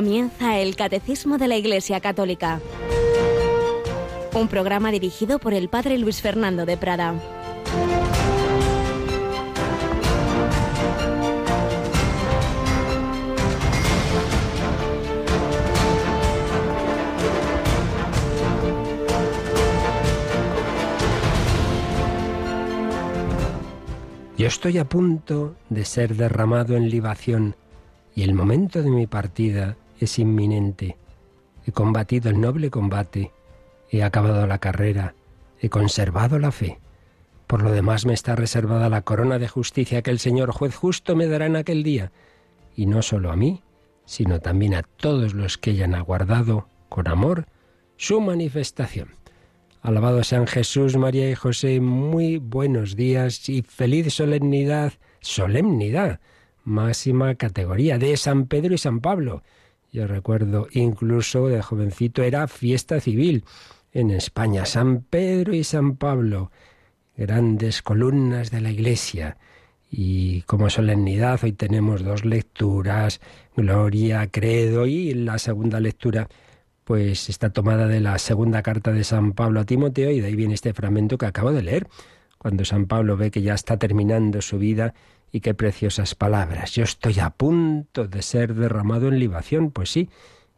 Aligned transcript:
Comienza 0.00 0.58
el 0.58 0.76
Catecismo 0.76 1.36
de 1.36 1.46
la 1.46 1.58
Iglesia 1.58 2.00
Católica, 2.00 2.58
un 4.32 4.48
programa 4.48 4.90
dirigido 4.90 5.38
por 5.38 5.52
el 5.52 5.68
Padre 5.68 5.98
Luis 5.98 6.22
Fernando 6.22 6.64
de 6.64 6.78
Prada. 6.78 7.20
Yo 24.38 24.46
estoy 24.46 24.78
a 24.78 24.88
punto 24.88 25.56
de 25.68 25.84
ser 25.84 26.16
derramado 26.16 26.74
en 26.74 26.88
libación 26.88 27.54
y 28.14 28.22
el 28.22 28.32
momento 28.32 28.82
de 28.82 28.88
mi 28.88 29.06
partida 29.06 29.76
es 30.00 30.18
inminente. 30.18 30.96
He 31.66 31.72
combatido 31.72 32.30
el 32.30 32.40
noble 32.40 32.70
combate, 32.70 33.32
he 33.90 34.02
acabado 34.02 34.46
la 34.46 34.58
carrera, 34.58 35.14
he 35.60 35.68
conservado 35.68 36.38
la 36.38 36.52
fe. 36.52 36.78
Por 37.46 37.62
lo 37.62 37.72
demás 37.72 38.06
me 38.06 38.14
está 38.14 38.36
reservada 38.36 38.88
la 38.88 39.02
corona 39.02 39.38
de 39.38 39.48
justicia 39.48 40.02
que 40.02 40.10
el 40.10 40.18
Señor 40.18 40.52
juez 40.52 40.74
justo 40.74 41.16
me 41.16 41.26
dará 41.26 41.46
en 41.46 41.56
aquel 41.56 41.82
día, 41.82 42.12
y 42.76 42.86
no 42.86 43.02
solo 43.02 43.30
a 43.30 43.36
mí, 43.36 43.62
sino 44.04 44.40
también 44.40 44.74
a 44.74 44.82
todos 44.82 45.34
los 45.34 45.58
que 45.58 45.70
hayan 45.70 45.94
aguardado 45.94 46.66
con 46.88 47.08
amor 47.08 47.46
su 47.96 48.20
manifestación. 48.20 49.10
Alabado 49.82 50.24
sean 50.24 50.46
Jesús, 50.46 50.96
María 50.96 51.30
y 51.30 51.34
José, 51.34 51.80
muy 51.80 52.38
buenos 52.38 52.96
días 52.96 53.48
y 53.48 53.62
feliz 53.62 54.12
solemnidad, 54.12 54.92
solemnidad, 55.20 56.20
máxima 56.64 57.34
categoría 57.34 57.98
de 57.98 58.16
San 58.16 58.46
Pedro 58.46 58.74
y 58.74 58.78
San 58.78 59.00
Pablo. 59.00 59.42
Yo 59.92 60.06
recuerdo 60.06 60.68
incluso 60.70 61.48
de 61.48 61.62
jovencito 61.62 62.22
era 62.22 62.46
fiesta 62.46 63.00
civil 63.00 63.44
en 63.92 64.10
España, 64.10 64.64
San 64.64 65.02
Pedro 65.02 65.52
y 65.52 65.64
San 65.64 65.96
Pablo, 65.96 66.52
grandes 67.16 67.82
columnas 67.82 68.52
de 68.52 68.60
la 68.60 68.70
Iglesia. 68.70 69.36
Y 69.90 70.42
como 70.42 70.70
solemnidad 70.70 71.40
hoy 71.42 71.52
tenemos 71.52 72.04
dos 72.04 72.24
lecturas, 72.24 73.20
Gloria, 73.56 74.28
Credo 74.30 74.86
y 74.86 75.12
la 75.14 75.38
segunda 75.38 75.80
lectura 75.80 76.28
pues 76.84 77.28
está 77.28 77.50
tomada 77.50 77.88
de 77.88 78.00
la 78.00 78.18
segunda 78.18 78.62
carta 78.62 78.92
de 78.92 79.02
San 79.04 79.32
Pablo 79.32 79.60
a 79.60 79.64
Timoteo 79.64 80.12
y 80.12 80.20
de 80.20 80.28
ahí 80.28 80.36
viene 80.36 80.54
este 80.54 80.72
fragmento 80.72 81.18
que 81.18 81.26
acabo 81.26 81.52
de 81.52 81.62
leer, 81.62 81.88
cuando 82.38 82.64
San 82.64 82.86
Pablo 82.86 83.16
ve 83.16 83.30
que 83.30 83.42
ya 83.42 83.54
está 83.54 83.76
terminando 83.76 84.40
su 84.40 84.58
vida 84.58 84.94
y 85.32 85.40
qué 85.40 85.54
preciosas 85.54 86.14
palabras. 86.14 86.72
Yo 86.72 86.84
estoy 86.84 87.18
a 87.20 87.30
punto 87.30 88.06
de 88.06 88.22
ser 88.22 88.54
derramado 88.54 89.08
en 89.08 89.18
libación, 89.18 89.70
pues 89.70 89.90
sí, 89.90 90.08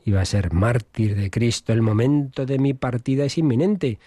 iba 0.04 0.20
a 0.20 0.24
ser 0.24 0.52
mártir 0.52 1.14
de 1.16 1.30
Cristo, 1.30 1.72
el 1.72 1.82
momento 1.82 2.46
de 2.46 2.58
mi 2.58 2.74
partida 2.74 3.24
es 3.24 3.38
inminente. 3.38 3.98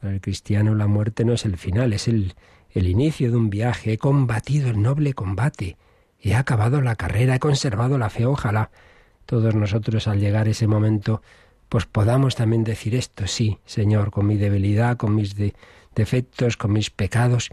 Para 0.00 0.14
el 0.14 0.20
cristiano 0.20 0.74
la 0.74 0.86
muerte 0.86 1.24
no 1.24 1.32
es 1.32 1.44
el 1.44 1.56
final, 1.56 1.92
es 1.92 2.08
el, 2.08 2.34
el 2.70 2.86
inicio 2.86 3.30
de 3.30 3.36
un 3.36 3.50
viaje. 3.50 3.92
He 3.92 3.98
combatido 3.98 4.70
el 4.70 4.80
noble 4.80 5.14
combate, 5.14 5.76
he 6.20 6.34
acabado 6.34 6.80
la 6.80 6.96
carrera, 6.96 7.36
he 7.36 7.40
conservado 7.40 7.98
la 7.98 8.10
fe, 8.10 8.26
ojalá 8.26 8.70
todos 9.26 9.54
nosotros 9.54 10.08
al 10.08 10.20
llegar 10.20 10.48
ese 10.48 10.66
momento 10.66 11.20
pues 11.68 11.84
podamos 11.86 12.34
también 12.34 12.64
decir 12.64 12.94
esto, 12.94 13.26
sí, 13.26 13.58
Señor, 13.66 14.10
con 14.10 14.26
mi 14.26 14.36
debilidad, 14.36 14.96
con 14.96 15.14
mis 15.14 15.34
defectos, 15.94 16.56
con 16.56 16.72
mis 16.72 16.90
pecados, 16.90 17.50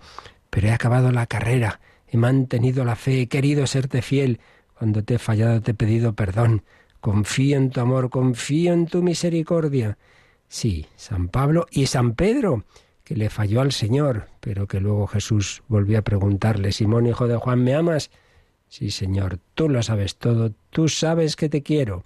pero 0.50 0.67
he 0.67 0.72
acabado 0.72 1.12
la 1.12 1.28
carrera, 1.28 1.81
he 2.16 2.18
mantenido 2.18 2.84
la 2.84 2.96
fe, 2.96 3.22
he 3.22 3.28
querido 3.28 3.68
serte 3.68 4.02
fiel, 4.02 4.40
cuando 4.78 5.03
te 5.03 5.16
he 5.16 5.20
fallado 5.20 5.62
te 5.62 5.72
he 5.72 5.74
pedido 5.74 6.14
perdón, 6.14 6.64
confío 7.00 7.58
en 7.58 7.70
tu 7.70 7.81
amor, 7.81 8.09
confío 8.09 8.74
en 8.74 8.88
tu 8.88 9.03
misericordia. 9.03 9.98
Sí, 10.48 10.86
San 10.96 11.28
Pablo 11.28 11.68
y 11.72 11.86
San 11.86 12.14
Pedro, 12.14 12.66
que 13.04 13.16
le 13.16 13.30
falló 13.30 13.62
al 13.62 13.72
Señor, 13.72 14.28
pero 14.40 14.68
que 14.68 14.80
luego 14.80 15.08
Jesús 15.08 15.64
volvió 15.68 16.00
a 16.00 16.04
preguntarle, 16.04 16.72
Simón, 16.72 17.06
hijo 17.06 17.28
de 17.28 17.38
Juan, 17.38 17.64
¿me 17.64 17.75
amas? 17.75 18.09
Sí, 18.68 18.90
Señor, 18.92 19.40
tú 19.54 19.70
lo 19.70 19.84
sabes 19.84 20.16
todo, 20.16 20.52
tú 20.70 20.90
sabes 20.90 21.36
que 21.36 21.50
te 21.50 21.62
quiero. 21.62 22.04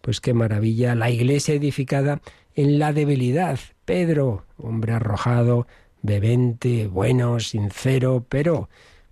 Pues 0.00 0.20
qué 0.20 0.32
maravilla, 0.32 0.94
la 0.94 1.10
iglesia 1.10 1.54
edificada 1.54 2.20
en 2.54 2.78
la 2.78 2.92
debilidad. 2.92 3.58
Pedro, 3.84 4.44
hombre 4.56 4.92
arrojado, 4.92 5.66
bebente, 6.02 6.86
bueno, 6.86 7.40
sincero, 7.40 8.24
pero, 8.28 8.68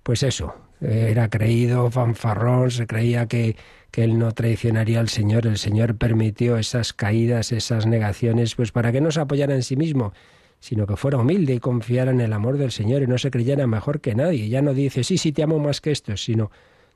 pues 0.07 0.23
eso, 0.23 0.55
era 0.81 1.29
creído, 1.29 1.91
fanfarrón, 1.91 2.71
se 2.71 2.87
creía 2.87 3.27
que, 3.27 3.57
que 3.91 4.05
él 4.05 4.21
no 4.21 4.31
traicionaría 4.31 5.01
al 5.01 5.09
Señor. 5.09 5.49
El 5.49 5.59
Señor 5.59 5.97
permitió 5.97 6.59
esas 6.59 6.93
caídas, 6.93 7.51
esas 7.51 7.87
negaciones, 7.87 8.55
pues 8.55 8.71
para 8.71 8.93
que 8.93 9.01
no 9.01 9.11
se 9.11 9.19
apoyara 9.19 9.57
en 9.57 9.65
sí 9.65 9.75
mismo, 9.75 10.13
sino 10.61 10.87
que 10.87 10.95
fuera 10.95 11.19
humilde 11.19 11.55
y 11.55 11.59
confiara 11.59 12.13
en 12.13 12.21
el 12.21 12.33
amor 12.33 12.57
del 12.57 12.71
Señor 12.71 13.03
y 13.03 13.09
no 13.09 13.19
se 13.19 13.33
creyera 13.33 13.67
mejor 13.67 14.01
que 14.01 14.15
nadie. 14.15 14.49
Ya 14.49 14.63
no 14.63 14.75
dice, 14.75 15.03
sí, 15.03 15.19
sí, 15.19 15.33
te 15.33 15.43
amo 15.43 15.59
más 15.59 15.81
que 15.81 15.91
esto, 15.91 16.17
sino, 16.17 16.53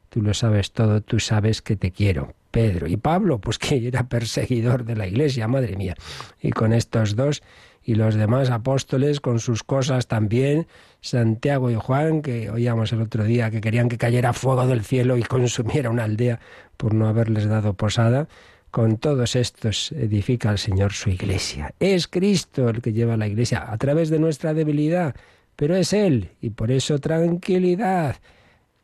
tú 0.09 0.23
lo 0.23 0.33
sabes 0.33 0.71
todo, 0.71 1.01
tú 1.01 1.19
sabes 1.19 1.63
que 1.63 1.75
te 1.75 1.91
quiero. 1.91 2.33
Pedro. 2.53 2.87
Y 2.87 2.97
Pablo, 2.97 3.41
pues 3.41 3.59
que 3.59 3.89
era 3.89 4.09
perseguidor 4.09 4.85
de 4.85 4.95
la 4.95 5.09
iglesia, 5.09 5.49
madre 5.49 5.77
mía. 5.77 5.97
Y 6.41 6.51
con 6.51 6.73
estos 6.73 7.17
dos 7.17 7.43
y 7.83 7.95
los 7.95 8.15
demás 8.15 8.51
apóstoles 8.51 9.21
con 9.21 9.41
sus 9.41 9.63
cosas 9.63 10.07
también, 10.07 10.67
Santiago 11.01 11.71
y 11.71 11.75
Juan, 11.75 12.23
que 12.23 12.51
oíamos 12.51 12.93
el 12.93 13.01
otro 13.01 13.25
día 13.25 13.51
que 13.51 13.61
querían 13.61 13.89
que 13.89 13.99
cayera 13.99 14.33
fuego 14.33 14.67
del 14.67 14.85
cielo 14.85 15.17
y 15.17 15.23
consumiera 15.23 15.91
una 15.91 16.05
aldea 16.05 16.41
por 16.77 16.95
no 16.95 17.09
haberles 17.09 17.47
dado 17.47 17.75
posada, 17.75 18.29
con 18.71 18.99
todos 18.99 19.35
estos 19.35 19.93
edifica 19.93 20.51
el 20.51 20.59
Señor 20.59 20.93
su 20.93 21.11
iglesia. 21.11 21.75
Es 21.81 22.07
Cristo 22.07 22.69
el 22.69 22.83
que 22.83 22.93
lleva 22.93 23.17
la 23.17 23.27
iglesia 23.27 23.71
a 23.71 23.77
través 23.79 24.11
de 24.11 24.19
nuestra 24.19 24.55
debilidad, 24.55 25.17
pero 25.57 25.75
es 25.75 25.93
Él, 25.93 26.31
y 26.41 26.51
por 26.51 26.71
eso 26.71 26.99
tranquilidad. 26.99 28.17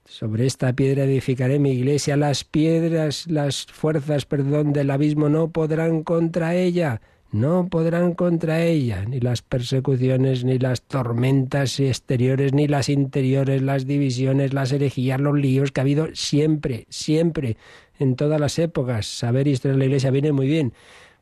Sobre 0.04 0.46
esta 0.46 0.72
piedra 0.72 1.04
edificaré 1.04 1.58
mi 1.58 1.72
iglesia. 1.72 2.16
Las 2.16 2.44
piedras, 2.44 3.26
las 3.26 3.66
fuerzas, 3.66 4.24
perdón, 4.24 4.72
del 4.72 4.90
abismo 4.90 5.28
no 5.28 5.48
podrán 5.48 6.04
contra 6.04 6.54
ella. 6.54 7.00
No 7.36 7.69
podrán 7.69 8.14
contra 8.14 8.62
ella, 8.62 9.04
ni 9.04 9.20
las 9.20 9.42
persecuciones, 9.42 10.42
ni 10.42 10.58
las 10.58 10.80
tormentas 10.80 11.78
exteriores, 11.80 12.54
ni 12.54 12.66
las 12.66 12.88
interiores, 12.88 13.60
las 13.60 13.86
divisiones, 13.86 14.54
las 14.54 14.72
herejías, 14.72 15.20
los 15.20 15.38
líos 15.38 15.70
que 15.70 15.80
ha 15.80 15.82
habido 15.82 16.08
siempre, 16.14 16.86
siempre, 16.88 17.58
en 17.98 18.16
todas 18.16 18.41
las 18.41 18.58
épocas. 18.58 19.04
Saber 19.04 19.48
historia 19.48 19.75
de 19.75 19.78
la 19.80 19.84
Iglesia 19.84 20.10
viene 20.10 20.32
muy 20.32 20.46
bien 20.46 20.72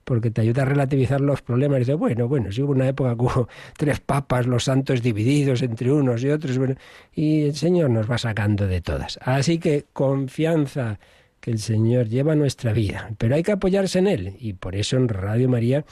porque 0.05 0.31
te 0.31 0.43
ayuda 0.43 0.63
a 0.63 0.67
relativizar 0.67 1.21
los 1.21 1.43
problemas. 1.43 1.81
Dice, 1.81 1.95
bueno, 1.95 2.29
bueno, 2.29 2.53
si 2.53 2.63
hubo 2.63 2.71
una 2.71 2.87
época 2.87 3.17
que 3.17 3.23
hubo 3.23 3.49
tres 3.77 3.99
papas, 3.99 4.47
los 4.47 4.63
santos 4.63 5.03
divididos 5.03 5.63
entre 5.63 5.91
unos 5.91 6.23
y 6.23 6.31
otros, 6.31 6.59
bueno, 6.59 6.77
y 7.13 7.47
el 7.47 7.57
Señor 7.57 7.91
nos 7.91 8.09
va 8.09 8.19
sacando 8.19 8.69
de 8.69 8.81
todas. 8.81 9.19
Así 9.21 9.59
que 9.59 9.87
confianza 9.93 11.01
que 11.45 11.51
el 11.51 11.59
Señor 11.59 12.09
lleva 12.09 12.35
nuestra 12.35 12.73
vida, 12.73 13.11
pero 13.19 13.35
hay 13.35 13.43
que 13.43 13.53
apoyarse 13.53 13.99
en 13.99 14.07
Él. 14.07 14.37
Y 14.39 14.55
por 14.55 14.75
eso 14.75 14.97
en 14.97 15.11
Radio 15.11 15.47
María 15.47 15.85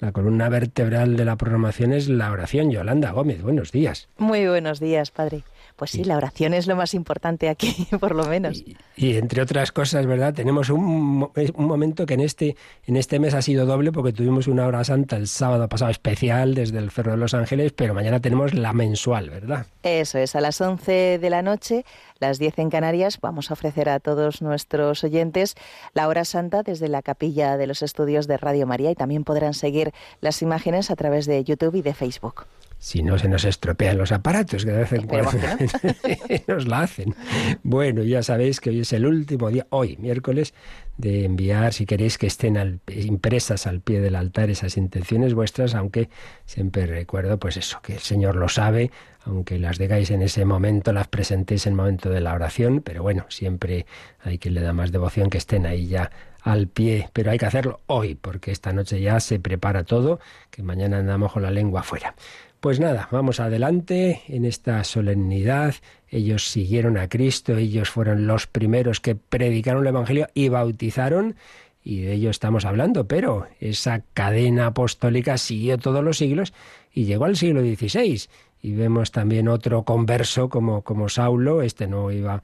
la 0.00 0.12
columna 0.12 0.50
vertebral 0.50 1.16
de 1.16 1.24
la 1.24 1.36
programación 1.36 1.94
es 1.94 2.10
la 2.10 2.30
oración. 2.30 2.70
Yolanda 2.70 3.12
Gómez, 3.12 3.40
buenos 3.40 3.72
días. 3.72 4.10
Muy 4.18 4.46
buenos 4.46 4.80
días, 4.80 5.10
Padre. 5.10 5.44
Pues 5.78 5.92
sí, 5.92 6.02
la 6.02 6.16
oración 6.16 6.54
es 6.54 6.66
lo 6.66 6.74
más 6.74 6.92
importante 6.92 7.48
aquí, 7.48 7.86
por 8.00 8.12
lo 8.12 8.24
menos. 8.24 8.64
Y, 8.96 9.14
entre 9.14 9.40
otras 9.40 9.70
cosas, 9.70 10.06
¿verdad? 10.06 10.34
Tenemos 10.34 10.70
un, 10.70 11.30
un, 11.54 11.66
momento 11.66 12.04
que 12.04 12.14
en 12.14 12.20
este, 12.20 12.56
en 12.84 12.96
este 12.96 13.20
mes 13.20 13.32
ha 13.34 13.42
sido 13.42 13.64
doble 13.64 13.92
porque 13.92 14.12
tuvimos 14.12 14.48
una 14.48 14.66
hora 14.66 14.82
santa 14.82 15.14
el 15.14 15.28
sábado 15.28 15.68
pasado 15.68 15.92
especial 15.92 16.56
desde 16.56 16.78
el 16.78 16.90
Cerro 16.90 17.12
de 17.12 17.18
los 17.18 17.32
Ángeles, 17.32 17.70
pero 17.70 17.94
mañana 17.94 18.18
tenemos 18.18 18.54
la 18.54 18.72
mensual, 18.72 19.30
¿verdad? 19.30 19.66
Eso 19.84 20.18
es, 20.18 20.34
a 20.34 20.40
las 20.40 20.60
11 20.60 21.20
de 21.20 21.30
la 21.30 21.42
noche, 21.42 21.84
las 22.18 22.40
10 22.40 22.58
en 22.58 22.70
Canarias, 22.70 23.20
vamos 23.20 23.52
a 23.52 23.54
ofrecer 23.54 23.88
a 23.88 24.00
todos 24.00 24.42
nuestros 24.42 25.04
oyentes 25.04 25.54
la 25.94 26.08
hora 26.08 26.24
santa 26.24 26.64
desde 26.64 26.88
la 26.88 27.02
capilla 27.02 27.56
de 27.56 27.68
los 27.68 27.82
estudios 27.82 28.26
de 28.26 28.36
Radio 28.36 28.66
María 28.66 28.90
y 28.90 28.96
también 28.96 29.22
podrán 29.22 29.54
seguir 29.54 29.92
las 30.20 30.42
imágenes 30.42 30.90
a 30.90 30.96
través 30.96 31.26
de 31.26 31.44
YouTube 31.44 31.76
y 31.76 31.82
de 31.82 31.94
Facebook 31.94 32.46
si 32.78 33.02
no 33.02 33.18
se 33.18 33.28
nos 33.28 33.44
estropean 33.44 33.98
los 33.98 34.12
aparatos, 34.12 34.64
que 34.64 34.70
de 34.70 34.78
vez 34.78 34.92
en 34.92 35.06
cuando 35.06 35.32
nos 36.46 36.66
la 36.66 36.80
hacen. 36.82 37.14
Bueno, 37.62 38.02
ya 38.02 38.22
sabéis 38.22 38.60
que 38.60 38.70
hoy 38.70 38.80
es 38.80 38.92
el 38.92 39.06
último 39.06 39.50
día, 39.50 39.66
hoy, 39.70 39.96
miércoles, 39.98 40.54
de 40.96 41.24
enviar, 41.24 41.72
si 41.72 41.86
queréis 41.86 42.18
que 42.18 42.26
estén 42.26 42.80
impresas 42.88 43.66
al 43.66 43.80
pie 43.80 44.00
del 44.00 44.16
altar 44.16 44.50
esas 44.50 44.76
intenciones 44.76 45.34
vuestras, 45.34 45.74
aunque 45.74 46.08
siempre 46.44 46.86
recuerdo, 46.86 47.38
pues 47.38 47.56
eso, 47.56 47.80
que 47.82 47.94
el 47.94 48.00
Señor 48.00 48.36
lo 48.36 48.48
sabe, 48.48 48.90
aunque 49.24 49.58
las 49.58 49.78
digáis 49.78 50.10
en 50.10 50.22
ese 50.22 50.44
momento, 50.44 50.92
las 50.92 51.08
presentéis 51.08 51.66
en 51.66 51.74
el 51.74 51.76
momento 51.76 52.10
de 52.10 52.20
la 52.20 52.34
oración, 52.34 52.80
pero 52.82 53.02
bueno, 53.02 53.26
siempre 53.28 53.86
hay 54.20 54.38
quien 54.38 54.54
le 54.54 54.60
da 54.60 54.72
más 54.72 54.90
devoción 54.90 55.30
que 55.30 55.38
estén 55.38 55.66
ahí 55.66 55.86
ya 55.86 56.10
al 56.42 56.68
pie, 56.68 57.10
pero 57.12 57.30
hay 57.30 57.38
que 57.38 57.46
hacerlo 57.46 57.80
hoy, 57.86 58.14
porque 58.14 58.50
esta 58.50 58.72
noche 58.72 59.00
ya 59.00 59.20
se 59.20 59.38
prepara 59.38 59.84
todo, 59.84 60.18
que 60.50 60.62
mañana 60.62 60.98
andamos 60.98 61.32
con 61.32 61.42
la 61.42 61.50
lengua 61.50 61.80
afuera. 61.80 62.14
Pues 62.60 62.80
nada, 62.80 63.08
vamos 63.12 63.38
adelante 63.38 64.22
en 64.26 64.44
esta 64.44 64.82
solemnidad. 64.82 65.76
Ellos 66.08 66.50
siguieron 66.50 66.98
a 66.98 67.08
Cristo, 67.08 67.56
ellos 67.56 67.88
fueron 67.88 68.26
los 68.26 68.48
primeros 68.48 68.98
que 68.98 69.14
predicaron 69.14 69.82
el 69.82 69.88
Evangelio 69.88 70.26
y 70.34 70.48
bautizaron. 70.48 71.36
y 71.84 72.00
de 72.00 72.14
ello 72.14 72.30
estamos 72.30 72.64
hablando, 72.64 73.06
pero 73.06 73.46
esa 73.60 74.02
cadena 74.12 74.66
apostólica 74.66 75.38
siguió 75.38 75.78
todos 75.78 76.04
los 76.04 76.18
siglos 76.18 76.52
y 76.92 77.04
llegó 77.04 77.26
al 77.26 77.36
siglo 77.36 77.60
XVI. 77.60 78.22
Y 78.60 78.72
vemos 78.72 79.12
también 79.12 79.46
otro 79.46 79.84
converso 79.84 80.48
como, 80.48 80.82
como 80.82 81.08
Saulo, 81.08 81.62
este 81.62 81.86
no 81.86 82.10
iba 82.10 82.42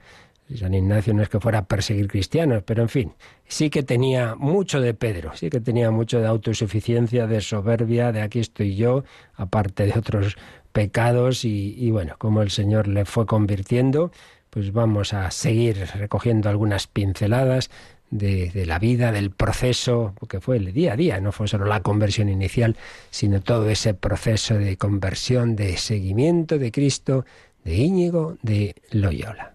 San 0.55 0.75
Ignacio 0.75 1.15
no 1.15 1.23
es 1.23 1.29
que 1.29 1.41
fuera 1.41 1.61
a 1.61 1.65
perseguir 1.65 2.07
cristianos, 2.07 2.63
pero 2.65 2.83
en 2.83 2.89
fin, 2.89 3.13
sí 3.47 3.71
que 3.71 3.83
tenía 3.83 4.35
mucho 4.35 4.81
de 4.81 4.93
Pedro, 4.93 5.33
sí 5.35 5.49
que 5.49 5.61
tenía 5.61 5.91
mucho 5.91 6.21
de 6.21 6.27
autosuficiencia, 6.27 7.27
de 7.27 7.41
soberbia, 7.41 8.13
de 8.13 8.21
aquí 8.21 8.41
estoy 8.41 8.77
yo, 8.77 9.05
aparte 9.35 9.87
de 9.87 9.99
otros 9.99 10.37
pecados 10.73 11.45
y, 11.45 11.91
bueno, 11.91 12.17
como 12.19 12.43
el 12.43 12.51
Señor 12.51 12.89
le 12.89 13.05
fue 13.05 13.27
convirtiendo, 13.27 14.13
pues 14.51 14.73
vamos 14.73 15.15
a 15.15 15.31
seguir 15.31 15.79
recogiendo 15.95 16.49
algunas 16.49 16.87
pinceladas 16.87 17.71
de, 18.11 18.51
de, 18.51 18.67
la 18.67 18.79
vida, 18.79 19.13
del 19.13 19.31
proceso, 19.31 20.15
que 20.29 20.41
fue 20.41 20.59
el 20.59 20.73
día 20.73 20.93
a 20.93 20.97
día, 20.97 21.21
no 21.21 21.33
fue 21.33 21.49
solo 21.49 21.65
la 21.65 21.81
conversión 21.81 22.29
inicial, 22.29 22.77
sino 23.11 23.41
todo 23.41 23.69
ese 23.71 23.95
proceso 23.95 24.55
de 24.55 24.77
conversión, 24.77 25.57
de 25.57 25.77
seguimiento 25.79 26.59
de 26.59 26.71
Cristo, 26.71 27.25
de 27.65 27.77
Íñigo, 27.77 28.37
de 28.43 28.77
Loyola 28.91 29.54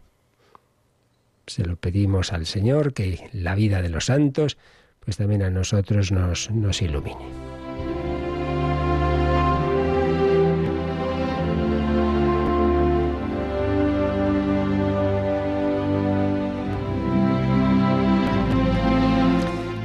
se 1.49 1.65
lo 1.65 1.75
pedimos 1.75 2.31
al 2.31 2.45
Señor, 2.45 2.93
que 2.93 3.27
la 3.33 3.55
vida 3.55 3.81
de 3.81 3.89
los 3.89 4.05
santos, 4.05 4.57
pues 4.99 5.17
también 5.17 5.41
a 5.41 5.49
nosotros 5.49 6.11
nos, 6.11 6.51
nos 6.51 6.81
ilumine. 6.81 7.17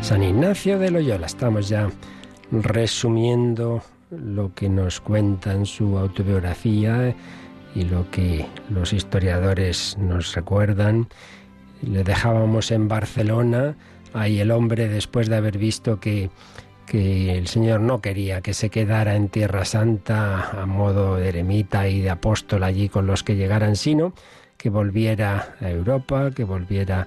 San 0.03 0.23
Ignacio 0.23 0.79
de 0.79 0.91
Loyola, 0.91 1.25
estamos 1.25 1.71
ya 1.71 1.91
resumiendo 2.53 3.83
lo 4.11 4.55
que 4.55 4.69
nos 4.69 5.01
cuenta 5.01 5.55
en 5.55 5.65
su 5.65 5.97
autobiografía 5.97 7.17
y 7.75 7.85
lo 7.85 8.11
que 8.11 8.47
los 8.69 8.93
historiadores 8.93 9.97
nos 9.99 10.35
recuerdan 10.35 11.09
le 11.85 12.05
dejábamos 12.05 12.71
en 12.71 12.89
Barcelona, 12.89 13.77
ahí 14.13 14.41
el 14.41 14.51
hombre 14.51 14.89
después 14.89 15.29
de 15.29 15.37
haber 15.37 15.59
visto 15.59 16.01
que, 16.01 16.31
que 16.87 17.37
el 17.37 17.47
Señor 17.49 17.81
no 17.81 18.01
quería 18.01 18.41
que 18.41 18.55
se 18.55 18.71
quedara 18.71 19.17
en 19.17 19.29
Tierra 19.29 19.65
Santa 19.65 20.63
a 20.63 20.67
modo 20.67 21.17
de 21.17 21.29
eremita 21.29 21.89
y 21.89 22.01
de 22.01 22.11
apóstol 22.11 22.63
allí 22.63 22.89
con 22.89 23.07
los 23.07 23.23
que 23.23 23.37
llegaran, 23.37 23.77
sino 23.77 24.15
que 24.57 24.71
volviera 24.71 25.57
a 25.61 25.71
Europa, 25.71 26.31
que 26.35 26.45
volviera 26.45 27.07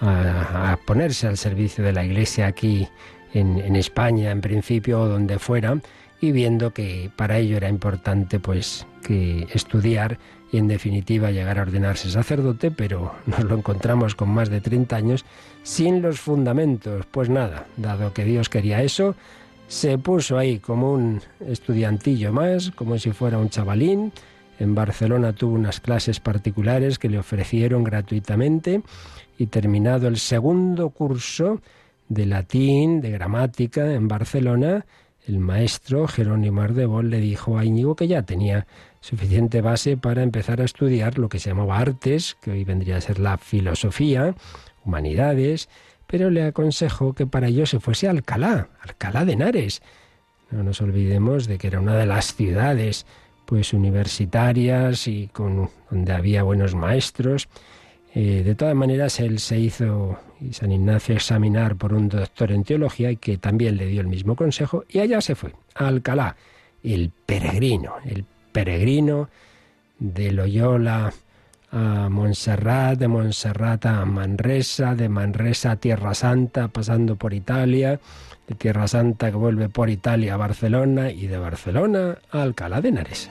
a, 0.00 0.78
ponerse 0.86 1.26
al 1.26 1.36
servicio 1.36 1.84
de 1.84 1.92
la 1.92 2.04
Iglesia 2.04 2.46
aquí 2.46 2.88
en, 3.34 3.76
España, 3.76 4.30
en 4.30 4.40
principio, 4.40 5.02
o 5.02 5.08
donde 5.08 5.38
fuera, 5.38 5.78
y 6.20 6.32
viendo 6.32 6.72
que 6.72 7.10
para 7.14 7.38
ello 7.38 7.56
era 7.56 7.68
importante 7.68 8.40
pues 8.40 8.86
que 9.02 9.46
estudiar 9.52 10.18
y 10.50 10.58
en 10.58 10.68
definitiva 10.68 11.30
llegar 11.30 11.58
a 11.58 11.62
ordenarse 11.62 12.10
sacerdote, 12.10 12.70
pero 12.70 13.14
nos 13.26 13.44
lo 13.44 13.56
encontramos 13.56 14.14
con 14.14 14.30
más 14.30 14.48
de 14.48 14.60
30 14.60 14.96
años 14.96 15.24
sin 15.62 16.02
los 16.02 16.20
fundamentos. 16.20 17.06
Pues 17.10 17.28
nada, 17.28 17.66
dado 17.76 18.12
que 18.12 18.24
Dios 18.24 18.48
quería 18.48 18.82
eso, 18.82 19.14
se 19.66 19.98
puso 19.98 20.38
ahí 20.38 20.58
como 20.58 20.92
un 20.92 21.20
estudiantillo 21.46 22.32
más, 22.32 22.70
como 22.70 22.98
si 22.98 23.12
fuera 23.12 23.38
un 23.38 23.50
chavalín. 23.50 24.12
En 24.58 24.74
Barcelona 24.74 25.34
tuvo 25.34 25.54
unas 25.54 25.80
clases 25.80 26.20
particulares 26.20 26.98
que 26.98 27.08
le 27.08 27.18
ofrecieron 27.18 27.84
gratuitamente 27.84 28.82
y 29.36 29.46
terminado 29.46 30.08
el 30.08 30.16
segundo 30.16 30.90
curso 30.90 31.60
de 32.08 32.26
latín, 32.26 33.00
de 33.00 33.10
gramática 33.10 33.92
en 33.92 34.08
Barcelona, 34.08 34.84
el 35.28 35.38
maestro 35.38 36.08
Jerónimo 36.08 36.62
Ardebol 36.62 37.10
le 37.10 37.20
dijo 37.20 37.58
a 37.58 37.64
Íñigo 37.64 37.94
que 37.94 38.08
ya 38.08 38.22
tenía 38.22 38.66
suficiente 39.00 39.60
base 39.60 39.96
para 39.96 40.22
empezar 40.22 40.60
a 40.60 40.64
estudiar 40.64 41.18
lo 41.18 41.28
que 41.28 41.38
se 41.38 41.50
llamaba 41.50 41.78
artes, 41.78 42.36
que 42.40 42.50
hoy 42.50 42.64
vendría 42.64 42.96
a 42.96 43.00
ser 43.00 43.18
la 43.18 43.36
filosofía, 43.36 44.34
humanidades, 44.84 45.68
pero 46.06 46.30
le 46.30 46.44
aconsejó 46.44 47.12
que 47.12 47.26
para 47.26 47.48
ello 47.48 47.66
se 47.66 47.78
fuese 47.78 48.08
a 48.08 48.10
Alcalá, 48.10 48.70
Alcalá 48.80 49.26
de 49.26 49.34
Henares. 49.34 49.82
No 50.50 50.62
nos 50.62 50.80
olvidemos 50.80 51.46
de 51.46 51.58
que 51.58 51.66
era 51.66 51.80
una 51.80 51.96
de 51.96 52.06
las 52.06 52.34
ciudades 52.34 53.04
pues 53.44 53.72
universitarias 53.74 55.06
y 55.08 55.28
con 55.28 55.70
donde 55.90 56.12
había 56.12 56.42
buenos 56.42 56.74
maestros. 56.74 57.48
Eh, 58.20 58.42
de 58.42 58.56
todas 58.56 58.74
maneras, 58.74 59.20
él 59.20 59.38
se 59.38 59.60
hizo, 59.60 60.18
San 60.50 60.72
Ignacio, 60.72 61.14
examinar 61.14 61.76
por 61.76 61.94
un 61.94 62.08
doctor 62.08 62.50
en 62.50 62.64
teología 62.64 63.12
y 63.12 63.16
que 63.16 63.38
también 63.38 63.76
le 63.76 63.86
dio 63.86 64.00
el 64.00 64.08
mismo 64.08 64.34
consejo, 64.34 64.84
y 64.88 64.98
allá 64.98 65.20
se 65.20 65.36
fue, 65.36 65.52
a 65.76 65.86
Alcalá, 65.86 66.34
el 66.82 67.12
peregrino, 67.24 67.94
el 68.04 68.24
peregrino 68.50 69.28
de 70.00 70.32
Loyola 70.32 71.12
a 71.70 72.08
Montserrat, 72.08 72.98
de 72.98 73.06
Montserrat 73.06 73.86
a 73.86 74.04
Manresa, 74.04 74.96
de 74.96 75.08
Manresa 75.08 75.70
a 75.70 75.76
Tierra 75.76 76.12
Santa, 76.12 76.66
pasando 76.66 77.14
por 77.14 77.32
Italia, 77.32 78.00
de 78.48 78.54
Tierra 78.56 78.88
Santa 78.88 79.30
que 79.30 79.36
vuelve 79.36 79.68
por 79.68 79.90
Italia 79.90 80.34
a 80.34 80.38
Barcelona 80.38 81.12
y 81.12 81.28
de 81.28 81.38
Barcelona 81.38 82.18
a 82.32 82.42
Alcalá 82.42 82.80
de 82.80 82.88
Henares. 82.88 83.30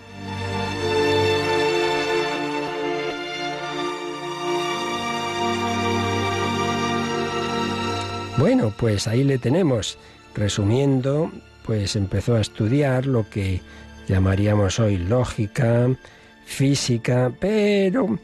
Bueno, 8.37 8.71
pues 8.77 9.07
ahí 9.07 9.23
le 9.23 9.39
tenemos. 9.39 9.97
Resumiendo, 10.35 11.31
pues 11.65 11.95
empezó 11.95 12.35
a 12.35 12.41
estudiar 12.41 13.07
lo 13.07 13.27
que 13.27 13.61
llamaríamos 14.07 14.79
hoy 14.79 14.97
lógica, 14.97 15.89
física, 16.45 17.31
pero 17.39 18.19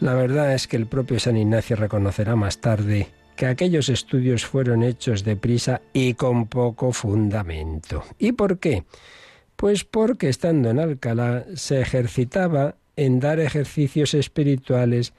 la 0.00 0.14
verdad 0.14 0.52
es 0.52 0.66
que 0.66 0.76
el 0.76 0.86
propio 0.86 1.20
San 1.20 1.36
Ignacio 1.36 1.76
reconocerá 1.76 2.34
más 2.34 2.58
tarde 2.58 3.08
que 3.36 3.46
aquellos 3.46 3.88
estudios 3.88 4.44
fueron 4.44 4.82
hechos 4.82 5.22
deprisa 5.22 5.80
y 5.92 6.14
con 6.14 6.48
poco 6.48 6.92
fundamento. 6.92 8.02
¿Y 8.18 8.32
por 8.32 8.58
qué? 8.58 8.84
Pues 9.54 9.84
porque 9.84 10.28
estando 10.28 10.70
en 10.70 10.80
Alcalá 10.80 11.44
se 11.54 11.80
ejercitaba 11.80 12.74
en 12.96 13.20
dar 13.20 13.38
ejercicios 13.38 14.12
espirituales 14.14 15.12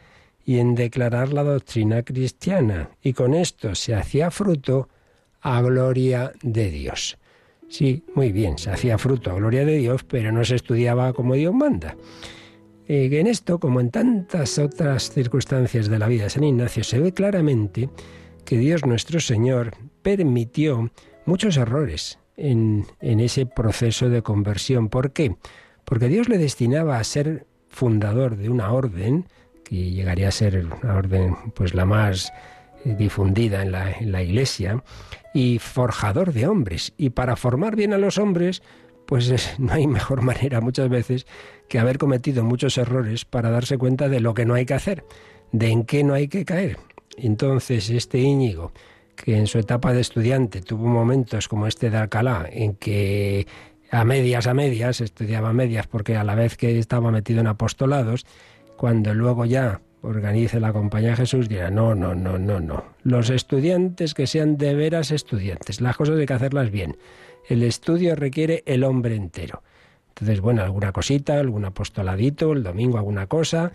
y 0.47 0.59
en 0.59 0.75
declarar 0.75 1.33
la 1.33 1.43
doctrina 1.43 2.03
cristiana, 2.03 2.91
y 3.01 3.11
con 3.11 3.33
esto 3.33 3.75
se 3.75 3.93
hacía 3.93 4.31
fruto 4.31 4.87
a 5.41 5.61
gloria 5.61 6.31
de 6.41 6.71
Dios. 6.71 7.17
Sí, 7.67 8.05
muy 8.15 8.31
bien, 8.31 8.57
se 8.57 8.71
hacía 8.71 8.97
fruto 8.97 9.29
a 9.29 9.35
gloria 9.35 9.65
de 9.65 9.75
Dios, 9.75 10.05
pero 10.05 10.31
no 10.31 10.45
se 10.45 10.55
estudiaba 10.55 11.11
como 11.11 11.33
Dios 11.33 11.53
manda. 11.53 11.97
Eh, 12.87 13.09
en 13.11 13.27
esto, 13.27 13.59
como 13.59 13.81
en 13.81 13.91
tantas 13.91 14.57
otras 14.57 15.11
circunstancias 15.11 15.89
de 15.89 15.99
la 15.99 16.07
vida 16.07 16.23
de 16.23 16.29
San 16.29 16.45
Ignacio, 16.45 16.85
se 16.85 17.01
ve 17.01 17.13
claramente 17.13 17.89
que 18.45 18.57
Dios 18.57 18.85
nuestro 18.85 19.19
Señor 19.19 19.71
permitió 20.01 20.89
muchos 21.25 21.57
errores 21.57 22.19
en, 22.37 22.85
en 23.01 23.19
ese 23.19 23.47
proceso 23.47 24.07
de 24.07 24.21
conversión. 24.21 24.87
¿Por 24.87 25.11
qué? 25.11 25.35
Porque 25.83 26.07
Dios 26.07 26.29
le 26.29 26.37
destinaba 26.37 26.99
a 26.99 27.03
ser 27.03 27.45
fundador 27.67 28.37
de 28.37 28.47
una 28.47 28.71
orden 28.71 29.25
que 29.67 29.91
llegaría 29.91 30.29
a 30.29 30.31
ser 30.31 30.65
una 30.81 30.95
orden 30.95 31.35
pues 31.53 31.73
la 31.73 31.85
más 31.85 32.31
eh, 32.85 32.95
difundida 32.97 33.61
en 33.61 33.71
la, 33.71 33.91
en 33.91 34.11
la 34.11 34.23
Iglesia, 34.23 34.83
y 35.33 35.59
forjador 35.59 36.33
de 36.33 36.47
hombres. 36.47 36.93
Y 36.97 37.11
para 37.11 37.35
formar 37.35 37.75
bien 37.75 37.93
a 37.93 37.97
los 37.97 38.17
hombres, 38.17 38.63
pues 39.05 39.55
no 39.59 39.73
hay 39.73 39.87
mejor 39.87 40.21
manera 40.21 40.61
muchas 40.61 40.89
veces 40.89 41.27
que 41.67 41.79
haber 41.79 41.97
cometido 41.97 42.43
muchos 42.43 42.77
errores 42.77 43.25
para 43.25 43.49
darse 43.49 43.77
cuenta 43.77 44.09
de 44.09 44.19
lo 44.19 44.33
que 44.33 44.45
no 44.45 44.53
hay 44.53 44.65
que 44.65 44.73
hacer, 44.73 45.03
de 45.51 45.69
en 45.69 45.83
qué 45.83 46.03
no 46.03 46.13
hay 46.13 46.27
que 46.27 46.45
caer. 46.45 46.77
Entonces, 47.17 47.89
este 47.89 48.19
Íñigo, 48.19 48.71
que 49.15 49.37
en 49.37 49.47
su 49.47 49.57
etapa 49.57 49.93
de 49.93 50.01
estudiante 50.01 50.61
tuvo 50.61 50.87
momentos 50.87 51.47
como 51.47 51.67
este 51.67 51.89
de 51.89 51.97
Alcalá, 51.97 52.47
en 52.51 52.75
que 52.75 53.47
a 53.91 54.05
medias, 54.05 54.47
a 54.47 54.53
medias, 54.53 55.01
estudiaba 55.01 55.49
a 55.49 55.53
medias 55.53 55.87
porque 55.87 56.15
a 56.15 56.23
la 56.23 56.35
vez 56.35 56.57
que 56.57 56.77
estaba 56.77 57.11
metido 57.11 57.39
en 57.39 57.47
apostolados, 57.47 58.25
cuando 58.77 59.13
luego 59.13 59.45
ya 59.45 59.81
organice 60.01 60.59
la 60.59 60.71
Compañía 60.71 61.15
Jesús, 61.15 61.49
dirá, 61.49 61.69
no, 61.69 61.95
no, 61.95 62.15
no, 62.15 62.37
no, 62.37 62.59
no. 62.59 62.85
Los 63.03 63.29
estudiantes 63.29 64.13
que 64.13 64.27
sean 64.27 64.57
de 64.57 64.75
veras 64.75 65.11
estudiantes, 65.11 65.81
las 65.81 65.97
cosas 65.97 66.17
hay 66.17 66.25
que 66.25 66.33
hacerlas 66.33 66.71
bien. 66.71 66.97
El 67.49 67.63
estudio 67.63 68.15
requiere 68.15 68.63
el 68.65 68.83
hombre 68.83 69.15
entero. 69.15 69.63
Entonces, 70.09 70.39
bueno, 70.39 70.63
alguna 70.63 70.91
cosita, 70.91 71.39
algún 71.39 71.65
apostoladito, 71.65 72.53
el 72.53 72.63
domingo 72.63 72.97
alguna 72.97 73.27
cosa, 73.27 73.71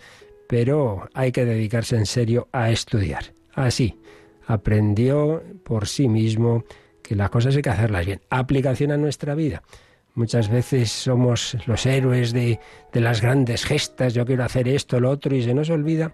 pero 0.47 1.07
hay 1.13 1.31
que 1.31 1.45
dedicarse 1.45 1.95
en 1.95 2.05
serio 2.05 2.47
a 2.51 2.71
estudiar. 2.71 3.33
Así, 3.53 3.99
aprendió 4.45 5.43
por 5.63 5.87
sí 5.87 6.07
mismo 6.07 6.65
que 7.01 7.15
las 7.15 7.29
cosas 7.29 7.55
hay 7.55 7.61
que 7.61 7.69
hacerlas 7.69 8.05
bien. 8.05 8.21
Aplicación 8.29 8.91
a 8.91 8.97
nuestra 8.97 9.35
vida. 9.35 9.63
Muchas 10.15 10.49
veces 10.49 10.91
somos 10.91 11.57
los 11.65 11.85
héroes 11.87 12.33
de, 12.33 12.59
las 12.93 13.21
grandes 13.21 13.65
gestas, 13.65 14.13
yo 14.13 14.25
quiero 14.25 14.43
hacer 14.43 14.67
esto, 14.67 14.99
lo 14.99 15.09
otro, 15.09 15.35
y 15.35 15.41
se 15.41 15.55
nos 15.55 15.71
olvida 15.71 16.13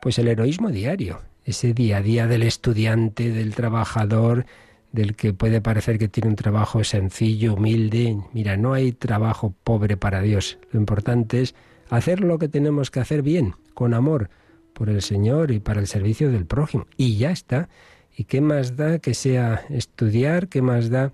pues 0.00 0.18
el 0.20 0.28
heroísmo 0.28 0.70
diario, 0.70 1.20
ese 1.44 1.74
día 1.74 1.96
a 1.96 2.02
día 2.02 2.28
del 2.28 2.44
estudiante, 2.44 3.32
del 3.32 3.56
trabajador, 3.56 4.46
del 4.92 5.16
que 5.16 5.32
puede 5.32 5.60
parecer 5.60 5.98
que 5.98 6.06
tiene 6.06 6.30
un 6.30 6.36
trabajo 6.36 6.84
sencillo, 6.84 7.54
humilde. 7.54 8.16
Mira, 8.32 8.56
no 8.56 8.72
hay 8.72 8.92
trabajo 8.92 9.52
pobre 9.64 9.96
para 9.96 10.20
Dios. 10.20 10.58
Lo 10.70 10.78
importante 10.78 11.42
es 11.42 11.54
hacer 11.88 12.20
lo 12.20 12.38
que 12.38 12.48
tenemos 12.48 12.90
que 12.90 13.00
hacer 13.00 13.22
bien, 13.22 13.54
con 13.74 13.94
amor, 13.94 14.30
por 14.72 14.88
el 14.88 15.02
Señor 15.02 15.50
y 15.50 15.58
para 15.58 15.80
el 15.80 15.88
servicio 15.88 16.30
del 16.30 16.46
prójimo. 16.46 16.86
Y 16.96 17.16
ya 17.16 17.32
está. 17.32 17.68
¿Y 18.16 18.24
qué 18.24 18.40
más 18.40 18.76
da 18.76 19.00
que 19.00 19.14
sea 19.14 19.64
estudiar? 19.70 20.48
¿Qué 20.48 20.62
más 20.62 20.88
da 20.88 21.12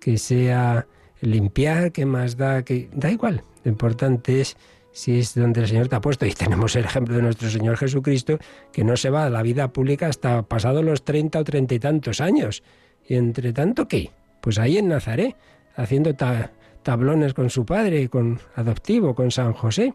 que 0.00 0.18
sea 0.18 0.86
limpiar? 1.20 1.92
¿Qué 1.92 2.06
más 2.06 2.36
da 2.36 2.62
que... 2.62 2.88
Da 2.92 3.10
igual. 3.10 3.44
Lo 3.64 3.70
importante 3.70 4.40
es 4.40 4.56
si 4.90 5.18
es 5.18 5.34
donde 5.34 5.60
el 5.60 5.68
Señor 5.68 5.88
te 5.88 5.96
ha 5.96 6.00
puesto. 6.00 6.26
Y 6.26 6.32
tenemos 6.32 6.74
el 6.76 6.84
ejemplo 6.84 7.14
de 7.14 7.22
nuestro 7.22 7.50
Señor 7.50 7.76
Jesucristo, 7.76 8.38
que 8.72 8.84
no 8.84 8.96
se 8.96 9.10
va 9.10 9.26
a 9.26 9.30
la 9.30 9.42
vida 9.42 9.72
pública 9.72 10.06
hasta 10.06 10.42
pasados 10.42 10.84
los 10.84 11.04
treinta 11.04 11.38
o 11.38 11.44
treinta 11.44 11.74
y 11.74 11.78
tantos 11.78 12.20
años. 12.20 12.62
Y 13.06 13.14
entre 13.14 13.52
tanto, 13.52 13.86
¿qué? 13.86 14.10
Pues 14.40 14.58
ahí 14.58 14.78
en 14.78 14.88
Nazaret, 14.88 15.36
haciendo 15.76 16.14
tablones 16.82 17.34
con 17.34 17.50
su 17.50 17.64
padre, 17.64 18.08
con 18.08 18.40
adoptivo, 18.56 19.14
con 19.14 19.30
San 19.30 19.52
José. 19.52 19.94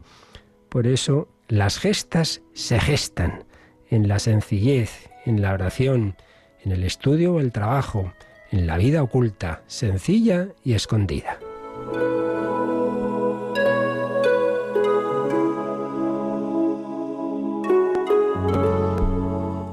Por 0.69 0.87
eso 0.87 1.27
las 1.47 1.79
gestas 1.79 2.41
se 2.53 2.79
gestan 2.79 3.43
en 3.89 4.07
la 4.07 4.19
sencillez, 4.19 5.09
en 5.25 5.41
la 5.41 5.53
oración, 5.53 6.15
en 6.63 6.71
el 6.71 6.83
estudio 6.83 7.33
o 7.33 7.39
el 7.39 7.51
trabajo, 7.51 8.13
en 8.53 8.67
la 8.67 8.77
vida 8.77 9.01
oculta, 9.01 9.63
sencilla 9.65 10.49
y 10.63 10.73
escondida. 10.73 11.39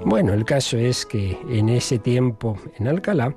Bueno, 0.07 0.33
el 0.33 0.47
caso 0.47 0.79
es 0.79 1.05
que 1.05 1.39
en 1.51 1.69
ese 1.69 1.99
tiempo 1.99 2.59
en 2.79 2.89
Alcalá, 2.89 3.35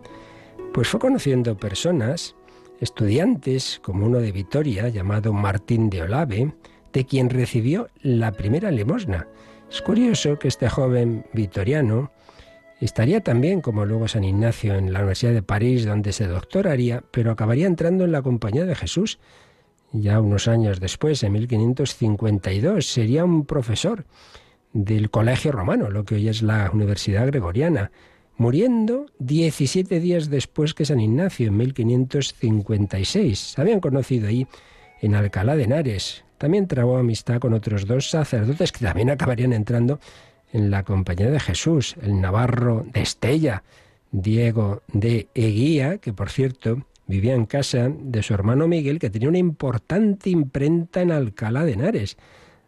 pues 0.74 0.88
fue 0.88 1.02
conociendo 1.02 1.58
personas, 1.58 2.36
estudiantes, 2.80 3.82
como 3.84 4.06
uno 4.06 4.20
de 4.20 4.32
Vitoria, 4.32 4.88
llamado 4.88 5.34
Martín 5.34 5.90
de 5.90 6.04
Olave, 6.04 6.54
de 6.94 7.06
quien 7.06 7.30
recibió 7.30 7.90
la 8.02 8.32
primera 8.32 8.72
limosna. 8.72 9.28
Es 9.70 9.82
curioso 9.82 10.40
que 10.40 10.48
este 10.48 10.70
joven 10.70 11.26
vitoriano 11.34 12.12
estaría 12.84 13.22
también, 13.22 13.62
como 13.62 13.86
luego 13.86 14.08
San 14.08 14.24
Ignacio, 14.24 14.75
en 14.75 14.94
la 14.94 15.00
Universidad 15.00 15.34
de 15.34 15.44
París, 15.44 15.86
donde 15.86 16.12
se 16.12 16.28
doctoraría, 16.28 17.04
pero 17.12 17.32
acabaría 17.32 17.68
entrando 17.68 18.04
en 18.04 18.12
la 18.12 18.22
compañía 18.22 18.66
de 18.66 18.75
Jesús. 18.75 19.20
Ya 19.92 20.20
unos 20.20 20.48
años 20.48 20.80
después, 20.80 21.22
en 21.24 21.34
1552, 21.34 22.86
sería 22.86 23.25
un 23.25 23.46
profesor 23.46 24.06
del 24.74 25.10
Colegio 25.12 25.52
Romano, 25.52 25.90
lo 25.90 26.04
que 26.04 26.16
hoy 26.16 26.28
es 26.28 26.42
la 26.42 26.72
Universidad 26.74 27.28
Gregoriana, 27.28 27.92
muriendo 28.38 29.06
17 29.20 30.00
días 30.00 30.30
después 30.30 30.74
que 30.74 30.86
San 30.86 31.00
Ignacio, 31.00 31.48
en 31.48 31.58
1556. 31.58 33.40
Se 33.40 33.62
habían 33.62 33.80
conocido 33.80 34.28
ahí 34.28 34.48
en 35.02 35.16
Alcalá 35.16 35.56
de 35.56 35.63
Henares. 35.63 36.24
También 36.38 36.68
trabó 36.68 36.98
amistad 36.98 37.40
con 37.40 37.54
otros 37.54 37.86
dos 37.86 38.10
sacerdotes 38.10 38.72
que 38.72 38.86
también 38.86 39.12
acabarían 39.12 39.54
entrando 39.54 40.00
en 40.53 40.72
la 40.72 40.83
compañía 40.83 41.29
de 41.29 41.39
Jesús, 41.39 41.95
el 42.01 42.22
Navarro 42.22 42.86
de 42.93 43.01
Estella, 43.01 43.63
Diego 44.12 44.83
de 44.88 45.27
Eguía, 45.33 45.98
que 45.98 46.13
por 46.13 46.29
cierto 46.29 46.86
vivía 47.07 47.33
en 47.33 47.45
casa 47.45 47.89
de 47.89 48.24
su 48.24 48.33
hermano 48.33 48.67
Miguel, 48.67 49.00
que 49.00 49.10
tenía 49.10 49.29
una 49.29 49.39
importante 49.39 50.29
imprenta 50.29 51.01
en 51.01 51.12
Alcalá 51.12 51.65
de 51.65 51.74
Henares. 51.74 52.17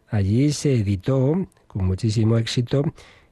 Allí 0.08 0.52
se 0.52 0.74
editó 0.74 1.48
con 1.68 1.86
muchísimo 1.86 2.36
éxito 2.36 2.84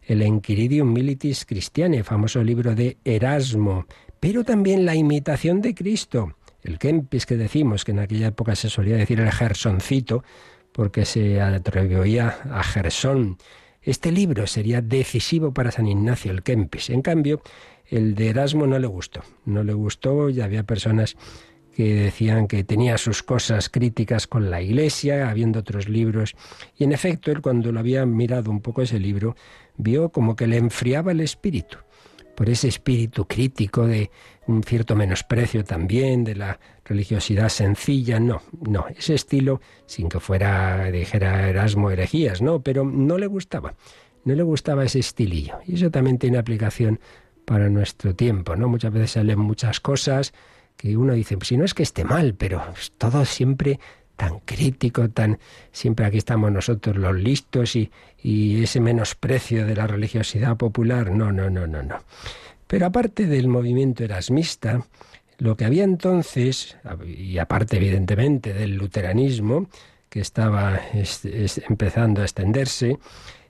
el 0.02 0.22
Enquiridium 0.22 0.92
Militis 0.92 1.44
Christiane, 1.44 2.04
famoso 2.04 2.42
libro 2.42 2.74
de 2.74 2.96
Erasmo, 3.04 3.86
pero 4.20 4.44
también 4.44 4.84
la 4.84 4.94
imitación 4.94 5.60
de 5.60 5.74
Cristo, 5.74 6.36
el 6.62 6.78
Kempis 6.78 7.26
que 7.26 7.36
decimos, 7.36 7.84
que 7.84 7.92
en 7.92 7.98
aquella 7.98 8.28
época 8.28 8.54
se 8.54 8.70
solía 8.70 8.96
decir 8.96 9.20
el 9.20 9.32
Gersoncito, 9.32 10.22
porque 10.72 11.04
se 11.04 11.40
atribuía 11.40 12.38
a 12.50 12.62
Gersón. 12.62 13.38
Este 13.84 14.10
libro 14.10 14.46
sería 14.46 14.80
decisivo 14.80 15.52
para 15.52 15.70
San 15.70 15.86
Ignacio, 15.86 16.32
el 16.32 16.42
Kempis. 16.42 16.88
En 16.88 17.02
cambio, 17.02 17.42
el 17.86 18.14
de 18.14 18.30
Erasmo 18.30 18.66
no 18.66 18.78
le 18.78 18.86
gustó. 18.86 19.20
No 19.44 19.62
le 19.62 19.74
gustó 19.74 20.30
y 20.30 20.40
había 20.40 20.62
personas 20.62 21.16
que 21.74 21.94
decían 21.94 22.46
que 22.46 22.64
tenía 22.64 22.96
sus 22.96 23.22
cosas 23.22 23.68
críticas 23.68 24.26
con 24.26 24.50
la 24.50 24.62
Iglesia, 24.62 25.28
habiendo 25.28 25.60
otros 25.60 25.88
libros. 25.88 26.34
Y 26.78 26.84
en 26.84 26.92
efecto, 26.92 27.30
él 27.30 27.42
cuando 27.42 27.72
lo 27.72 27.80
había 27.80 28.06
mirado 28.06 28.50
un 28.50 28.60
poco 28.60 28.80
ese 28.80 28.98
libro, 28.98 29.36
vio 29.76 30.08
como 30.08 30.34
que 30.34 30.46
le 30.46 30.56
enfriaba 30.56 31.12
el 31.12 31.20
espíritu, 31.20 31.76
por 32.36 32.48
ese 32.48 32.68
espíritu 32.68 33.26
crítico 33.26 33.86
de 33.86 34.10
un 34.46 34.62
cierto 34.62 34.94
menosprecio 34.96 35.64
también 35.64 36.24
de 36.24 36.36
la 36.36 36.58
religiosidad 36.84 37.48
sencilla. 37.48 38.20
No, 38.20 38.42
no, 38.60 38.86
ese 38.88 39.14
estilo, 39.14 39.60
sin 39.86 40.08
que 40.08 40.20
fuera, 40.20 40.90
dijera 40.90 41.48
Erasmo 41.48 41.90
herejías, 41.90 42.42
no, 42.42 42.60
pero 42.60 42.84
no 42.84 43.18
le 43.18 43.26
gustaba, 43.26 43.74
no 44.24 44.34
le 44.34 44.42
gustaba 44.42 44.84
ese 44.84 45.00
estilillo. 45.00 45.58
Y 45.66 45.76
eso 45.76 45.90
también 45.90 46.18
tiene 46.18 46.38
aplicación 46.38 47.00
para 47.44 47.68
nuestro 47.68 48.14
tiempo, 48.14 48.56
¿no? 48.56 48.68
Muchas 48.68 48.92
veces 48.92 49.12
salen 49.12 49.38
muchas 49.38 49.80
cosas, 49.80 50.32
que 50.76 50.96
uno 50.96 51.12
dice, 51.12 51.36
pues 51.36 51.48
si 51.48 51.56
no 51.56 51.64
es 51.64 51.74
que 51.74 51.82
esté 51.82 52.04
mal, 52.04 52.34
pero 52.34 52.62
todo 52.98 53.24
siempre 53.24 53.78
tan 54.16 54.40
crítico, 54.40 55.10
tan 55.10 55.38
siempre 55.72 56.06
aquí 56.06 56.18
estamos 56.18 56.50
nosotros 56.52 56.96
los 56.96 57.14
listos 57.14 57.76
y, 57.76 57.90
y 58.22 58.62
ese 58.62 58.80
menosprecio 58.80 59.66
de 59.66 59.76
la 59.76 59.86
religiosidad 59.86 60.56
popular, 60.56 61.10
no, 61.10 61.32
no, 61.32 61.50
no, 61.50 61.66
no, 61.66 61.82
no. 61.82 61.98
Pero 62.66 62.86
aparte 62.86 63.26
del 63.26 63.48
movimiento 63.48 64.04
erasmista, 64.04 64.86
lo 65.38 65.56
que 65.56 65.64
había 65.64 65.84
entonces, 65.84 66.76
y 67.06 67.38
aparte 67.38 67.76
evidentemente 67.76 68.52
del 68.52 68.76
luteranismo, 68.76 69.68
que 70.08 70.20
estaba 70.20 70.80
empezando 71.68 72.22
a 72.22 72.24
extenderse, 72.24 72.98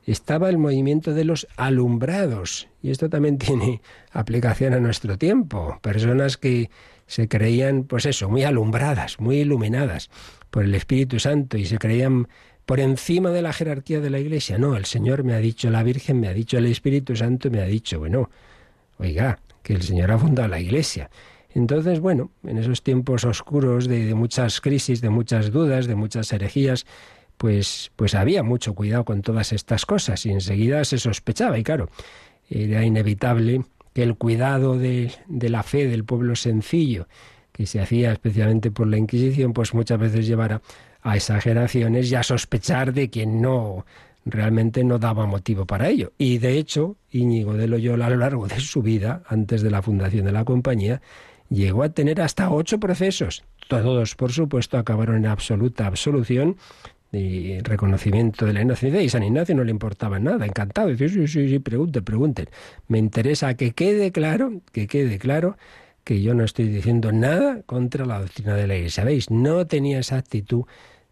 estaba 0.07 0.49
el 0.49 0.59
movimiento 0.59 1.15
de 1.15 1.25
los 1.25 1.47
alumbrados. 1.57 2.69
Y 2.83 2.91
esto 2.91 3.09
también 3.09 3.39
tiene 3.39 3.81
aplicación 4.13 4.75
a 4.75 4.81
nuestro 4.81 5.19
tiempo. 5.19 5.79
Personas 5.83 6.37
que 6.37 6.71
se 7.07 7.29
creían, 7.29 7.85
pues 7.85 8.07
eso, 8.07 8.29
muy 8.29 8.45
alumbradas, 8.45 9.21
muy 9.21 9.41
iluminadas 9.41 10.11
por 10.51 10.65
el 10.65 10.75
Espíritu 10.75 11.19
Santo 11.19 11.59
y 11.59 11.67
se 11.67 11.79
creían 11.79 12.29
por 12.65 12.81
encima 12.81 13.31
de 13.31 13.43
la 13.43 13.53
jerarquía 13.53 14.01
de 14.01 14.11
la 14.11 14.19
Iglesia. 14.19 14.57
No, 14.59 14.77
el 14.77 14.87
Señor 14.87 15.23
me 15.23 15.35
ha 15.35 15.39
dicho, 15.39 15.71
la 15.71 15.83
Virgen 15.83 16.21
me 16.21 16.29
ha 16.29 16.33
dicho, 16.35 16.57
el 16.57 16.67
Espíritu 16.67 17.15
Santo 17.15 17.51
me 17.51 17.61
ha 17.61 17.67
dicho, 17.67 17.99
bueno, 17.99 18.31
oiga, 18.99 19.39
que 19.63 19.75
el 19.75 19.83
Señor 19.83 20.13
ha 20.13 20.19
fundado 20.19 20.49
la 20.49 20.61
Iglesia. 20.61 21.11
Entonces, 21.55 22.01
bueno, 22.01 22.33
en 22.43 22.59
esos 22.59 22.83
tiempos 22.83 23.25
oscuros 23.25 23.87
de, 23.87 24.13
muchas 24.15 24.61
crisis, 24.61 25.01
de 25.01 25.09
muchas 25.09 25.53
dudas, 25.53 25.87
de 25.87 25.95
muchas 25.95 26.33
herejías, 26.33 26.85
pues, 27.37 27.93
pues 27.95 28.15
había 28.17 28.43
mucho 28.43 28.75
cuidado 28.75 29.05
con 29.05 29.23
todas 29.23 29.53
estas 29.53 29.87
cosas 29.87 30.27
y 30.27 30.31
enseguida 30.31 30.85
se 30.85 30.99
sospechaba 30.99 31.57
y 31.57 31.63
claro, 31.63 31.89
era 32.51 32.85
inevitable 32.85 33.63
que 33.93 34.03
el 34.03 34.17
cuidado 34.17 34.77
de, 34.77 35.13
la 35.29 35.63
fe 35.63 35.87
del 35.87 36.05
pueblo 36.05 36.35
sencillo, 36.35 37.07
que 37.53 37.67
se 37.67 37.81
hacía 37.81 38.13
especialmente 38.13 38.73
por 38.73 38.89
la 38.89 38.99
Inquisición, 38.99 39.53
pues 39.53 39.75
muchas 39.75 40.01
veces 40.01 40.27
llevara 40.27 40.61
a 41.03 41.15
exageraciones 41.15 42.11
y 42.11 42.17
a 42.17 42.25
sospechar 42.25 42.93
de 42.93 43.11
quien 43.11 43.41
no 43.41 43.87
realmente 44.25 44.83
no 44.83 44.99
daba 44.99 45.27
motivo 45.27 45.67
para 45.67 45.89
ello. 45.89 46.13
Y 46.19 46.39
de 46.39 46.59
hecho, 46.59 46.97
Íñigo 47.13 47.55
de 47.55 47.69
Loyola 47.69 48.07
a 48.07 48.11
lo 48.11 48.17
largo 48.17 48.49
de 48.49 48.59
su 48.59 48.83
vida, 48.83 49.23
antes 49.29 49.63
de 49.63 49.71
la 49.71 49.83
fundación 49.83 50.25
de 50.25 50.33
la 50.33 50.45
compañía, 50.45 51.01
llegó 51.55 51.83
a 51.83 51.89
tener 51.91 52.21
hasta 52.21 52.51
ocho 52.51 52.79
procesos. 52.79 53.45
Todos, 53.69 54.15
por 54.15 54.33
supuesto, 54.33 54.77
acabaron 54.77 55.17
en 55.17 55.27
absoluta 55.27 55.87
absolución 55.87 56.57
y 57.13 57.61
reconocimiento 57.61 58.45
de 58.45 58.53
la 58.53 58.63
inocencia 58.63 59.01
y 59.01 59.09
San 59.09 59.23
Ignacio 59.23 59.55
no 59.55 59.65
le 59.65 59.71
importaba 59.71 60.19
nada, 60.19 60.47
encantado, 60.47 60.89
dice, 60.89 61.09
sí, 61.09 61.27
sí, 61.29 61.49
sí, 61.49 61.59
pregunten, 61.61 62.05
pregunten. 62.05 62.49
Me 62.89 62.99
interesa 62.99 63.55
que 63.55 63.73
quede 63.73 64.11
claro, 64.13 64.61
que 64.73 64.87
quede 64.87 65.19
claro 65.19 65.57
que 66.03 66.21
yo 66.21 66.35
no 66.35 66.45
estoy 66.45 66.69
diciendo 66.69 67.13
nada 67.13 67.63
contra 67.63 68.05
la 68.05 68.21
doctrina 68.21 68.55
de 68.55 68.67
la 68.67 68.77
Iglesia. 68.77 69.05
¿Veis? 69.05 69.31
No 69.31 69.67
tenía 69.67 70.01
esa 70.01 70.17
actitud 70.17 70.65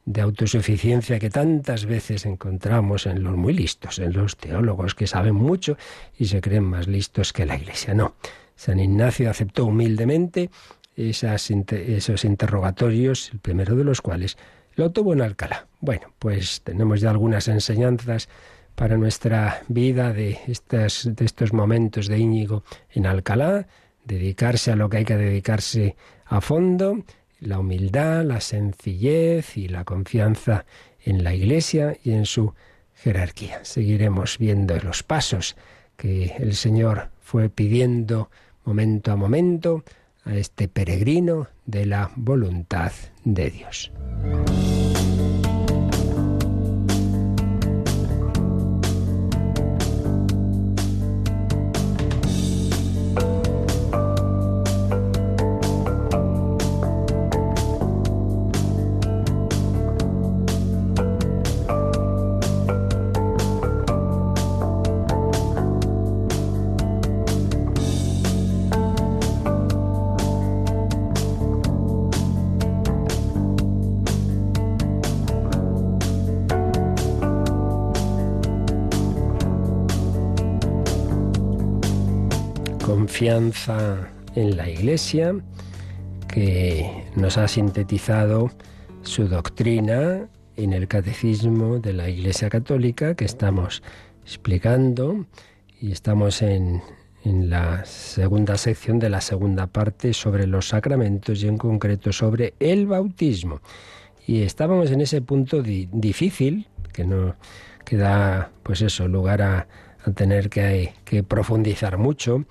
de 0.05 0.21
autosuficiencia 0.21 1.19
que 1.19 1.31
tantas 1.31 1.87
veces 1.87 2.27
encontramos 2.27 3.07
en 3.07 3.23
los 3.23 3.37
muy 3.37 3.55
listos, 3.55 4.01
en 4.01 4.13
los 4.13 4.37
teólogos 4.37 4.95
que 4.95 5.07
saben 5.07 5.37
mucho 5.37 5.77
y 6.19 6.27
se 6.27 6.41
creen 6.41 6.65
más 6.65 6.89
listos 6.89 7.33
que 7.33 7.47
la 7.47 7.57
Iglesia. 7.57 7.95
No, 7.95 8.15
San 8.57 8.79
Ignacio 8.79 9.31
aceptó 9.31 9.67
humildemente 9.67 10.51
esas, 10.97 11.51
esos 11.51 12.25
interrogatorios, 12.25 13.31
el 13.33 13.39
primero 13.41 13.77
de 13.77 13.85
los 13.85 14.01
cuales 14.01 14.37
lo 14.75 14.91
tuvo 14.91 15.13
en 15.13 15.23
Alcalá. 15.23 15.67
Bueno, 15.81 16.13
pues 16.19 16.63
tenemos 16.63 17.01
ya 17.01 17.11
algunas 17.11 17.49
enseñanzas 17.49 18.29
para 18.75 18.97
nuestra 18.97 19.63
vida 19.69 20.13
de, 20.13 20.39
estas, 20.47 21.09
de 21.15 21.25
estos 21.25 21.53
momentos 21.53 22.09
de 22.09 22.19
Íñigo 22.19 22.65
en 22.91 23.07
Alcalá, 23.07 23.67
dedicarse 24.05 24.73
a 24.73 24.77
lo 24.77 24.89
que 24.89 24.99
hay 24.99 25.05
que 25.05 25.17
dedicarse 25.17 25.97
a 26.25 26.41
fondo, 26.41 27.05
la 27.41 27.59
humildad, 27.59 28.25
la 28.25 28.41
sencillez 28.41 29.57
y 29.57 29.69
la 29.69 29.85
confianza 29.85 30.65
en 31.05 31.25
la 31.25 31.35
Iglesia 31.35 31.97
y 32.03 32.13
en 32.13 32.27
su 32.27 32.55
jerarquía. 32.95 33.65
Seguiremos 33.65 34.39
viendo 34.39 34.79
los 34.79 35.03
pasos 35.03 35.57
que 35.97 36.35
el 36.39 36.55
Señor 36.55 37.12
fue 37.23 37.49
pidiendo 37.49 38.31
momento 38.65 39.13
a 39.13 39.17
momento 39.17 39.85
a 40.25 40.35
este 40.35 40.69
peregrino 40.69 41.49
de 41.67 41.87
la 41.87 42.11
voluntad 42.17 42.93
de 43.25 43.51
Dios. 43.51 43.91
En 83.35 84.57
la 84.59 84.69
Iglesia, 84.69 85.35
que 86.29 87.07
nos 87.17 87.39
ha 87.39 87.49
sintetizado 87.49 88.51
su 89.03 89.27
doctrina 89.27 90.29
en 90.57 90.75
el 90.75 90.87
catecismo 90.87 91.79
de 91.79 91.95
la 91.95 92.11
Iglesia 92.11 92.51
Católica 92.51 93.15
que 93.15 93.25
estamos 93.25 93.83
explicando 94.23 95.25
y 95.81 95.93
estamos 95.93 96.43
en, 96.43 96.83
la 97.25 97.85
segunda 97.87 98.59
sección 98.59 98.99
de 98.99 99.09
la 99.09 99.21
segunda 99.21 99.67
parte 99.67 100.13
sobre 100.13 100.47
los 100.47 100.69
sacramentos 100.69 101.43
y 101.43 101.49
en 101.49 101.57
concreto 101.57 102.13
sobre 102.13 102.53
el 102.59 102.87
bautismo. 102.87 103.61
Y 104.27 104.43
estábamos 104.43 104.91
en 104.91 105.01
ese 105.01 105.23
punto 105.23 105.63
difícil, 105.63 106.67
que 106.93 107.05
no 107.05 107.37
que 107.85 107.97
da 107.97 108.51
pues 108.63 108.83
eso, 108.83 109.09
lugar 109.09 109.41
a, 109.41 109.69
tener 110.17 110.51
que, 110.51 110.95
que 111.05 111.23
profundizar 111.23 111.97
mucho 111.97 112.45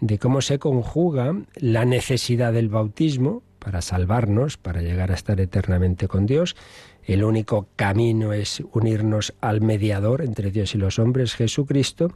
de 0.00 0.18
cómo 0.18 0.40
se 0.40 0.58
conjuga 0.58 1.34
la 1.56 1.84
necesidad 1.84 2.52
del 2.52 2.68
bautismo 2.68 3.42
para 3.58 3.82
salvarnos, 3.82 4.56
para 4.56 4.80
llegar 4.82 5.10
a 5.10 5.14
estar 5.14 5.40
eternamente 5.40 6.08
con 6.08 6.26
Dios. 6.26 6.56
El 7.04 7.24
único 7.24 7.68
camino 7.76 8.32
es 8.32 8.62
unirnos 8.72 9.34
al 9.40 9.60
mediador 9.60 10.22
entre 10.22 10.50
Dios 10.50 10.74
y 10.74 10.78
los 10.78 10.98
hombres, 10.98 11.34
Jesucristo, 11.34 12.12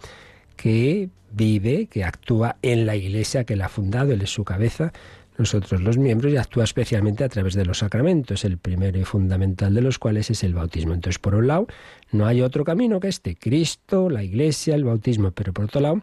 que 0.56 1.10
vive, 1.32 1.86
que 1.86 2.04
actúa 2.04 2.56
en 2.62 2.86
la 2.86 2.96
iglesia 2.96 3.44
que 3.44 3.56
la 3.56 3.66
ha 3.66 3.68
fundado, 3.68 4.12
Él 4.12 4.22
es 4.22 4.30
su 4.30 4.44
cabeza, 4.44 4.92
nosotros 5.36 5.80
los 5.82 5.98
miembros, 5.98 6.32
y 6.32 6.36
actúa 6.36 6.64
especialmente 6.64 7.24
a 7.24 7.28
través 7.28 7.54
de 7.54 7.64
los 7.64 7.78
sacramentos, 7.78 8.44
el 8.44 8.56
primero 8.56 8.98
y 8.98 9.04
fundamental 9.04 9.74
de 9.74 9.80
los 9.80 9.98
cuales 9.98 10.30
es 10.30 10.44
el 10.44 10.54
bautismo. 10.54 10.94
Entonces, 10.94 11.18
por 11.18 11.34
un 11.34 11.48
lado, 11.48 11.66
no 12.12 12.26
hay 12.26 12.40
otro 12.40 12.64
camino 12.64 13.00
que 13.00 13.08
este, 13.08 13.34
Cristo, 13.34 14.08
la 14.08 14.22
iglesia, 14.22 14.76
el 14.76 14.84
bautismo, 14.84 15.32
pero 15.32 15.52
por 15.52 15.64
otro 15.64 15.80
lado, 15.80 16.02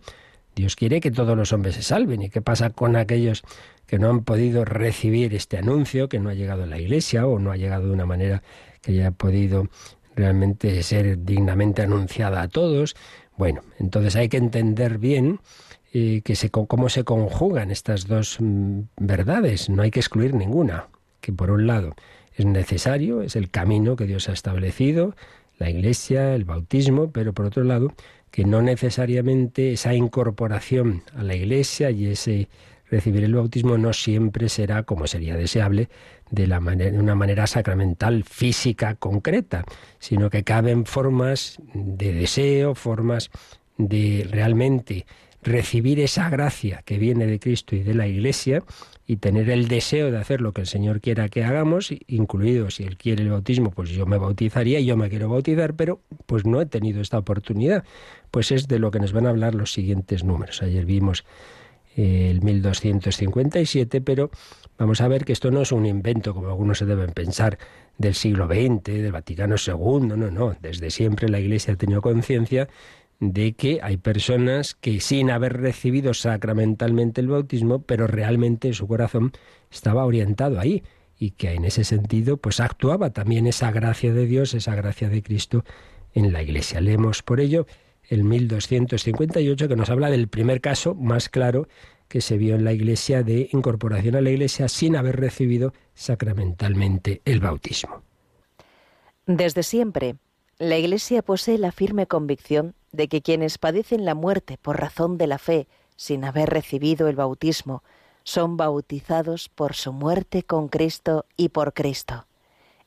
Dios 0.56 0.76
quiere 0.76 1.00
que 1.00 1.12
todos 1.12 1.38
los 1.38 1.54
hombres 1.54 1.76
se 1.76 1.82
salven. 1.82 2.22
¿Y 2.22 2.30
qué 2.30 2.42
pasa 2.42 2.70
con 2.70 2.96
aquellos 2.96 3.44
que 3.86 4.00
no 4.00 4.10
han 4.10 4.24
podido 4.24 4.66
recibir 4.66 5.34
este 5.34 5.58
anuncio, 5.58 6.10
que 6.10 6.20
no 6.20 6.30
ha 6.30 6.34
llegado 6.34 6.64
a 6.64 6.68
la 6.68 6.80
Iglesia 6.80 7.28
o 7.28 7.40
no 7.40 7.52
ha 7.52 7.58
llegado 7.58 7.88
de 7.88 7.94
una 7.94 8.06
manera 8.06 8.44
que 8.82 8.92
haya 8.92 9.12
podido 9.12 9.68
realmente 10.16 10.82
ser 10.84 11.24
dignamente 11.24 11.82
anunciada 11.82 12.42
a 12.42 12.48
todos? 12.48 12.96
Bueno, 13.38 13.62
entonces 13.80 14.16
hay 14.16 14.30
que 14.30 14.38
entender 14.38 14.98
bien 14.98 15.40
eh, 15.94 16.22
que 16.24 16.36
se, 16.36 16.50
cómo 16.50 16.90
se 16.90 17.04
conjugan 17.04 17.72
estas 17.72 18.08
dos 18.08 18.38
mm, 18.40 18.82
verdades. 18.98 19.70
No 19.70 19.84
hay 19.84 19.92
que 19.92 20.00
excluir 20.00 20.34
ninguna. 20.34 20.88
Que 21.20 21.34
por 21.34 21.52
un 21.52 21.68
lado 21.68 21.96
es 22.36 22.46
necesario, 22.46 23.22
es 23.22 23.36
el 23.36 23.50
camino 23.50 23.96
que 23.96 24.08
Dios 24.08 24.30
ha 24.30 24.34
establecido, 24.34 25.16
la 25.60 25.70
Iglesia, 25.70 26.34
el 26.34 26.46
bautismo, 26.46 27.12
pero 27.12 27.34
por 27.34 27.46
otro 27.46 27.64
lado 27.64 27.94
que 28.32 28.46
no 28.46 28.62
necesariamente 28.62 29.74
esa 29.74 29.94
incorporación 29.94 31.04
a 31.16 31.24
la 31.24 31.36
Iglesia 31.36 31.92
y 31.92 32.08
ese 32.08 32.48
recibir 32.90 33.24
el 33.24 33.36
bautismo 33.36 33.78
no 33.78 33.94
siempre 33.94 34.50
será, 34.50 34.84
como 34.84 35.08
sería 35.08 35.36
deseable, 35.36 35.90
de, 36.30 36.48
la 36.48 36.60
manera, 36.60 36.92
de 36.92 37.00
una 37.00 37.16
manera 37.16 37.48
sacramental, 37.48 38.24
física, 38.24 38.96
concreta, 38.96 39.64
sino 40.00 40.30
que 40.30 40.44
caben 40.44 40.86
formas 40.86 41.58
de 41.74 42.14
deseo, 42.14 42.76
formas 42.76 43.32
de 43.78 44.28
realmente 44.30 45.06
recibir 45.42 46.00
esa 46.00 46.30
gracia 46.30 46.84
que 46.86 46.98
viene 46.98 47.26
de 47.26 47.40
Cristo 47.40 47.76
y 47.76 47.84
de 47.84 47.94
la 47.94 48.08
Iglesia 48.08 48.64
y 49.08 49.18
tener 49.18 49.50
el 49.50 49.68
deseo 49.68 50.12
de 50.12 50.18
hacer 50.18 50.40
lo 50.42 50.54
que 50.54 50.62
el 50.62 50.68
Señor 50.68 51.02
quiera 51.02 51.30
que 51.30 51.44
hagamos, 51.44 51.94
incluido 52.08 52.70
si 52.70 52.84
Él 52.84 52.98
quiere 52.98 53.24
el 53.24 53.30
bautismo, 53.30 53.72
pues 53.72 53.90
yo 53.90 54.06
me 54.06 54.18
bautizaría 54.18 54.80
y 54.80 54.86
yo 54.86 54.98
me 54.98 55.10
quiero 55.10 55.30
bautizar, 55.30 55.74
pero 55.74 56.00
pues 56.28 56.46
no 56.46 56.62
he 56.62 56.66
tenido 56.66 57.02
esta 57.02 57.18
oportunidad. 57.18 57.84
Pues 58.30 58.52
es 58.52 58.68
de 58.68 58.80
lo 58.80 58.92
que 58.92 59.00
nos 59.00 59.14
van 59.14 59.26
a 59.26 59.30
hablar 59.30 59.56
los 59.56 59.74
siguientes 59.74 60.24
números. 60.24 60.62
Ayer 60.62 60.86
vimos 60.86 61.26
eh, 61.98 62.30
el 62.30 62.42
1257, 62.42 64.00
pero 64.02 64.32
vamos 64.78 65.02
a 65.02 65.08
ver 65.08 65.26
que 65.26 65.34
esto 65.34 65.52
no 65.52 65.62
es 65.62 65.72
un 65.72 65.86
invento, 65.86 66.34
como 66.34 66.48
algunos 66.48 66.78
se 66.78 66.86
deben 66.86 67.12
pensar, 67.12 67.58
del 67.98 68.16
siglo 68.16 68.48
XX, 68.48 68.84
del 68.84 69.12
Vaticano 69.12 69.56
II, 69.56 70.08
no, 70.08 70.16
no, 70.16 70.56
desde 70.62 70.90
siempre 70.90 71.30
la 71.30 71.40
Iglesia 71.40 71.74
ha 71.74 71.78
tenido 71.78 72.02
conciencia 72.02 72.68
de 73.22 73.54
que 73.54 73.80
hay 73.84 73.98
personas 73.98 74.74
que 74.74 75.00
sin 75.00 75.30
haber 75.30 75.62
recibido 75.62 76.16
sacramentalmente 76.16 77.22
el 77.22 77.28
bautismo, 77.28 77.84
pero 77.84 78.08
realmente 78.08 78.74
su 78.74 78.88
corazón 78.88 79.32
estaba 79.70 80.06
orientado 80.06 80.60
ahí 80.60 80.84
y 81.20 81.32
que 81.32 81.52
en 81.52 81.64
ese 81.64 81.84
sentido 81.84 82.38
pues 82.38 82.60
actuaba 82.60 83.12
también 83.12 83.46
esa 83.46 83.72
gracia 83.72 84.12
de 84.12 84.26
Dios, 84.26 84.56
esa 84.56 84.74
gracia 84.74 85.08
de 85.08 85.22
Cristo 85.22 85.64
en 86.16 86.34
la 86.34 86.42
Iglesia. 86.42 86.82
Leemos 86.82 87.22
por 87.22 87.40
ello 87.40 87.68
el 88.10 88.24
1258 88.24 89.68
que 89.68 89.76
nos 89.76 89.92
habla 89.92 90.10
del 90.10 90.28
primer 90.28 90.60
caso 90.60 90.96
más 90.96 91.30
claro 91.30 91.68
que 92.08 92.22
se 92.22 92.38
vio 92.38 92.56
en 92.56 92.64
la 92.64 92.74
Iglesia 92.74 93.22
de 93.22 93.50
incorporación 93.54 94.16
a 94.16 94.22
la 94.22 94.32
Iglesia 94.32 94.68
sin 94.68 94.96
haber 94.96 95.18
recibido 95.20 95.74
sacramentalmente 95.94 97.22
el 97.26 97.40
bautismo. 97.40 98.02
Desde 99.28 99.62
siempre, 99.62 100.16
la 100.62 100.78
Iglesia 100.78 101.24
posee 101.24 101.58
la 101.58 101.72
firme 101.72 102.06
convicción 102.06 102.76
de 102.92 103.08
que 103.08 103.24
quienes 103.24 103.58
padecen 103.58 104.06
la 104.06 104.14
muerte 104.14 104.60
por 104.62 104.80
razón 104.80 105.18
de 105.18 105.26
la 105.26 105.40
fe, 105.40 105.68
sin 105.96 106.24
haber 106.24 106.52
recibido 106.52 107.08
el 107.08 107.16
bautismo, 107.16 107.82
son 108.24 108.58
bautizados 108.58 109.50
por 109.50 109.74
su 109.74 109.92
muerte 109.92 110.44
con 110.44 110.68
Cristo 110.68 111.26
y 111.36 111.50
por 111.50 111.74
Cristo. 111.74 112.28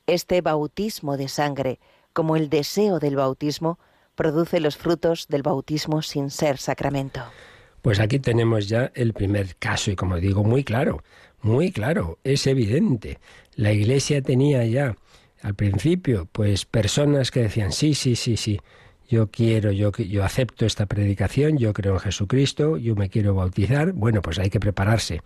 Este 0.06 0.40
bautismo 0.40 1.16
de 1.16 1.26
sangre, 1.26 1.80
como 2.12 2.36
el 2.36 2.48
deseo 2.48 3.00
del 3.00 3.16
bautismo, 3.16 3.80
produce 4.14 4.60
los 4.60 4.76
frutos 4.76 5.26
del 5.26 5.42
bautismo 5.42 6.00
sin 6.02 6.30
ser 6.30 6.58
sacramento. 6.58 7.22
Pues 7.82 7.98
aquí 7.98 8.20
tenemos 8.20 8.68
ya 8.68 8.92
el 8.94 9.14
primer 9.14 9.56
caso 9.56 9.90
y 9.90 9.96
como 9.96 10.18
digo, 10.18 10.44
muy 10.44 10.62
claro, 10.62 11.02
muy 11.42 11.72
claro, 11.72 12.18
es 12.22 12.46
evidente. 12.46 13.18
La 13.56 13.72
Iglesia 13.72 14.22
tenía 14.22 14.64
ya 14.64 14.94
al 15.44 15.54
principio, 15.54 16.26
pues 16.32 16.64
personas 16.64 17.30
que 17.30 17.42
decían, 17.42 17.70
sí, 17.70 17.92
sí, 17.92 18.16
sí, 18.16 18.38
sí, 18.38 18.58
yo 19.06 19.30
quiero, 19.30 19.72
yo, 19.72 19.92
yo 19.92 20.24
acepto 20.24 20.64
esta 20.64 20.86
predicación, 20.86 21.58
yo 21.58 21.74
creo 21.74 21.92
en 21.92 22.00
Jesucristo, 22.00 22.78
yo 22.78 22.96
me 22.96 23.10
quiero 23.10 23.34
bautizar, 23.34 23.92
bueno, 23.92 24.22
pues 24.22 24.38
hay 24.38 24.48
que 24.48 24.58
prepararse, 24.58 25.20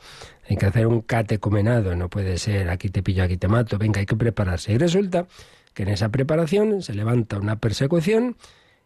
hay 0.50 0.57
que 0.57 0.66
hacer 0.66 0.88
un 0.88 1.02
catecumenado, 1.02 1.94
no 1.94 2.11
puede 2.11 2.37
ser 2.38 2.68
aquí 2.68 2.88
te 2.88 3.00
pillo, 3.00 3.22
aquí 3.22 3.37
te 3.37 3.46
mato, 3.46 3.78
venga, 3.78 4.00
hay 4.00 4.07
que 4.07 4.16
prepararse. 4.16 4.72
Y 4.72 4.78
resulta 4.78 5.28
que 5.72 5.85
en 5.85 5.90
esa 5.90 6.09
preparación 6.09 6.83
se 6.83 6.94
levanta 6.94 7.38
una 7.38 7.54
persecución 7.54 8.37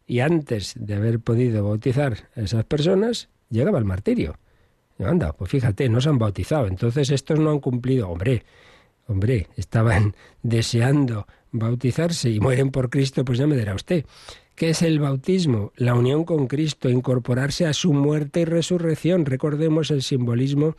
y 0.06 0.20
antes 0.20 0.74
de 0.76 0.96
haber 0.96 1.18
podido 1.20 1.64
bautizar 1.64 2.28
a 2.36 2.42
esas 2.42 2.66
personas, 2.66 3.30
llegaba 3.48 3.78
el 3.78 3.86
martirio. 3.86 4.36
Anda, 4.98 5.32
pues 5.32 5.50
fíjate, 5.50 5.88
no 5.88 6.02
se 6.02 6.10
han 6.10 6.18
bautizado, 6.18 6.66
entonces 6.66 7.10
estos 7.10 7.40
no 7.40 7.50
han 7.52 7.60
cumplido, 7.60 8.10
hombre, 8.10 8.44
hombre, 9.06 9.48
estaban 9.56 10.14
deseando 10.42 11.26
bautizarse 11.52 12.30
y 12.30 12.40
mueren 12.40 12.70
por 12.70 12.90
Cristo, 12.90 13.24
pues 13.24 13.38
ya 13.38 13.46
me 13.46 13.56
dirá 13.56 13.74
usted. 13.74 14.04
¿Qué 14.54 14.70
es 14.70 14.82
el 14.82 15.00
bautismo? 15.00 15.72
La 15.76 15.94
unión 15.94 16.24
con 16.24 16.46
Cristo, 16.46 16.88
incorporarse 16.88 17.66
a 17.66 17.72
su 17.72 17.92
muerte 17.92 18.40
y 18.40 18.44
resurrección. 18.44 19.24
Recordemos 19.24 19.90
el 19.90 20.02
simbolismo 20.02 20.76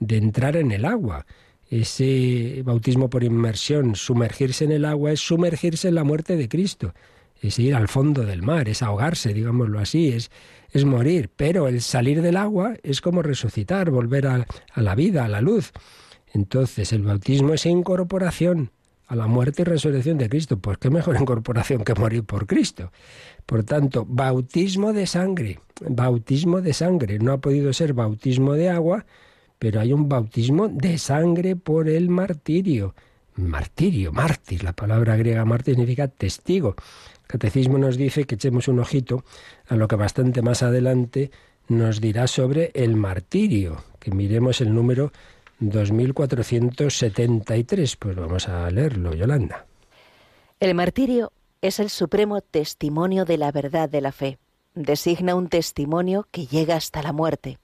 de 0.00 0.16
entrar 0.16 0.56
en 0.56 0.72
el 0.72 0.84
agua. 0.84 1.26
Ese 1.70 2.62
bautismo 2.64 3.08
por 3.08 3.24
inmersión, 3.24 3.94
sumergirse 3.94 4.64
en 4.64 4.72
el 4.72 4.84
agua, 4.84 5.12
es 5.12 5.20
sumergirse 5.20 5.88
en 5.88 5.94
la 5.94 6.04
muerte 6.04 6.36
de 6.36 6.48
Cristo. 6.48 6.94
Es 7.40 7.58
ir 7.58 7.74
al 7.74 7.88
fondo 7.88 8.24
del 8.24 8.42
mar, 8.42 8.68
es 8.68 8.82
ahogarse, 8.82 9.32
digámoslo 9.32 9.78
así, 9.78 10.08
es, 10.08 10.30
es 10.70 10.84
morir. 10.84 11.30
Pero 11.34 11.68
el 11.68 11.80
salir 11.80 12.22
del 12.22 12.36
agua 12.36 12.74
es 12.82 13.00
como 13.00 13.22
resucitar, 13.22 13.90
volver 13.90 14.26
a, 14.26 14.46
a 14.72 14.82
la 14.82 14.94
vida, 14.94 15.24
a 15.24 15.28
la 15.28 15.40
luz. 15.40 15.72
Entonces 16.32 16.92
el 16.92 17.02
bautismo 17.02 17.54
es 17.54 17.66
incorporación 17.66 18.70
a 19.06 19.16
la 19.16 19.26
muerte 19.26 19.62
y 19.62 19.64
resurrección 19.66 20.16
de 20.18 20.28
Cristo. 20.28 20.58
Pues 20.58 20.78
qué 20.78 20.90
mejor 20.90 21.16
incorporación 21.20 21.84
que 21.84 21.94
morir 21.94 22.24
por 22.24 22.46
Cristo. 22.46 22.90
Por 23.44 23.64
tanto, 23.64 24.06
bautismo 24.08 24.92
de 24.92 25.06
sangre, 25.06 25.60
bautismo 25.86 26.60
de 26.60 26.72
sangre. 26.72 27.18
No 27.18 27.32
ha 27.32 27.38
podido 27.38 27.72
ser 27.72 27.92
bautismo 27.92 28.54
de 28.54 28.70
agua, 28.70 29.04
pero 29.58 29.80
hay 29.80 29.92
un 29.92 30.08
bautismo 30.08 30.68
de 30.68 30.98
sangre 30.98 31.56
por 31.56 31.88
el 31.88 32.08
martirio. 32.08 32.94
Martirio, 33.34 34.12
mártir, 34.12 34.62
la 34.62 34.74
palabra 34.74 35.16
griega 35.16 35.44
mártir 35.44 35.74
significa 35.74 36.08
testigo. 36.08 36.74
El 37.22 37.26
catecismo 37.26 37.78
nos 37.78 37.96
dice 37.96 38.24
que 38.24 38.34
echemos 38.34 38.68
un 38.68 38.78
ojito 38.78 39.24
a 39.68 39.76
lo 39.76 39.88
que 39.88 39.96
bastante 39.96 40.42
más 40.42 40.62
adelante 40.62 41.30
nos 41.68 42.00
dirá 42.00 42.26
sobre 42.26 42.70
el 42.74 42.96
martirio, 42.96 43.84
que 44.00 44.10
miremos 44.10 44.60
el 44.60 44.74
número 44.74 45.12
2473. 45.70 47.96
Pues 47.96 48.16
vamos 48.16 48.48
a 48.48 48.70
leerlo, 48.70 49.14
Yolanda. 49.14 49.66
El 50.60 50.74
martirio 50.74 51.32
es 51.60 51.80
el 51.80 51.90
supremo 51.90 52.40
testimonio 52.40 53.24
de 53.24 53.38
la 53.38 53.52
verdad 53.52 53.88
de 53.88 54.00
la 54.00 54.12
fe. 54.12 54.38
Designa 54.74 55.34
un 55.34 55.48
testimonio 55.48 56.26
que 56.30 56.46
llega 56.46 56.76
hasta 56.76 57.02
la 57.02 57.12
muerte. 57.12 57.58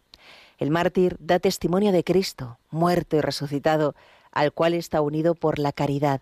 El 0.58 0.70
mártir 0.70 1.16
da 1.20 1.38
testimonio 1.38 1.92
de 1.92 2.04
Cristo, 2.04 2.58
muerto 2.70 3.16
y 3.16 3.20
resucitado, 3.20 3.94
al 4.32 4.52
cual 4.52 4.74
está 4.74 5.00
unido 5.00 5.34
por 5.34 5.58
la 5.58 5.72
caridad. 5.72 6.20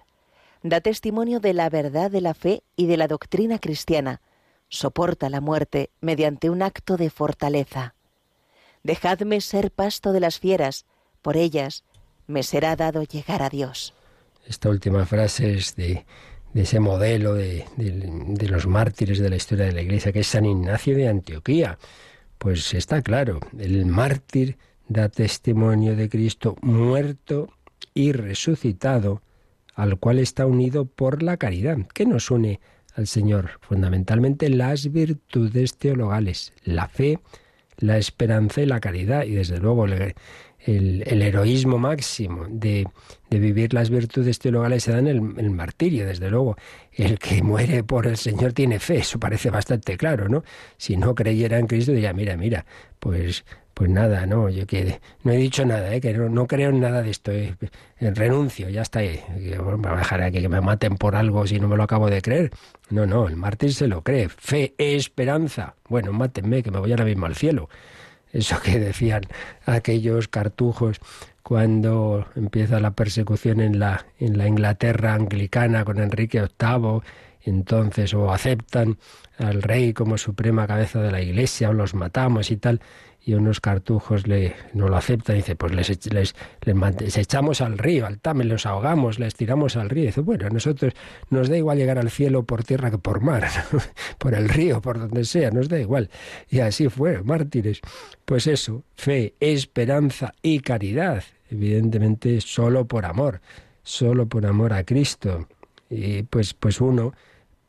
Da 0.63 0.81
testimonio 0.81 1.41
de 1.41 1.55
la 1.55 1.69
verdad 1.71 2.11
de 2.11 2.21
la 2.21 2.35
fe 2.35 2.63
y 2.77 2.87
de 2.87 2.97
la 2.97 3.09
doctrina 3.09 3.59
cristiana. 3.59 4.21
Soporta 4.69 5.31
la 5.31 5.41
muerte 5.41 5.91
mediante 6.01 6.51
un 6.51 6.63
acto 6.63 6.97
de 6.97 7.11
fortaleza. 7.11 7.95
Dejadme 8.83 9.41
ser 9.41 9.71
pasto 9.71 10.13
de 10.13 10.21
las 10.21 10.39
fieras, 10.39 10.87
por 11.27 11.37
ellas 11.37 11.83
me 12.29 12.45
será 12.45 12.77
dado 12.77 13.03
llegar 13.03 13.43
a 13.43 13.49
Dios. 13.49 13.93
Esta 14.47 14.69
última 14.69 15.07
frase 15.07 15.55
es 15.55 15.75
de 15.75 16.05
ese 16.55 16.79
modelo 16.79 17.35
de, 17.35 17.65
los 18.49 18.69
mártires 18.69 19.19
de 19.19 19.29
la 19.29 19.35
historia 19.35 19.67
de 19.67 19.73
la 19.73 19.83
Iglesia, 19.83 20.13
que 20.13 20.21
es 20.21 20.29
San 20.29 20.45
Ignacio 20.45 20.97
de 20.97 21.09
Antioquía. 21.09 21.79
Pues 22.39 22.75
está 22.75 23.03
claro, 23.03 23.41
el 23.59 23.87
mártir 23.87 24.57
da 24.87 25.09
testimonio 25.09 25.97
de 25.97 26.09
Cristo 26.09 26.55
muerto 26.63 27.49
y 27.93 28.13
resucitado, 28.13 29.21
al 29.75 29.99
cual 29.99 30.21
está 30.21 30.47
unido 30.47 30.85
por 30.85 31.25
la 31.25 31.39
caridad. 31.39 31.77
¿Qué 31.93 32.07
nos 32.07 32.31
une 32.31 32.61
al 32.95 33.09
Señor? 33.09 33.59
Fundamentalmente 33.63 34.49
las 34.49 34.93
virtudes 34.93 35.77
teologales, 35.77 36.53
la 36.63 36.87
fe, 36.87 37.19
la 37.79 37.99
esperanza 37.99 38.63
y 38.63 38.67
la 38.67 38.79
caridad, 38.79 39.25
y 39.25 39.33
desde 39.33 39.59
luego 39.59 39.87
el, 39.87 40.15
heroísmo 40.67 41.79
máximo 41.79 42.47
de, 42.49 42.87
vivir 43.31 43.75
las 43.75 43.91
virtudes 43.91 44.39
teologales 44.39 44.85
se 44.85 44.93
da 44.93 44.99
en 44.99 45.07
el, 45.07 45.51
martirio, 45.51 46.07
desde 46.07 46.31
luego. 46.31 46.57
El 46.93 47.19
que 47.19 47.43
muere 47.43 47.85
por 47.85 48.07
el 48.07 48.17
Señor 48.17 48.53
tiene 48.53 48.79
fe, 48.79 48.99
eso 48.99 49.19
parece 49.19 49.51
bastante 49.51 49.97
claro, 49.97 50.29
¿no? 50.29 50.45
Si 50.77 50.97
no 50.97 51.15
creyera 51.15 51.59
en 51.59 51.67
Cristo, 51.67 51.93
diría, 51.93 52.13
mira, 52.13 52.37
mira, 52.37 52.67
pues 52.99 53.45
pues 53.77 53.91
nada, 53.91 54.25
no, 54.25 54.49
yo 54.49 54.67
que 54.67 55.01
no 55.23 55.33
he 55.33 55.37
dicho 55.37 55.67
nada, 55.67 55.95
¿eh? 55.95 56.01
que 56.01 56.15
no, 56.15 56.47
creo 56.47 56.71
en 56.71 56.81
nada 56.81 57.03
de 57.03 57.11
esto, 57.11 57.31
eh, 57.31 57.59
renuncio, 58.01 58.71
ya 58.71 58.81
está, 58.81 59.05
eh, 59.05 59.23
voy 59.59 59.79
a 59.85 59.97
dejar 59.97 60.23
aquí 60.23 60.41
que 60.41 60.49
me 60.49 60.63
maten 60.63 60.97
por 60.97 61.15
algo 61.15 61.47
si 61.47 61.61
no 61.61 61.69
me 61.69 61.77
lo 61.77 61.83
acabo 61.83 62.09
de 62.09 62.23
creer. 62.23 62.53
No, 62.89 63.05
no, 63.05 63.29
el 63.29 63.37
mártir 63.37 63.75
se 63.75 63.87
lo 63.87 64.01
cree, 64.01 64.31
fe, 64.31 64.73
esperanza. 64.79 65.75
Bueno, 65.91 66.15
mátenme, 66.15 66.63
que 66.63 66.71
me 66.71 66.79
voy 66.79 66.91
ahora 66.91 67.05
mismo 67.05 67.27
al 67.27 67.35
cielo. 67.35 67.69
Eso 68.37 68.61
que 68.61 68.79
decían 68.79 69.23
aquellos 69.65 70.29
cartujos 70.29 71.01
cuando 71.43 72.27
empieza 72.37 72.81
la 72.81 72.91
persecución 72.91 73.61
en 73.61 73.79
la, 73.79 74.05
en 74.19 74.37
la 74.37 74.47
Inglaterra 74.47 75.15
anglicana 75.15 75.87
con 75.87 76.01
Enrique 76.01 76.41
VIII, 76.41 77.01
entonces 77.47 78.13
o 78.15 78.33
aceptan 78.33 78.99
al 79.39 79.63
rey 79.63 79.93
como 79.93 80.19
suprema 80.19 80.67
cabeza 80.67 81.01
de 81.01 81.11
la 81.11 81.23
iglesia 81.23 81.71
o 81.71 81.73
los 81.73 81.95
matamos 81.95 82.51
y 82.51 82.57
tal, 82.57 82.81
y 83.27 83.35
unos 83.35 83.61
cartujos 83.61 84.29
le, 84.29 84.55
no 84.73 84.89
lo 84.89 84.97
aceptan 84.97 85.35
y 85.35 85.39
dice, 85.41 85.57
pues 85.57 85.75
les, 85.75 85.91
les, 86.15 87.17
echamos 87.19 87.61
al 87.61 87.77
río, 87.77 88.07
al 88.07 88.21
Tame, 88.21 88.45
los 88.45 88.67
ahogamos, 88.67 89.19
les 89.19 89.35
tiramos 89.35 89.77
al 89.77 89.91
río. 89.91 90.05
Y 90.05 90.07
dice, 90.07 90.21
bueno, 90.21 90.47
a 90.47 90.51
nosotros 90.51 90.95
nos 91.29 91.49
da 91.49 91.57
igual 91.57 91.77
llegar 91.77 91.99
al 91.99 92.09
cielo 92.09 92.45
por 92.45 92.63
tierra 92.63 92.89
que 92.89 92.99
por 92.99 93.21
mar, 93.23 93.49
por 94.19 94.35
el 94.35 94.49
río, 94.49 94.81
por 94.81 95.01
donde 95.01 95.25
sea, 95.25 95.51
nos 95.51 95.69
da 95.69 95.81
igual. 95.81 96.09
Y 96.49 96.61
así 96.61 96.89
fue, 96.89 97.21
mártires. 97.25 97.81
Pues 98.25 98.47
eso, 98.47 98.85
fe, 98.95 99.35
esperanza 99.41 100.33
y 100.41 100.61
caridad, 100.61 101.25
evidentemente 101.51 102.41
solo 102.41 102.85
por 102.85 103.07
amor, 103.07 103.41
solo 103.83 104.27
por 104.27 104.47
amor 104.47 104.73
a 104.73 104.85
Cristo. 104.85 105.49
Y 105.91 106.23
pues, 106.23 106.55
pues 106.55 106.81
uno 106.81 107.13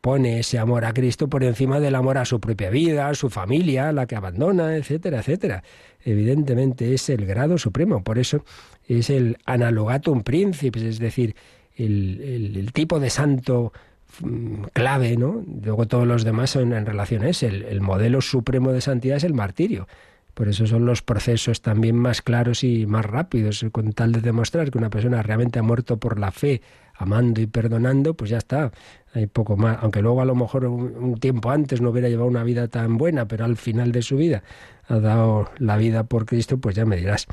pone 0.07 0.39
ese 0.39 0.57
amor 0.57 0.85
a 0.85 0.93
Cristo 0.93 1.27
por 1.27 1.43
encima 1.43 1.81
del 1.81 1.93
amor 1.93 2.17
a 2.17 2.23
su 2.23 2.39
propia 2.39 2.69
vida, 2.69 3.09
a 3.09 3.13
su 3.13 3.29
familia, 3.29 3.89
a 3.89 3.91
la 3.91 4.05
que 4.05 4.15
abandona, 4.15 4.77
etcétera, 4.77 5.19
etcétera. 5.19 5.63
Evidentemente 6.01 6.93
es 6.93 7.09
el 7.09 7.25
grado 7.25 7.57
supremo, 7.57 8.05
por 8.05 8.17
eso 8.17 8.45
es 8.87 9.09
el 9.09 9.37
analogatum 9.43 10.23
principis, 10.23 10.83
es 10.83 10.99
decir, 10.99 11.35
el, 11.75 12.69
tipo 12.71 13.01
de 13.01 13.09
santo 13.09 13.73
mm, 14.21 14.63
clave, 14.71 15.17
¿no? 15.17 15.43
Luego 15.61 15.87
todos 15.87 16.07
los 16.07 16.23
demás 16.23 16.51
son 16.51 16.71
en 16.71 16.85
relación 16.85 17.23
a 17.23 17.27
ese. 17.27 17.47
el 17.47 17.81
modelo 17.81 18.21
supremo 18.21 18.71
de 18.71 18.79
santidad 18.79 19.17
es 19.17 19.25
el 19.25 19.33
martirio. 19.33 19.89
Por 20.37 20.49
eso 20.49 20.67
son 20.67 20.85
los 20.85 21.01
procesos 21.01 21.63
también 21.63 21.95
más 21.95 22.21
claros 22.21 22.63
y 22.63 22.85
más 22.85 23.03
rápidos, 23.03 23.65
con 23.71 23.91
tal 23.93 24.11
de 24.11 24.21
demostrar 24.21 24.69
que 24.69 24.77
una 24.77 24.91
persona 24.91 25.23
realmente 25.23 25.57
ha 25.57 25.63
muerto 25.63 25.97
por 25.97 26.19
la 26.19 26.31
fe, 26.31 26.61
amando 26.97 27.41
y 27.41 27.47
perdonando, 27.47 28.13
pues 28.13 28.31
ya 28.31 28.38
está. 28.38 28.71
Hay 29.13 29.27
poco 29.27 29.55
más, 29.55 29.77
aunque 29.81 30.01
luego 30.01 30.21
a 30.21 30.25
lo 30.25 30.36
mejor 30.36 30.65
un, 30.65 31.19
tiempo 31.19 31.49
antes 31.49 31.81
no 31.81 31.89
hubiera 31.89 32.10
llevado 32.10 32.27
una 32.27 32.43
vida 32.43 32.67
tan 32.67 32.97
buena, 32.97 33.27
pero 33.27 33.45
al 33.45 33.57
final 33.57 33.91
de 33.91 34.01
su 34.01 34.17
vida 34.17 34.43
ha 34.88 34.99
dado 34.99 35.49
la 35.57 35.77
vida 35.77 36.03
por 36.03 36.25
Cristo, 36.25 36.57
pues 36.57 36.75
ya 36.75 36.86
me 36.86 36.97
dirás. 36.97 37.27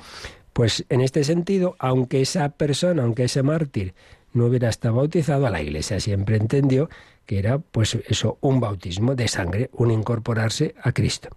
Pues 0.52 0.84
en 0.88 1.00
este 1.00 1.24
sentido, 1.24 1.76
aunque 1.78 2.20
esa 2.20 2.48
persona, 2.50 3.02
aunque 3.02 3.24
ese 3.24 3.42
mártir 3.42 3.94
no 4.32 4.46
hubiera 4.46 4.68
estado 4.68 4.96
bautizado, 4.96 5.46
a 5.46 5.50
la 5.50 5.62
Iglesia 5.62 6.00
siempre 6.00 6.36
entendió 6.36 6.88
que 7.26 7.38
era 7.38 7.58
pues 7.58 7.98
eso, 8.06 8.38
un 8.40 8.60
bautismo 8.60 9.14
de 9.14 9.28
sangre, 9.28 9.70
un 9.72 9.90
incorporarse 9.90 10.74
a 10.82 10.92
Cristo. 10.92 11.30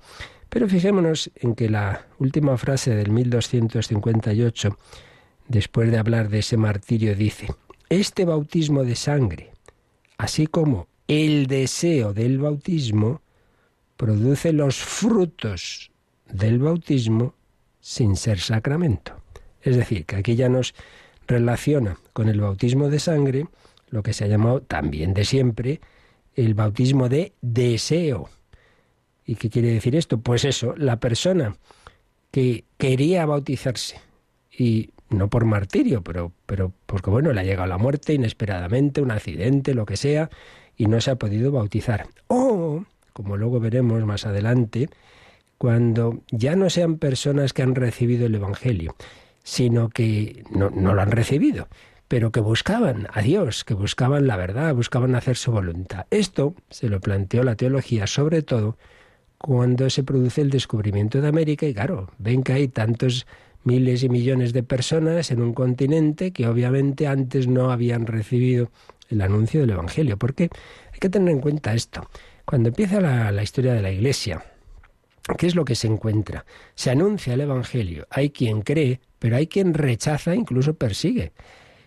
Pero 0.49 0.67
fijémonos 0.67 1.31
en 1.35 1.55
que 1.55 1.69
la 1.69 2.07
última 2.19 2.57
frase 2.57 2.95
del 2.95 3.11
1258, 3.11 4.77
después 5.47 5.91
de 5.91 5.97
hablar 5.97 6.29
de 6.29 6.39
ese 6.39 6.57
martirio, 6.57 7.15
dice, 7.15 7.47
este 7.89 8.25
bautismo 8.25 8.83
de 8.83 8.95
sangre, 8.95 9.51
así 10.17 10.47
como 10.47 10.87
el 11.07 11.47
deseo 11.47 12.13
del 12.13 12.39
bautismo, 12.39 13.21
produce 13.95 14.53
los 14.53 14.77
frutos 14.77 15.91
del 16.31 16.59
bautismo 16.59 17.33
sin 17.79 18.15
ser 18.15 18.39
sacramento. 18.39 19.13
Es 19.61 19.77
decir, 19.77 20.05
que 20.05 20.17
aquí 20.17 20.35
ya 20.35 20.49
nos 20.49 20.75
relaciona 21.27 21.97
con 22.13 22.29
el 22.29 22.39
bautismo 22.39 22.89
de 22.89 22.99
sangre 22.99 23.47
lo 23.89 24.03
que 24.03 24.13
se 24.13 24.25
ha 24.25 24.27
llamado 24.27 24.61
también 24.61 25.13
de 25.13 25.25
siempre 25.25 25.81
el 26.35 26.53
bautismo 26.53 27.09
de 27.09 27.33
deseo. 27.41 28.29
¿Y 29.25 29.35
qué 29.35 29.49
quiere 29.49 29.69
decir 29.73 29.95
esto? 29.95 30.19
Pues 30.19 30.45
eso, 30.45 30.75
la 30.77 30.99
persona 30.99 31.55
que 32.31 32.65
quería 32.77 33.25
bautizarse 33.25 33.99
y 34.51 34.91
no 35.09 35.29
por 35.29 35.45
martirio, 35.45 36.01
pero, 36.01 36.31
pero 36.45 36.71
porque 36.85 37.09
bueno, 37.09 37.31
le 37.33 37.41
ha 37.41 37.43
llegado 37.43 37.67
la 37.67 37.77
muerte 37.77 38.13
inesperadamente, 38.13 39.01
un 39.01 39.11
accidente, 39.11 39.73
lo 39.73 39.85
que 39.85 39.97
sea, 39.97 40.29
y 40.75 40.85
no 40.87 41.01
se 41.01 41.11
ha 41.11 41.15
podido 41.15 41.51
bautizar. 41.51 42.07
O, 42.27 42.83
como 43.13 43.37
luego 43.37 43.59
veremos 43.59 44.03
más 44.05 44.25
adelante, 44.25 44.89
cuando 45.57 46.21
ya 46.31 46.55
no 46.55 46.69
sean 46.69 46.97
personas 46.97 47.53
que 47.53 47.63
han 47.63 47.75
recibido 47.75 48.25
el 48.25 48.35
Evangelio, 48.35 48.95
sino 49.43 49.89
que 49.89 50.43
no, 50.51 50.69
no 50.69 50.93
lo 50.93 51.01
han 51.01 51.11
recibido, 51.11 51.67
pero 52.07 52.31
que 52.31 52.39
buscaban 52.39 53.07
a 53.13 53.21
Dios, 53.21 53.63
que 53.63 53.73
buscaban 53.73 54.27
la 54.27 54.37
verdad, 54.37 54.75
buscaban 54.75 55.15
hacer 55.15 55.35
su 55.35 55.51
voluntad. 55.51 56.05
Esto 56.11 56.53
se 56.69 56.89
lo 56.89 56.99
planteó 56.99 57.43
la 57.43 57.55
teología 57.55 58.07
sobre 58.07 58.43
todo 58.43 58.77
cuando 59.37 59.89
se 59.89 60.03
produce 60.03 60.41
el 60.41 60.49
descubrimiento 60.49 61.21
de 61.21 61.27
América 61.27 61.65
y 61.65 61.73
claro, 61.73 62.11
ven 62.17 62.43
que 62.43 62.53
hay 62.53 62.67
tantos 62.67 63.27
miles 63.63 64.03
y 64.03 64.09
millones 64.09 64.53
de 64.53 64.63
personas 64.63 65.31
en 65.31 65.41
un 65.41 65.53
continente 65.53 66.31
que 66.31 66.47
obviamente 66.47 67.07
antes 67.07 67.47
no 67.47 67.71
habían 67.71 68.05
recibido 68.05 68.71
el 69.09 69.21
anuncio 69.21 69.61
del 69.61 69.71
Evangelio. 69.71 70.17
Porque 70.17 70.49
hay 70.93 70.99
que 70.99 71.09
tener 71.09 71.33
en 71.33 71.41
cuenta 71.41 71.73
esto. 71.73 72.09
Cuando 72.45 72.69
empieza 72.69 73.01
la, 73.01 73.43
historia 73.43 73.73
de 73.73 73.81
la 73.81 73.91
Iglesia, 73.91 74.43
¿qué 75.37 75.47
es 75.47 75.55
lo 75.55 75.65
que 75.65 75.75
se 75.75 75.87
encuentra? 75.87 76.45
Se 76.75 76.91
anuncia 76.91 77.33
el 77.33 77.41
Evangelio. 77.41 78.07
Hay 78.09 78.29
quien 78.29 78.61
cree, 78.61 79.01
pero 79.19 79.35
hay 79.35 79.47
quien 79.47 79.73
rechaza, 79.73 80.33
incluso 80.33 80.75
persigue. 80.75 81.33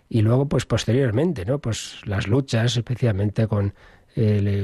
Y 0.08 0.22
luego, 0.22 0.48
pues 0.48 0.66
posteriormente, 0.66 1.44
¿no? 1.44 1.60
Pues 1.60 2.00
las 2.04 2.26
luchas, 2.26 2.76
especialmente 2.76 3.46
con 3.46 3.72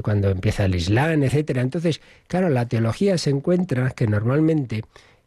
cuando 0.03 0.31
empieza 0.31 0.65
el 0.65 0.75
Islam, 0.75 1.23
etcétera. 1.23 1.63
Entonces, 1.63 2.01
claro, 2.27 2.49
la 2.49 2.67
teología 2.67 3.17
se 3.17 3.31
encuentra 3.31 3.91
que 3.91 4.07
normalmente 4.07 4.83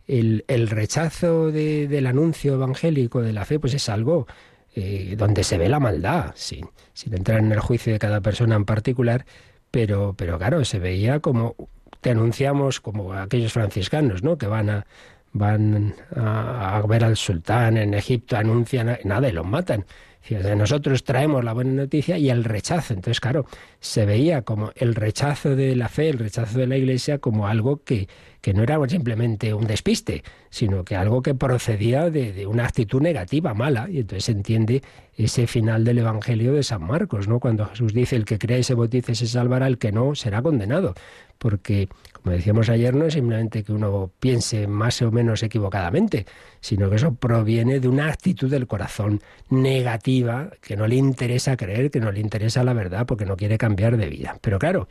el, 0.09 0.67
rechazo 0.69 1.51
del 1.51 2.07
anuncio 2.07 2.55
evangélico 2.55 3.21
de 3.21 3.33
la 3.33 3.45
fe, 3.45 3.59
pues 3.59 3.73
es 3.73 3.89
algo 3.89 4.27
eh, 4.75 5.15
donde 5.17 5.43
se 5.43 5.57
ve 5.57 5.69
la 5.69 5.79
maldad, 5.79 6.31
sin, 6.35 6.67
sin 6.93 7.13
entrar 7.13 7.39
en 7.39 7.51
el 7.51 7.59
juicio 7.59 7.93
de 7.93 7.99
cada 7.99 8.21
persona 8.21 8.55
en 8.55 8.65
particular, 8.65 9.25
pero, 9.71 10.15
pero 10.17 10.37
claro, 10.37 10.65
se 10.65 10.79
veía 10.79 11.19
como 11.19 11.55
te 12.01 12.11
anunciamos 12.11 12.79
como 12.79 13.13
aquellos 13.13 13.53
franciscanos, 13.53 14.23
¿no? 14.23 14.37
Que 14.37 14.47
van 14.47 14.69
a 14.69 14.85
van 15.31 15.93
a, 16.15 16.81
ver 16.87 17.03
al 17.03 17.15
sultán 17.15 17.77
en 17.77 17.93
Egipto, 17.93 18.37
anuncian 18.37 18.97
nada 19.03 19.29
y 19.29 19.31
los 19.31 19.45
matan. 19.45 19.85
Nosotros 20.29 21.03
traemos 21.03 21.43
la 21.43 21.53
buena 21.53 21.71
noticia 21.71 22.17
y 22.17 22.29
el 22.29 22.43
rechazo. 22.43 22.93
Entonces, 22.93 23.19
claro, 23.19 23.45
se 23.79 24.05
veía 24.05 24.43
como 24.43 24.71
el 24.75 24.95
rechazo 24.95 25.55
de 25.55 25.75
la 25.75 25.89
fe, 25.89 26.09
el 26.09 26.19
rechazo 26.19 26.59
de 26.59 26.67
la 26.67 26.77
Iglesia 26.77 27.17
como 27.17 27.47
algo 27.47 27.83
que, 27.83 28.07
que 28.41 28.53
no 28.53 28.63
era 28.63 28.77
simplemente 28.87 29.53
un 29.53 29.65
despiste, 29.65 30.23
sino 30.49 30.83
que 30.83 30.95
algo 30.95 31.21
que 31.21 31.35
procedía 31.35 32.09
de, 32.09 32.31
de, 32.33 32.47
una 32.47 32.65
actitud 32.65 33.01
negativa, 33.01 33.53
mala. 33.53 33.89
Y 33.89 33.99
entonces 33.99 34.25
se 34.25 34.31
entiende 34.31 34.83
ese 35.17 35.47
final 35.47 35.83
del 35.83 35.99
Evangelio 35.99 36.53
de 36.53 36.63
San 36.63 36.83
Marcos, 36.83 37.27
¿no? 37.27 37.39
Cuando 37.39 37.65
Jesús 37.65 37.93
dice, 37.93 38.15
el 38.15 38.25
que 38.25 38.37
cree 38.37 38.59
y 38.59 38.63
se 38.63 38.75
bautice 38.75 39.15
se 39.15 39.27
salvará, 39.27 39.67
el 39.67 39.77
que 39.77 39.91
no 39.91 40.15
será 40.15 40.41
condenado. 40.41 40.93
Porque 41.37 41.87
como 42.21 42.35
decíamos 42.35 42.69
ayer, 42.69 42.93
no 42.93 43.05
es 43.05 43.13
simplemente 43.13 43.63
que 43.63 43.71
uno 43.71 44.11
piense 44.19 44.67
más 44.67 45.01
o 45.01 45.11
menos 45.11 45.41
equivocadamente, 45.41 46.25
sino 46.59 46.89
que 46.89 46.97
eso 46.97 47.15
proviene 47.15 47.79
de 47.79 47.87
una 47.87 48.07
actitud 48.07 48.49
del 48.49 48.67
corazón 48.67 49.21
negativa, 49.49 50.51
que 50.61 50.75
no 50.75 50.87
le 50.87 50.95
interesa 50.95 51.55
creer, 51.55 51.91
que 51.91 51.99
no 51.99 52.11
le 52.11 52.19
interesa 52.19 52.63
la 52.63 52.73
verdad, 52.73 53.05
porque 53.05 53.25
no 53.25 53.37
quiere 53.37 53.57
cambiar 53.57 53.97
de 53.97 54.09
vida. 54.09 54.37
Pero 54.41 54.59
claro, 54.59 54.89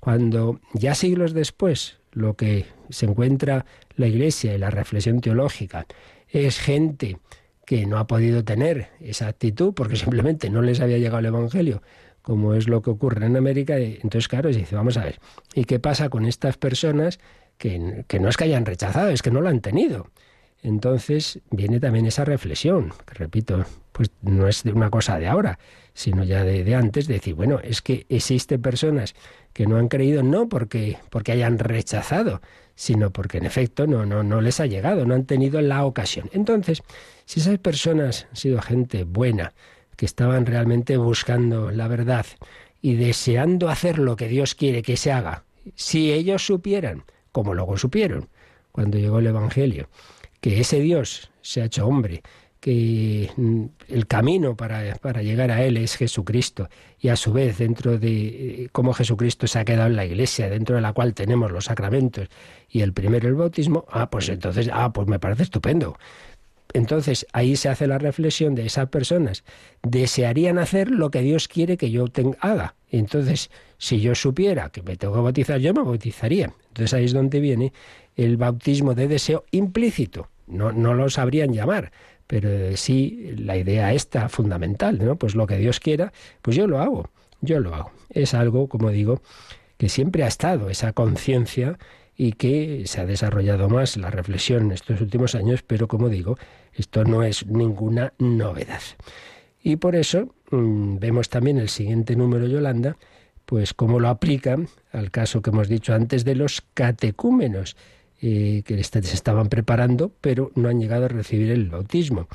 cuando 0.00 0.60
ya 0.72 0.94
siglos 0.94 1.34
después 1.34 1.98
lo 2.12 2.34
que 2.34 2.64
se 2.88 3.06
encuentra 3.06 3.66
la 3.96 4.06
Iglesia 4.06 4.54
y 4.54 4.58
la 4.58 4.70
reflexión 4.70 5.20
teológica 5.20 5.86
es 6.28 6.58
gente 6.58 7.18
que 7.66 7.86
no 7.86 7.98
ha 7.98 8.06
podido 8.06 8.42
tener 8.42 8.88
esa 9.00 9.28
actitud 9.28 9.74
porque 9.74 9.96
simplemente 9.96 10.50
no 10.50 10.62
les 10.62 10.80
había 10.80 10.98
llegado 10.98 11.18
el 11.18 11.26
Evangelio 11.26 11.82
como 12.30 12.54
es 12.54 12.68
lo 12.68 12.80
que 12.80 12.90
ocurre 12.90 13.26
en 13.26 13.36
América. 13.36 13.76
Entonces, 13.76 14.28
claro, 14.28 14.52
se 14.52 14.60
dice, 14.60 14.76
vamos 14.76 14.96
a 14.96 15.02
ver, 15.02 15.18
¿y 15.52 15.64
qué 15.64 15.80
pasa 15.80 16.10
con 16.10 16.26
estas 16.26 16.56
personas 16.56 17.18
que, 17.58 18.04
que 18.06 18.20
no 18.20 18.28
es 18.28 18.36
que 18.36 18.44
hayan 18.44 18.64
rechazado, 18.64 19.08
es 19.08 19.20
que 19.20 19.32
no 19.32 19.40
lo 19.40 19.48
han 19.48 19.60
tenido? 19.60 20.06
Entonces 20.62 21.40
viene 21.50 21.80
también 21.80 22.06
esa 22.06 22.24
reflexión, 22.24 22.92
que 23.04 23.14
repito, 23.14 23.64
pues 23.90 24.12
no 24.22 24.46
es 24.46 24.62
de 24.62 24.72
una 24.72 24.90
cosa 24.90 25.18
de 25.18 25.26
ahora, 25.26 25.58
sino 25.92 26.22
ya 26.22 26.44
de, 26.44 26.72
antes, 26.76 27.08
de 27.08 27.14
decir, 27.14 27.34
bueno, 27.34 27.58
es 27.64 27.82
que 27.82 28.06
existen 28.08 28.62
personas 28.62 29.16
que 29.52 29.66
no 29.66 29.78
han 29.78 29.88
creído 29.88 30.22
no 30.22 30.48
porque, 30.48 30.98
porque 31.10 31.32
hayan 31.32 31.58
rechazado, 31.58 32.42
sino 32.76 33.10
porque 33.10 33.38
en 33.38 33.46
efecto 33.46 33.88
no, 33.88 34.06
no, 34.06 34.22
no 34.22 34.40
les 34.40 34.60
ha 34.60 34.66
llegado, 34.66 35.04
no 35.04 35.16
han 35.16 35.24
tenido 35.24 35.60
la 35.62 35.84
ocasión. 35.84 36.30
Entonces, 36.32 36.80
si 37.24 37.40
esas 37.40 37.58
personas 37.58 38.28
han 38.30 38.36
sido 38.36 38.62
gente 38.62 39.02
buena, 39.02 39.52
que 40.00 40.06
estaban 40.06 40.46
realmente 40.46 40.96
buscando 40.96 41.70
la 41.70 41.86
verdad 41.86 42.24
y 42.80 42.94
deseando 42.94 43.68
hacer 43.68 43.98
lo 43.98 44.16
que 44.16 44.28
Dios 44.28 44.54
quiere 44.54 44.80
que 44.80 44.96
se 44.96 45.12
haga, 45.12 45.44
si 45.74 46.10
ellos 46.10 46.46
supieran, 46.46 47.04
como 47.32 47.52
luego 47.52 47.76
supieron 47.76 48.30
cuando 48.72 48.96
llegó 48.96 49.18
el 49.18 49.26
Evangelio, 49.26 49.90
que 50.40 50.58
ese 50.58 50.80
Dios 50.80 51.30
se 51.42 51.60
ha 51.60 51.66
hecho 51.66 51.86
hombre, 51.86 52.22
que 52.60 53.30
mm, 53.36 53.64
el 53.88 54.06
camino 54.06 54.56
para, 54.56 54.94
para, 54.96 55.22
llegar 55.22 55.50
a 55.50 55.64
Él 55.64 55.76
es 55.76 55.96
Jesucristo 55.96 56.70
y 56.98 57.08
a 57.08 57.16
su 57.16 57.34
vez 57.34 57.58
dentro 57.58 57.98
de 57.98 58.26
eh, 58.28 58.68
cómo 58.72 58.94
Jesucristo 58.94 59.46
se 59.46 59.58
ha 59.58 59.66
quedado 59.66 59.88
en 59.88 59.96
la 59.96 60.06
iglesia, 60.06 60.48
dentro 60.48 60.76
de 60.76 60.82
la 60.82 60.94
cual 60.94 61.12
tenemos 61.12 61.50
los 61.50 61.66
sacramentos 61.66 62.28
y 62.70 62.80
el 62.80 62.94
primero 62.94 63.28
el 63.28 63.34
bautismo, 63.34 63.84
ah, 63.90 64.08
pues 64.08 64.30
entonces, 64.30 64.70
ah, 64.72 64.94
pues 64.94 65.08
me 65.08 65.18
parece 65.18 65.42
estupendo. 65.42 65.98
Entonces 66.72 67.26
ahí 67.32 67.56
se 67.56 67.68
hace 67.68 67.86
la 67.86 67.98
reflexión 67.98 68.54
de 68.54 68.66
esas 68.66 68.88
personas. 68.88 69.44
Desearían 69.82 70.58
hacer 70.58 70.90
lo 70.90 71.10
que 71.10 71.22
Dios 71.22 71.48
quiere 71.48 71.76
que 71.76 71.90
yo 71.90 72.06
haga. 72.40 72.74
Entonces, 72.90 73.50
si 73.78 74.00
yo 74.00 74.14
supiera 74.14 74.70
que 74.70 74.82
me 74.82 74.96
tengo 74.96 75.14
que 75.14 75.20
bautizar, 75.20 75.58
yo 75.60 75.72
me 75.74 75.82
bautizaría. 75.82 76.52
Entonces 76.68 76.94
ahí 76.94 77.04
es 77.04 77.12
donde 77.12 77.40
viene 77.40 77.72
el 78.16 78.36
bautismo 78.36 78.94
de 78.94 79.08
deseo 79.08 79.44
implícito. 79.50 80.28
No, 80.46 80.72
no 80.72 80.94
lo 80.94 81.08
sabrían 81.10 81.52
llamar, 81.52 81.92
pero 82.26 82.76
sí 82.76 83.34
la 83.38 83.56
idea 83.56 83.92
esta 83.92 84.28
fundamental, 84.28 84.98
¿no? 85.02 85.16
Pues 85.16 85.34
lo 85.34 85.46
que 85.46 85.56
Dios 85.56 85.80
quiera, 85.80 86.12
pues 86.42 86.56
yo 86.56 86.66
lo 86.66 86.80
hago, 86.80 87.10
yo 87.40 87.60
lo 87.60 87.74
hago. 87.74 87.92
Es 88.10 88.34
algo, 88.34 88.68
como 88.68 88.90
digo, 88.90 89.22
que 89.78 89.88
siempre 89.88 90.24
ha 90.24 90.26
estado, 90.26 90.68
esa 90.68 90.92
conciencia 90.92 91.78
y 92.16 92.32
que 92.32 92.82
se 92.86 93.00
ha 93.00 93.06
desarrollado 93.06 93.70
más 93.70 93.96
la 93.96 94.10
reflexión 94.10 94.66
en 94.66 94.72
estos 94.72 95.00
últimos 95.00 95.34
años, 95.34 95.62
pero 95.66 95.88
como 95.88 96.10
digo, 96.10 96.36
esto 96.80 97.04
no 97.04 97.22
es 97.22 97.46
ninguna 97.46 98.12
novedad. 98.18 98.82
Y 99.62 99.76
por 99.76 99.94
eso 99.94 100.34
mm, 100.50 100.98
vemos 100.98 101.28
también 101.28 101.58
el 101.58 101.68
siguiente 101.68 102.16
número, 102.16 102.46
Yolanda, 102.46 102.96
pues 103.44 103.74
cómo 103.74 104.00
lo 104.00 104.08
aplica 104.08 104.56
al 104.92 105.10
caso 105.10 105.42
que 105.42 105.50
hemos 105.50 105.68
dicho 105.68 105.94
antes 105.94 106.24
de 106.24 106.34
los 106.34 106.62
catecúmenos, 106.74 107.76
eh, 108.22 108.62
que 108.64 108.82
se 108.82 108.98
estaban 108.98 109.48
preparando, 109.48 110.12
pero 110.20 110.50
no 110.54 110.68
han 110.68 110.80
llegado 110.80 111.06
a 111.06 111.08
recibir 111.08 111.50
el 111.50 111.70
bautismo. 111.70 112.28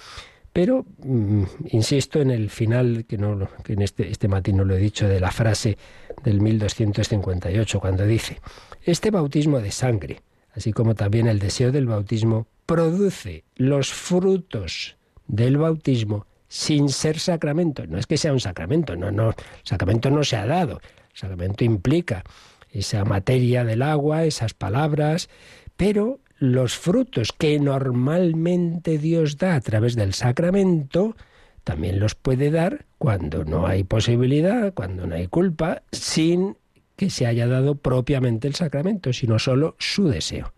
Pero 0.51 0.85
mm, 1.03 1.43
insisto 1.71 2.21
en 2.21 2.31
el 2.31 2.49
final, 2.49 3.05
que, 3.07 3.17
no, 3.17 3.47
que 3.63 3.73
en 3.73 3.81
este, 3.81 4.09
este 4.09 4.27
matín 4.27 4.57
no 4.57 4.65
lo 4.65 4.75
he 4.75 4.79
dicho, 4.79 5.07
de 5.07 5.19
la 5.19 5.31
frase 5.31 5.77
del 6.23 6.41
1258, 6.41 7.79
cuando 7.79 8.05
dice, 8.05 8.39
este 8.83 9.11
bautismo 9.11 9.59
de 9.59 9.71
sangre, 9.71 10.21
así 10.53 10.71
como 10.71 10.95
también 10.95 11.27
el 11.27 11.39
deseo 11.39 11.71
del 11.71 11.87
bautismo, 11.87 12.47
produce 12.65 13.43
los 13.55 13.91
frutos 13.91 14.97
del 15.27 15.57
bautismo 15.57 16.27
sin 16.47 16.89
ser 16.89 17.19
sacramento. 17.19 17.85
No 17.87 17.97
es 17.97 18.07
que 18.07 18.17
sea 18.17 18.33
un 18.33 18.39
sacramento, 18.39 18.95
no, 18.95 19.11
no, 19.11 19.29
el 19.29 19.35
sacramento 19.63 20.09
no 20.09 20.23
se 20.23 20.37
ha 20.37 20.45
dado. 20.45 20.79
El 21.11 21.17
sacramento 21.17 21.63
implica 21.63 22.23
esa 22.71 23.05
materia 23.05 23.63
del 23.63 23.81
agua, 23.81 24.25
esas 24.25 24.53
palabras, 24.53 25.29
pero 25.77 26.19
los 26.37 26.75
frutos 26.77 27.31
que 27.31 27.59
normalmente 27.59 28.97
Dios 28.97 29.37
da 29.37 29.55
a 29.55 29.61
través 29.61 29.95
del 29.95 30.13
sacramento, 30.13 31.15
también 31.63 31.99
los 31.99 32.15
puede 32.15 32.51
dar 32.51 32.85
cuando 32.97 33.45
no 33.45 33.65
hay 33.65 33.83
posibilidad, 33.83 34.73
cuando 34.73 35.07
no 35.07 35.15
hay 35.15 35.27
culpa, 35.27 35.83
sin 35.91 36.57
que 36.95 37.09
se 37.09 37.25
haya 37.25 37.47
dado 37.47 37.75
propiamente 37.75 38.47
el 38.47 38.55
sacramento, 38.55 39.13
sino 39.13 39.39
solo 39.39 39.75
su 39.79 40.07
deseo 40.07 40.54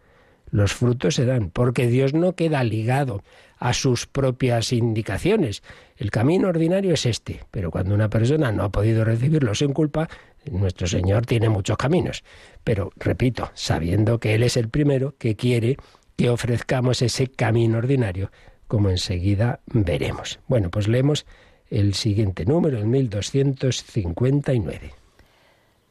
los 0.50 0.74
frutos 0.74 1.16
se 1.16 1.26
dan, 1.26 1.50
porque 1.50 1.88
Dios 1.88 2.14
no 2.14 2.34
queda 2.34 2.64
ligado 2.64 3.24
a 3.60 3.74
sus 3.74 4.06
propias 4.06 4.72
indicaciones. 4.72 5.64
El 5.98 6.12
camino 6.12 6.48
ordinario 6.48 6.94
es 6.94 7.06
este, 7.06 7.42
pero 7.52 7.72
cuando 7.72 7.96
una 7.96 8.10
persona 8.10 8.52
no 8.52 8.64
ha 8.64 8.70
podido 8.70 9.04
recibirlo 9.04 9.56
sin 9.56 9.74
culpa, 9.74 10.08
nuestro 10.52 10.88
Señor 10.88 11.26
tiene 11.26 11.50
muchos 11.50 11.78
caminos. 11.78 12.24
Pero, 12.64 12.92
repito, 12.96 13.52
sabiendo 13.54 14.20
que 14.20 14.36
Él 14.36 14.44
es 14.44 14.58
el 14.58 14.70
primero 14.70 15.16
que 15.18 15.36
quiere 15.36 15.78
que 16.16 16.30
ofrezcamos 16.30 17.02
ese 17.02 17.28
camino 17.28 17.78
ordinario, 17.78 18.32
como 18.68 18.90
enseguida 18.90 19.60
veremos. 19.68 20.40
Bueno, 20.48 20.70
pues 20.70 20.88
leemos 20.88 21.26
el 21.70 21.94
siguiente 21.94 22.46
número, 22.46 22.78
el 22.78 22.86
1259. 22.86 24.94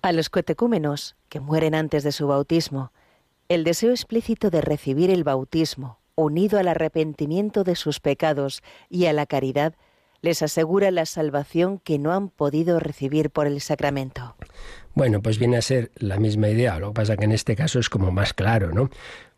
A 0.02 0.12
los 0.12 0.30
coetecúmenos 0.30 1.16
que 1.28 1.40
mueren 1.40 1.74
antes 1.74 2.04
de 2.04 2.12
su 2.12 2.28
bautismo, 2.28 2.92
el 3.48 3.64
deseo 3.64 3.90
explícito 3.90 4.50
de 4.50 4.60
recibir 4.60 5.10
el 5.10 5.24
bautismo, 5.24 6.00
unido 6.14 6.58
al 6.58 6.68
arrepentimiento 6.68 7.64
de 7.64 7.76
sus 7.76 8.00
pecados 8.00 8.62
y 8.88 9.06
a 9.06 9.12
la 9.12 9.26
caridad, 9.26 9.74
les 10.22 10.42
asegura 10.42 10.90
la 10.90 11.06
salvación 11.06 11.78
que 11.78 11.98
no 11.98 12.12
han 12.12 12.30
podido 12.30 12.80
recibir 12.80 13.30
por 13.30 13.46
el 13.46 13.60
sacramento. 13.60 14.34
Bueno, 14.94 15.20
pues 15.22 15.38
viene 15.38 15.58
a 15.58 15.62
ser 15.62 15.92
la 15.96 16.18
misma 16.18 16.48
idea, 16.48 16.78
lo 16.78 16.88
que 16.88 16.94
pasa 16.94 17.16
que 17.16 17.26
en 17.26 17.32
este 17.32 17.54
caso 17.54 17.78
es 17.78 17.88
como 17.88 18.10
más 18.10 18.32
claro, 18.32 18.72
¿no? 18.72 18.90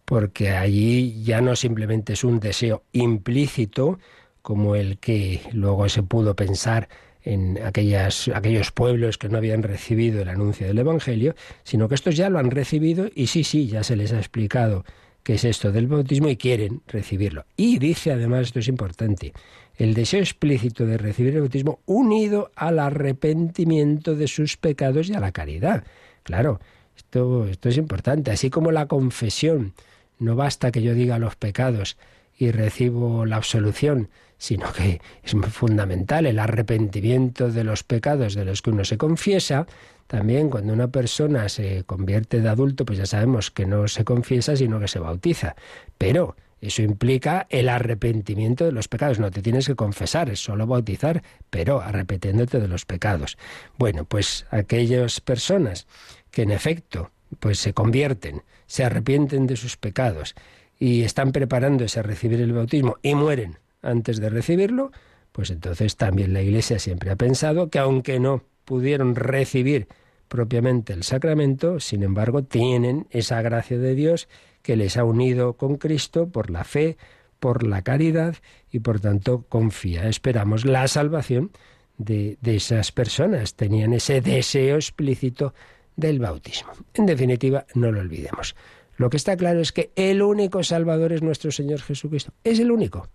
Porque 0.04 0.50
allí 0.50 1.22
ya 1.22 1.40
no 1.40 1.56
simplemente 1.56 2.14
es 2.14 2.24
un 2.24 2.40
deseo 2.40 2.84
implícito, 2.92 3.98
como 4.40 4.76
el 4.76 4.98
que 4.98 5.42
luego 5.52 5.88
se 5.88 6.02
pudo 6.02 6.34
pensar 6.34 6.88
en 7.28 7.58
aquellas, 7.62 8.30
aquellos 8.34 8.72
pueblos 8.72 9.18
que 9.18 9.28
no 9.28 9.36
habían 9.36 9.62
recibido 9.62 10.22
el 10.22 10.30
anuncio 10.30 10.66
del 10.66 10.78
Evangelio, 10.78 11.34
sino 11.62 11.86
que 11.86 11.94
estos 11.94 12.16
ya 12.16 12.30
lo 12.30 12.38
han 12.38 12.50
recibido 12.50 13.10
y 13.14 13.26
sí, 13.26 13.44
sí, 13.44 13.66
ya 13.66 13.84
se 13.84 13.96
les 13.96 14.14
ha 14.14 14.18
explicado 14.18 14.86
qué 15.22 15.34
es 15.34 15.44
esto 15.44 15.70
del 15.70 15.88
bautismo 15.88 16.30
y 16.30 16.38
quieren 16.38 16.80
recibirlo. 16.86 17.44
Y 17.54 17.78
dice 17.78 18.12
además, 18.12 18.46
esto 18.46 18.60
es 18.60 18.68
importante, 18.68 19.34
el 19.76 19.92
deseo 19.92 20.20
explícito 20.20 20.86
de 20.86 20.96
recibir 20.96 21.34
el 21.34 21.40
bautismo 21.40 21.80
unido 21.84 22.50
al 22.56 22.78
arrepentimiento 22.78 24.14
de 24.14 24.26
sus 24.26 24.56
pecados 24.56 25.10
y 25.10 25.14
a 25.14 25.20
la 25.20 25.32
caridad. 25.32 25.84
Claro, 26.22 26.60
esto, 26.96 27.46
esto 27.46 27.68
es 27.68 27.76
importante, 27.76 28.30
así 28.30 28.48
como 28.48 28.72
la 28.72 28.86
confesión. 28.86 29.74
No 30.18 30.34
basta 30.34 30.70
que 30.72 30.80
yo 30.80 30.94
diga 30.94 31.18
los 31.18 31.36
pecados 31.36 31.98
y 32.38 32.50
recibo 32.52 33.26
la 33.26 33.36
absolución, 33.36 34.08
sino 34.38 34.72
que 34.72 35.00
es 35.22 35.34
fundamental 35.50 36.24
el 36.26 36.38
arrepentimiento 36.38 37.50
de 37.50 37.64
los 37.64 37.82
pecados 37.82 38.34
de 38.34 38.44
los 38.44 38.62
que 38.62 38.70
uno 38.70 38.84
se 38.84 38.96
confiesa. 38.96 39.66
También 40.06 40.48
cuando 40.48 40.72
una 40.72 40.88
persona 40.88 41.48
se 41.48 41.84
convierte 41.84 42.40
de 42.40 42.48
adulto, 42.48 42.86
pues 42.86 42.98
ya 42.98 43.06
sabemos 43.06 43.50
que 43.50 43.66
no 43.66 43.88
se 43.88 44.04
confiesa, 44.04 44.56
sino 44.56 44.78
que 44.80 44.88
se 44.88 45.00
bautiza. 45.00 45.56
Pero 45.98 46.36
Eso 46.60 46.82
implica 46.82 47.46
el 47.50 47.68
arrepentimiento 47.68 48.64
de 48.64 48.72
los 48.72 48.88
pecados. 48.88 49.20
No 49.20 49.30
te 49.30 49.42
tienes 49.42 49.66
que 49.66 49.76
confesar, 49.76 50.28
es 50.28 50.40
solo 50.40 50.66
bautizar, 50.66 51.22
pero 51.50 51.80
arrepentiéndote 51.80 52.58
de 52.58 52.68
los 52.68 52.84
pecados. 52.84 53.38
Bueno, 53.78 54.04
pues 54.04 54.46
aquellas 54.50 55.20
personas 55.20 55.86
que 56.30 56.42
en 56.42 56.50
efecto 56.50 57.10
pues 57.40 57.58
se 57.58 57.74
convierten, 57.74 58.42
se 58.66 58.84
arrepienten 58.84 59.46
de 59.46 59.56
sus 59.56 59.76
pecados 59.76 60.34
y 60.78 61.02
están 61.02 61.32
preparándose 61.32 62.00
a 62.00 62.02
recibir 62.02 62.40
el 62.40 62.52
bautismo 62.52 62.96
y 63.02 63.14
mueren 63.14 63.58
antes 63.82 64.20
de 64.20 64.30
recibirlo, 64.30 64.92
pues 65.32 65.50
entonces 65.50 65.96
también 65.96 66.32
la 66.32 66.42
Iglesia 66.42 66.78
siempre 66.78 67.10
ha 67.10 67.16
pensado 67.16 67.68
que 67.70 67.78
aunque 67.78 68.20
no 68.20 68.42
pudieron 68.64 69.14
recibir 69.14 69.88
propiamente 70.28 70.92
el 70.92 71.04
sacramento, 71.04 71.80
sin 71.80 72.02
embargo 72.02 72.44
tienen 72.44 73.06
esa 73.10 73.40
gracia 73.42 73.78
de 73.78 73.94
Dios 73.94 74.28
que 74.62 74.76
les 74.76 74.96
ha 74.96 75.04
unido 75.04 75.54
con 75.54 75.76
Cristo 75.76 76.28
por 76.28 76.50
la 76.50 76.64
fe, 76.64 76.96
por 77.40 77.66
la 77.66 77.82
caridad 77.82 78.36
y 78.70 78.80
por 78.80 79.00
tanto 79.00 79.44
confía. 79.48 80.08
Esperamos 80.08 80.64
la 80.64 80.86
salvación 80.88 81.50
de, 81.96 82.36
de 82.40 82.56
esas 82.56 82.92
personas. 82.92 83.54
Tenían 83.54 83.92
ese 83.92 84.20
deseo 84.20 84.76
explícito 84.76 85.54
del 85.96 86.18
bautismo. 86.18 86.72
En 86.94 87.06
definitiva, 87.06 87.64
no 87.74 87.90
lo 87.90 88.00
olvidemos. 88.00 88.54
Lo 88.98 89.10
que 89.10 89.16
está 89.16 89.36
claro 89.36 89.60
es 89.60 89.70
que 89.70 89.92
el 89.94 90.20
único 90.22 90.62
Salvador 90.64 91.12
es 91.12 91.22
nuestro 91.22 91.52
Señor 91.52 91.80
Jesucristo. 91.80 92.32
Es 92.42 92.58
el 92.58 92.72
único. 92.72 93.08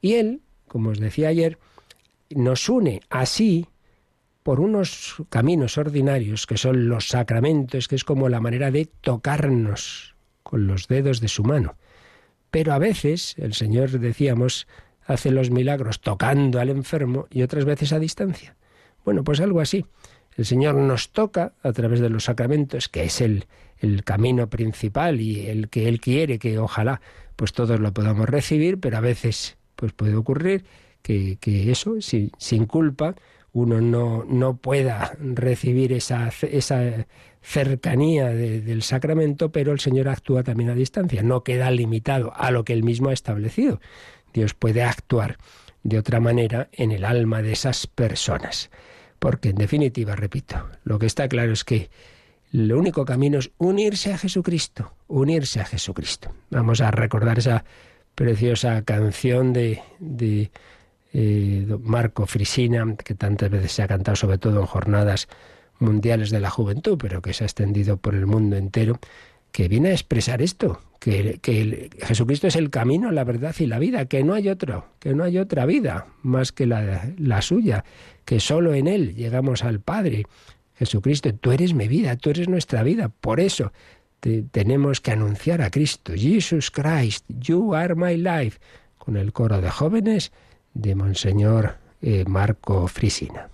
Y 0.00 0.14
Él, 0.14 0.42
como 0.66 0.90
os 0.90 0.98
decía 0.98 1.28
ayer, 1.28 1.56
nos 2.30 2.68
une 2.68 3.00
así 3.08 3.68
por 4.42 4.58
unos 4.58 5.22
caminos 5.28 5.78
ordinarios 5.78 6.48
que 6.48 6.56
son 6.56 6.88
los 6.88 7.08
sacramentos, 7.08 7.86
que 7.86 7.94
es 7.94 8.04
como 8.04 8.28
la 8.28 8.40
manera 8.40 8.72
de 8.72 8.86
tocarnos 8.86 10.16
con 10.42 10.66
los 10.66 10.88
dedos 10.88 11.20
de 11.20 11.28
su 11.28 11.44
mano. 11.44 11.76
Pero 12.50 12.72
a 12.72 12.78
veces 12.78 13.36
el 13.38 13.54
Señor, 13.54 13.90
decíamos, 13.90 14.66
hace 15.06 15.30
los 15.30 15.50
milagros 15.50 16.00
tocando 16.00 16.58
al 16.58 16.70
enfermo 16.70 17.28
y 17.30 17.42
otras 17.42 17.64
veces 17.64 17.92
a 17.92 18.00
distancia. 18.00 18.56
Bueno, 19.04 19.22
pues 19.22 19.40
algo 19.40 19.60
así. 19.60 19.86
El 20.36 20.44
Señor 20.44 20.74
nos 20.74 21.10
toca 21.10 21.52
a 21.62 21.72
través 21.72 22.00
de 22.00 22.10
los 22.10 22.24
sacramentos, 22.24 22.88
que 22.88 23.04
es 23.04 23.20
el, 23.20 23.46
el 23.80 24.04
camino 24.04 24.48
principal 24.48 25.20
y 25.20 25.46
el 25.46 25.68
que 25.68 25.88
Él 25.88 26.00
quiere 26.00 26.38
que 26.38 26.58
ojalá 26.58 27.00
pues 27.36 27.52
todos 27.52 27.80
lo 27.80 27.92
podamos 27.92 28.28
recibir, 28.28 28.78
pero 28.78 28.98
a 28.98 29.00
veces 29.00 29.56
pues 29.76 29.92
puede 29.92 30.14
ocurrir 30.14 30.64
que, 31.02 31.38
que 31.40 31.70
eso, 31.70 31.96
sin 32.00 32.66
culpa, 32.66 33.14
uno 33.52 33.80
no, 33.80 34.24
no 34.28 34.56
pueda 34.58 35.16
recibir 35.18 35.92
esa, 35.92 36.30
esa 36.42 37.06
cercanía 37.42 38.28
del 38.28 38.82
sacramento, 38.82 39.50
pero 39.50 39.72
el 39.72 39.80
Señor 39.80 40.08
actúa 40.08 40.42
también 40.42 40.70
a 40.70 40.74
distancia, 40.74 41.22
no 41.22 41.42
queda 41.42 41.70
limitado 41.70 42.32
a 42.36 42.50
lo 42.50 42.64
que 42.64 42.74
Él 42.74 42.84
mismo 42.84 43.08
ha 43.08 43.12
establecido. 43.12 43.80
Dios 44.32 44.54
puede 44.54 44.82
actuar 44.82 45.38
de 45.82 45.98
otra 45.98 46.20
manera 46.20 46.68
en 46.72 46.92
el 46.92 47.04
alma 47.04 47.42
de 47.42 47.52
esas 47.52 47.86
personas. 47.86 48.70
Porque, 49.18 49.50
en 49.50 49.56
definitiva, 49.56 50.16
repito, 50.16 50.68
lo 50.84 50.98
que 50.98 51.06
está 51.06 51.28
claro 51.28 51.52
es 51.52 51.64
que 51.64 51.90
el 52.52 52.72
único 52.72 53.04
camino 53.04 53.38
es 53.38 53.50
unirse 53.58 54.12
a 54.12 54.18
Jesucristo, 54.18 54.92
unirse 55.06 55.60
a 55.60 55.64
Jesucristo. 55.64 56.32
Vamos 56.50 56.80
a 56.80 56.90
recordar 56.90 57.38
esa 57.38 57.64
preciosa 58.14 58.82
canción 58.82 59.52
de, 59.52 59.80
de 59.98 60.50
eh, 61.12 61.66
Marco 61.82 62.26
Frisina, 62.26 62.96
que 62.96 63.14
tantas 63.14 63.50
veces 63.50 63.72
se 63.72 63.82
ha 63.82 63.88
cantado, 63.88 64.16
sobre 64.16 64.38
todo 64.38 64.60
en 64.60 64.66
jornadas 64.66 65.28
mundiales 65.78 66.30
de 66.30 66.40
la 66.40 66.50
juventud, 66.50 66.98
pero 67.00 67.22
que 67.22 67.32
se 67.32 67.44
ha 67.44 67.46
extendido 67.46 67.96
por 67.96 68.14
el 68.14 68.26
mundo 68.26 68.56
entero, 68.56 68.98
que 69.52 69.68
viene 69.68 69.90
a 69.90 69.92
expresar 69.92 70.42
esto, 70.42 70.80
que, 71.00 71.38
que 71.40 71.90
Jesucristo 72.02 72.46
es 72.46 72.56
el 72.56 72.70
camino, 72.70 73.10
la 73.10 73.24
verdad 73.24 73.54
y 73.58 73.66
la 73.66 73.78
vida, 73.78 74.04
que 74.04 74.22
no 74.22 74.34
hay 74.34 74.48
otro, 74.48 74.86
que 74.98 75.14
no 75.14 75.24
hay 75.24 75.38
otra 75.38 75.66
vida 75.66 76.06
más 76.22 76.52
que 76.52 76.66
la, 76.66 77.10
la 77.18 77.42
suya, 77.42 77.84
que 78.24 78.38
solo 78.38 78.74
en 78.74 78.86
Él 78.86 79.14
llegamos 79.14 79.64
al 79.64 79.80
Padre. 79.80 80.26
Jesucristo, 80.80 81.34
tú 81.34 81.52
eres 81.52 81.74
mi 81.74 81.88
vida, 81.88 82.16
tú 82.16 82.30
eres 82.30 82.48
nuestra 82.48 82.82
vida. 82.82 83.10
Por 83.10 83.38
eso 83.38 83.70
tenemos 84.50 85.02
que 85.02 85.12
anunciar 85.12 85.60
a 85.60 85.70
Cristo. 85.70 86.14
Jesus 86.16 86.70
Christ, 86.70 87.26
you 87.28 87.74
are 87.74 87.94
my 87.94 88.16
life. 88.16 88.58
Con 88.96 89.18
el 89.18 89.34
coro 89.34 89.60
de 89.60 89.70
jóvenes 89.70 90.32
de 90.72 90.94
Monseñor 90.94 91.76
eh, 92.00 92.24
Marco 92.26 92.88
Frisina. 92.88 93.50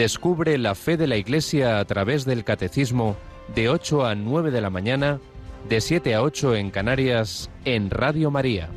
Descubre 0.00 0.56
la 0.56 0.74
fe 0.74 0.96
de 0.96 1.06
la 1.06 1.18
Iglesia 1.18 1.78
a 1.78 1.84
través 1.84 2.24
del 2.24 2.42
Catecismo 2.42 3.18
de 3.54 3.68
8 3.68 4.06
a 4.06 4.14
9 4.14 4.50
de 4.50 4.62
la 4.62 4.70
mañana, 4.70 5.20
de 5.68 5.82
7 5.82 6.14
a 6.14 6.22
8 6.22 6.56
en 6.56 6.70
Canarias, 6.70 7.50
en 7.66 7.90
Radio 7.90 8.30
María. 8.30 8.70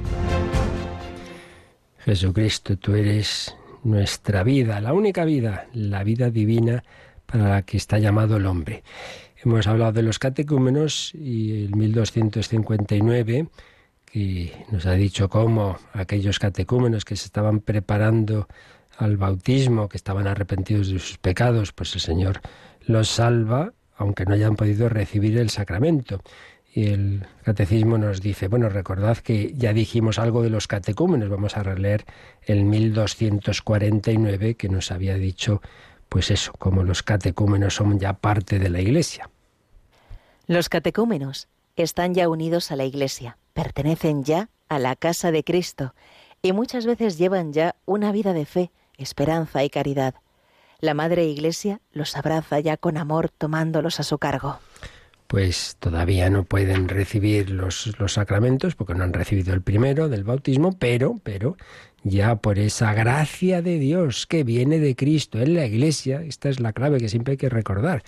Jesucristo, 2.00 2.76
tú 2.78 2.96
eres 2.96 3.56
nuestra 3.86 4.44
vida, 4.44 4.82
la 4.82 4.92
única 4.92 5.24
vida, 5.24 5.68
la 5.72 6.04
vida 6.04 6.30
divina 6.30 6.84
para 7.26 7.48
la 7.48 7.62
que 7.62 7.78
está 7.78 8.00
llamado 8.00 8.36
el 8.36 8.46
hombre. 8.46 8.84
Hemos 9.42 9.66
hablado 9.66 9.94
de 9.94 10.02
los 10.02 10.20
catecúmenos 10.20 11.16
y 11.16 11.64
el 11.64 11.74
1259, 11.74 13.48
que 14.12 14.52
nos 14.72 14.86
ha 14.86 14.92
dicho 14.92 15.30
cómo 15.30 15.78
aquellos 15.94 16.38
catecúmenos 16.38 17.06
que 17.06 17.16
se 17.16 17.28
estaban 17.28 17.62
preparando 17.62 18.50
al 19.04 19.18
bautismo, 19.18 19.90
que 19.90 19.98
estaban 19.98 20.28
arrepentidos 20.28 20.88
de 20.88 21.00
sus 21.00 21.18
pecados, 21.18 21.74
pues 21.74 21.94
el 21.96 22.02
Señor 22.02 22.42
los 22.82 23.10
salva, 23.10 23.74
aunque 23.98 24.26
no 24.26 24.34
hayan 24.34 24.56
podido 24.56 24.90
recibir 24.90 25.38
el 25.38 25.50
sacramento. 25.50 26.22
Y 26.74 26.88
el 26.88 27.28
catecismo 27.44 27.98
nos 27.98 28.22
dice, 28.22 28.48
bueno, 28.48 28.70
recordad 28.70 29.18
que 29.18 29.54
ya 29.56 29.74
dijimos 29.74 30.18
algo 30.18 30.42
de 30.42 30.50
los 30.50 30.68
catecúmenos, 30.68 31.30
vamos 31.30 31.56
a 31.56 31.64
releer 31.64 32.06
el 32.42 32.64
1249 32.64 34.56
que 34.56 34.70
nos 34.70 34.92
había 34.92 35.16
dicho, 35.16 35.62
pues 36.10 36.32
eso, 36.32 36.54
como 36.58 36.84
los 36.84 37.04
catecúmenos 37.04 37.76
son 37.76 38.00
ya 38.00 38.14
parte 38.14 38.58
de 38.58 38.70
la 38.70 38.82
Iglesia. 38.82 39.30
Los 40.48 40.70
catecúmenos 40.70 41.48
están 41.76 42.14
ya 42.14 42.28
unidos 42.28 42.72
a 42.72 42.76
la 42.76 42.86
Iglesia, 42.86 43.38
pertenecen 43.54 44.24
ya 44.24 44.50
a 44.70 44.80
la 44.80 44.96
casa 44.96 45.32
de 45.32 45.44
Cristo 45.44 45.94
y 46.42 46.54
muchas 46.54 46.86
veces 46.86 47.18
llevan 47.18 47.54
ya 47.54 47.76
una 47.86 48.12
vida 48.12 48.34
de 48.34 48.46
fe, 48.46 48.72
esperanza 48.98 49.64
y 49.64 49.70
caridad. 49.70 50.16
La 50.80 50.94
Madre 50.94 51.26
Iglesia 51.26 51.80
los 51.94 52.16
abraza 52.16 52.60
ya 52.60 52.78
con 52.78 52.98
amor 52.98 53.30
tomándolos 53.30 54.00
a 54.00 54.04
su 54.04 54.18
cargo. 54.18 54.60
Pues 55.28 55.78
todavía 55.80 56.30
no 56.30 56.44
pueden 56.44 56.90
recibir 56.90 57.50
los, 57.50 57.98
los 57.98 58.14
sacramentos 58.14 58.76
porque 58.76 58.94
no 58.94 59.04
han 59.04 59.14
recibido 59.14 59.54
el 59.54 59.62
primero 59.62 60.10
del 60.10 60.24
bautismo, 60.24 60.78
pero, 60.78 61.20
pero 61.24 61.58
ya 62.04 62.36
por 62.36 62.60
esa 62.60 62.94
gracia 62.94 63.62
de 63.62 63.80
Dios 63.80 64.28
que 64.28 64.44
viene 64.44 64.80
de 64.80 64.96
Cristo 64.96 65.40
en 65.40 65.56
la 65.56 65.66
Iglesia, 65.66 66.22
esta 66.22 66.50
es 66.50 66.60
la 66.60 66.74
clave 66.74 67.00
que 67.00 67.10
siempre 67.10 67.32
hay 67.32 67.38
que 67.38 67.50
recordar, 67.50 68.04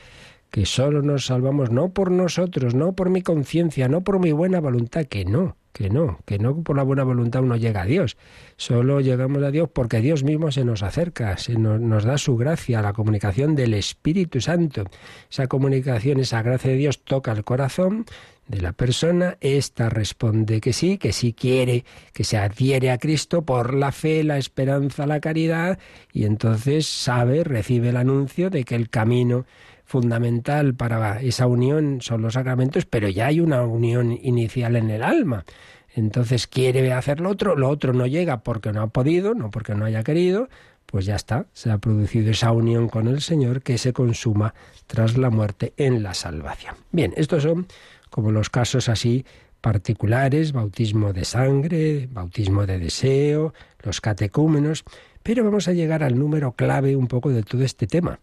que 0.55 0.65
solo 0.65 1.01
nos 1.01 1.25
salvamos 1.25 1.69
no 1.69 1.89
por 1.89 2.11
nosotros, 2.11 2.75
no 2.75 2.93
por 2.93 3.09
mi 3.09 3.21
conciencia, 3.21 3.89
no 3.89 4.05
por 4.05 4.21
mi 4.21 4.31
buena 4.31 4.61
voluntad, 4.61 5.03
que 5.03 5.25
no, 5.25 5.57
que 5.73 5.89
no, 5.89 6.21
que 6.23 6.39
no 6.39 6.63
por 6.63 6.77
la 6.77 6.83
buena 6.83 7.03
voluntad 7.03 7.43
uno 7.43 7.57
llega 7.57 7.81
a 7.81 7.85
Dios. 7.85 8.15
Solo 8.55 9.01
llegamos 9.01 9.43
a 9.43 9.51
Dios 9.51 9.67
porque 9.73 9.99
Dios 9.99 10.23
mismo 10.23 10.53
se 10.53 10.63
nos 10.63 10.81
acerca, 10.81 11.35
se 11.35 11.55
nos, 11.55 11.81
nos, 11.81 12.05
da 12.05 12.17
su 12.17 12.37
gracia, 12.37 12.81
la 12.81 12.93
comunicación 12.93 13.53
del 13.53 13.73
Espíritu 13.73 14.39
Santo. 14.39 14.85
Esa 15.29 15.47
comunicación, 15.47 16.21
esa 16.21 16.41
gracia 16.41 16.71
de 16.71 16.77
Dios 16.77 17.03
toca 17.03 17.33
el 17.33 17.43
corazón 17.43 18.05
de 18.47 18.61
la 18.61 18.71
persona, 18.71 19.35
ésta 19.41 19.89
responde 19.89 20.61
que 20.61 20.71
sí, 20.71 20.97
que 20.97 21.11
sí 21.11 21.33
quiere, 21.33 21.83
que 22.13 22.23
se 22.23 22.37
adhiere 22.37 22.91
a 22.91 22.97
Cristo 22.97 23.41
por 23.41 23.73
la 23.73 23.91
fe, 23.91 24.23
la 24.23 24.37
esperanza, 24.37 25.05
la 25.05 25.19
caridad, 25.19 25.79
y 26.13 26.23
entonces 26.23 26.87
sabe, 26.87 27.43
recibe 27.43 27.89
el 27.89 27.97
anuncio 27.97 28.49
de 28.49 28.63
que 28.63 28.75
el 28.75 28.89
camino 28.89 29.45
fundamental 29.85 30.73
para 30.73 31.21
esa 31.21 31.47
unión 31.47 31.99
son 32.01 32.21
los 32.23 32.33
sacramentos, 32.33 32.85
pero 32.85 33.07
ya 33.07 33.27
hay 33.27 33.39
una 33.39 33.61
unión 33.61 34.11
inicial 34.11 34.75
en 34.75 34.89
el 34.89 35.03
alma. 35.03 35.45
Entonces 35.93 36.47
quiere 36.47 36.91
hacer 36.91 37.21
lo 37.21 37.29
otro, 37.29 37.55
lo 37.55 37.69
otro 37.69 37.93
no 37.93 38.05
llega 38.05 38.43
porque 38.43 38.73
no 38.73 38.81
ha 38.81 38.87
podido, 38.87 39.33
no 39.33 39.49
porque 39.49 39.75
no 39.75 39.85
haya 39.85 40.03
querido, 40.03 40.49
pues 40.85 41.05
ya 41.05 41.15
está, 41.15 41.45
se 41.53 41.71
ha 41.71 41.77
producido 41.77 42.31
esa 42.31 42.51
unión 42.51 42.89
con 42.89 43.07
el 43.07 43.21
Señor 43.21 43.61
que 43.61 43.77
se 43.77 43.93
consuma 43.93 44.53
tras 44.87 45.17
la 45.17 45.29
muerte 45.29 45.73
en 45.77 46.03
la 46.03 46.13
salvación. 46.13 46.75
Bien, 46.91 47.13
estos 47.15 47.43
son 47.43 47.67
como 48.09 48.31
los 48.31 48.49
casos 48.49 48.89
así 48.89 49.25
particulares, 49.61 50.51
bautismo 50.51 51.13
de 51.13 51.25
sangre, 51.25 52.07
bautismo 52.11 52.65
de 52.65 52.77
deseo, 52.77 53.53
los 53.81 54.01
catecúmenos, 54.01 54.83
pero 55.23 55.43
vamos 55.43 55.67
a 55.67 55.73
llegar 55.73 56.03
al 56.03 56.19
número 56.19 56.51
clave 56.51 56.95
un 56.95 57.07
poco 57.07 57.29
de 57.29 57.43
todo 57.43 57.63
este 57.63 57.87
tema 57.87 58.19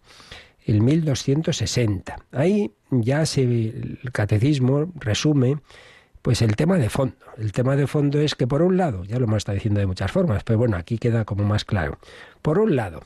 el 0.65 0.81
1260. 0.81 2.15
Ahí 2.31 2.71
ya 2.89 3.25
se, 3.25 3.43
el 3.43 3.99
catecismo 4.11 4.91
resume 4.95 5.57
pues 6.21 6.41
el 6.41 6.55
tema 6.55 6.77
de 6.77 6.89
fondo. 6.89 7.15
El 7.37 7.51
tema 7.51 7.75
de 7.75 7.85
fondo 7.85 8.19
es 8.19 8.33
que 8.35 8.47
por 8.47 8.61
un 8.61 8.77
lado, 8.77 9.03
ya 9.03 9.19
lo 9.19 9.25
hemos 9.25 9.37
estado 9.37 9.55
diciendo 9.55 9.81
de 9.81 9.87
muchas 9.87 10.11
formas, 10.11 10.43
pero 10.43 10.57
bueno, 10.57 10.77
aquí 10.77 10.97
queda 10.97 11.25
como 11.25 11.43
más 11.43 11.65
claro. 11.65 11.99
Por 12.41 12.59
un 12.59 12.77
lado, 12.77 13.03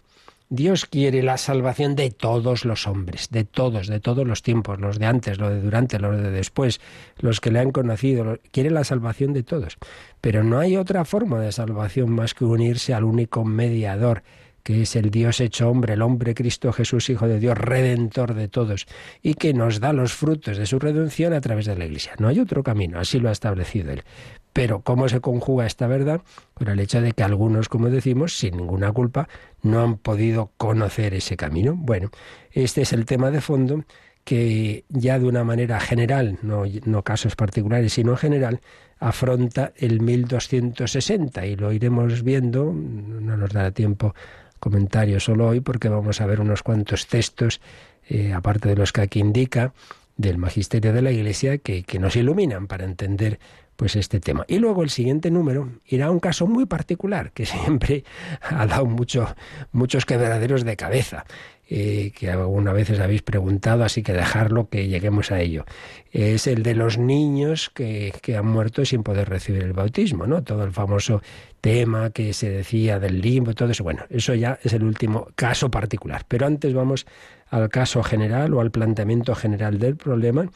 Dios 0.50 0.86
quiere 0.86 1.24
la 1.24 1.38
salvación 1.38 1.96
de 1.96 2.10
todos 2.10 2.64
los 2.64 2.88
hombres, 2.88 3.30
de 3.32 3.44
todos, 3.44 3.88
de 3.88 4.00
todos 4.00 4.26
los 4.26 4.44
tiempos, 4.44 4.80
los 4.80 4.98
de 4.98 5.06
antes, 5.06 5.40
los 5.40 5.50
de 5.50 5.62
durante, 5.62 6.00
los 6.00 6.16
de 6.16 6.32
después, 6.32 6.80
los 7.18 7.42
que 7.42 7.52
le 7.52 7.60
han 7.60 7.72
conocido, 7.72 8.40
quiere 8.52 8.70
la 8.70 8.86
salvación 8.86 9.34
de 9.34 9.44
todos. 9.44 9.78
Pero 10.22 10.44
no 10.44 10.60
hay 10.60 10.78
otra 10.78 11.04
forma 11.04 11.42
de 11.42 11.52
salvación 11.52 12.12
más 12.12 12.34
que 12.34 12.46
unirse 12.46 12.94
al 12.94 13.04
único 13.04 13.44
mediador, 13.44 14.24
que 14.68 14.82
es 14.82 14.98
el 14.98 15.12
Dios 15.12 15.40
hecho 15.40 15.70
hombre, 15.70 15.94
el 15.94 16.02
hombre 16.02 16.36
Cristo 16.36 16.74
Jesús, 16.74 17.10
Hijo 17.10 17.26
de 17.26 17.40
Dios, 17.40 17.58
redentor 17.58 18.34
de 18.34 18.50
todos, 18.50 18.86
y 19.22 19.36
que 19.36 19.54
nos 19.54 19.80
da 19.80 19.94
los 19.94 20.12
frutos 20.12 20.58
de 20.58 20.66
su 20.66 20.78
redención 20.78 21.32
a 21.32 21.40
través 21.40 21.68
de 21.68 21.78
la 21.78 21.86
Iglesia. 21.86 22.16
No 22.20 22.28
hay 22.28 22.42
otro 22.42 22.64
camino, 22.64 23.00
así 23.00 23.18
lo 23.18 23.30
ha 23.30 23.32
establecido 23.32 23.94
él. 23.94 24.04
Pero 24.52 24.82
¿cómo 24.82 25.08
se 25.08 25.22
conjuga 25.22 25.66
esta 25.66 25.88
verdad? 25.88 26.20
Por 26.54 26.68
el 26.68 26.82
hecho 26.82 27.00
de 27.00 27.14
que 27.14 27.24
algunos, 27.24 27.70
como 27.70 27.90
decimos, 27.90 28.38
sin 28.38 28.58
ninguna 28.58 28.92
culpa, 28.92 29.30
no 29.62 29.82
han 29.82 29.96
podido 29.96 30.52
conocer 30.58 31.14
ese 31.14 31.38
camino. 31.38 31.74
Bueno, 31.78 32.10
este 32.52 32.82
es 32.82 32.92
el 32.92 33.06
tema 33.06 33.32
de 33.32 33.40
fondo 33.40 33.86
que 34.26 34.84
ya 34.90 35.18
de 35.18 35.28
una 35.28 35.46
manera 35.46 35.80
general, 35.80 36.40
no, 36.42 36.64
no 36.84 37.04
casos 37.04 37.38
particulares, 37.38 37.94
sino 37.94 38.12
en 38.12 38.18
general, 38.18 38.60
afronta 39.00 39.72
el 39.78 40.02
1260 40.02 41.46
y 41.46 41.56
lo 41.56 41.72
iremos 41.72 42.22
viendo, 42.22 42.74
no 42.74 43.38
nos 43.38 43.52
dará 43.52 43.72
tiempo 43.72 44.14
comentario 44.60 45.20
solo 45.20 45.48
hoy 45.48 45.60
porque 45.60 45.90
vamos 45.90 46.22
a 46.22 46.26
ver 46.26 46.40
unos 46.40 46.64
cuantos 46.64 47.08
textos, 47.08 47.62
eh, 48.10 48.34
aparte 48.34 48.70
de 48.70 48.76
los 48.76 48.92
que 48.92 49.02
aquí 49.02 49.20
indica, 49.20 49.74
del 50.18 50.38
magisterio 50.38 50.94
de 50.94 51.02
la 51.02 51.12
Iglesia 51.12 51.60
que, 51.60 51.86
nos 52.00 52.16
iluminan 52.16 52.68
para 52.68 52.86
entender 52.86 53.40
pues 53.76 53.96
este 53.96 54.20
tema. 54.20 54.44
Y 54.48 54.58
luego 54.58 54.82
el 54.82 54.90
siguiente 54.90 55.30
número 55.30 55.70
irá 55.86 56.08
a 56.08 56.12
un 56.12 56.20
caso 56.20 56.48
muy 56.48 56.66
particular 56.66 57.32
que 57.32 57.46
siempre 57.46 58.04
ha 58.42 58.66
dado 58.66 58.86
mucho, 58.88 59.28
muchos 59.72 60.06
quebraderos 60.06 60.66
de 60.66 60.76
cabeza. 60.76 61.26
Eh, 61.70 62.14
que 62.18 62.32
algunas 62.32 62.74
veces 62.74 62.98
habéis 63.02 63.24
preguntado, 63.24 63.84
así 63.84 64.02
que 64.02 64.14
dejarlo 64.14 64.70
que 64.70 64.88
lleguemos 64.88 65.34
a 65.34 65.42
ello. 65.42 65.66
Es 66.14 66.48
el 66.48 66.64
de 66.64 66.76
los 66.76 66.98
niños 66.98 67.70
que, 67.70 68.14
que, 68.22 68.38
han 68.38 68.48
muerto 68.48 68.86
sin 68.86 69.04
poder 69.04 69.28
recibir 69.28 69.64
el 69.64 69.74
bautismo, 69.74 70.28
¿no? 70.28 70.46
Todo 70.46 70.64
el 70.64 70.72
famoso 70.72 71.22
tema 71.68 72.12
que 72.12 72.32
se 72.32 72.50
decía 72.50 72.98
del 72.98 73.20
limbo, 73.20 73.54
todo 73.54 73.70
eso. 73.70 73.84
Bueno, 73.84 74.04
eso 74.10 74.34
ya 74.34 74.58
es 74.64 74.72
el 74.72 74.84
último 74.84 75.28
caso 75.36 75.70
particular. 75.70 76.24
Pero 76.26 76.48
antes 76.48 76.74
vamos 76.74 77.06
al 77.50 77.68
caso 77.68 78.04
general 78.04 78.54
o 78.54 78.62
al 78.62 78.72
planteamiento 78.72 79.36
general 79.36 79.78
del 79.78 79.98
problema 79.98 80.50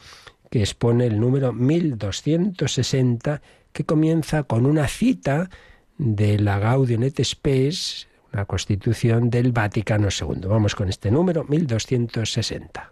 que 0.48 0.60
expone 0.60 1.06
el 1.06 1.20
número 1.20 1.52
1260, 1.52 3.42
que 3.74 3.84
comienza 3.84 4.44
con 4.44 4.64
una 4.64 4.88
cita 4.88 5.50
de 5.98 6.38
la 6.38 6.58
Gaudium 6.58 7.02
et 7.02 7.22
Spes, 7.22 8.08
una 8.32 8.46
constitución 8.46 9.28
del 9.28 9.52
Vaticano 9.52 10.08
II. 10.08 10.46
Vamos 10.46 10.74
con 10.74 10.88
este 10.88 11.10
número 11.10 11.44
1260. 11.44 12.90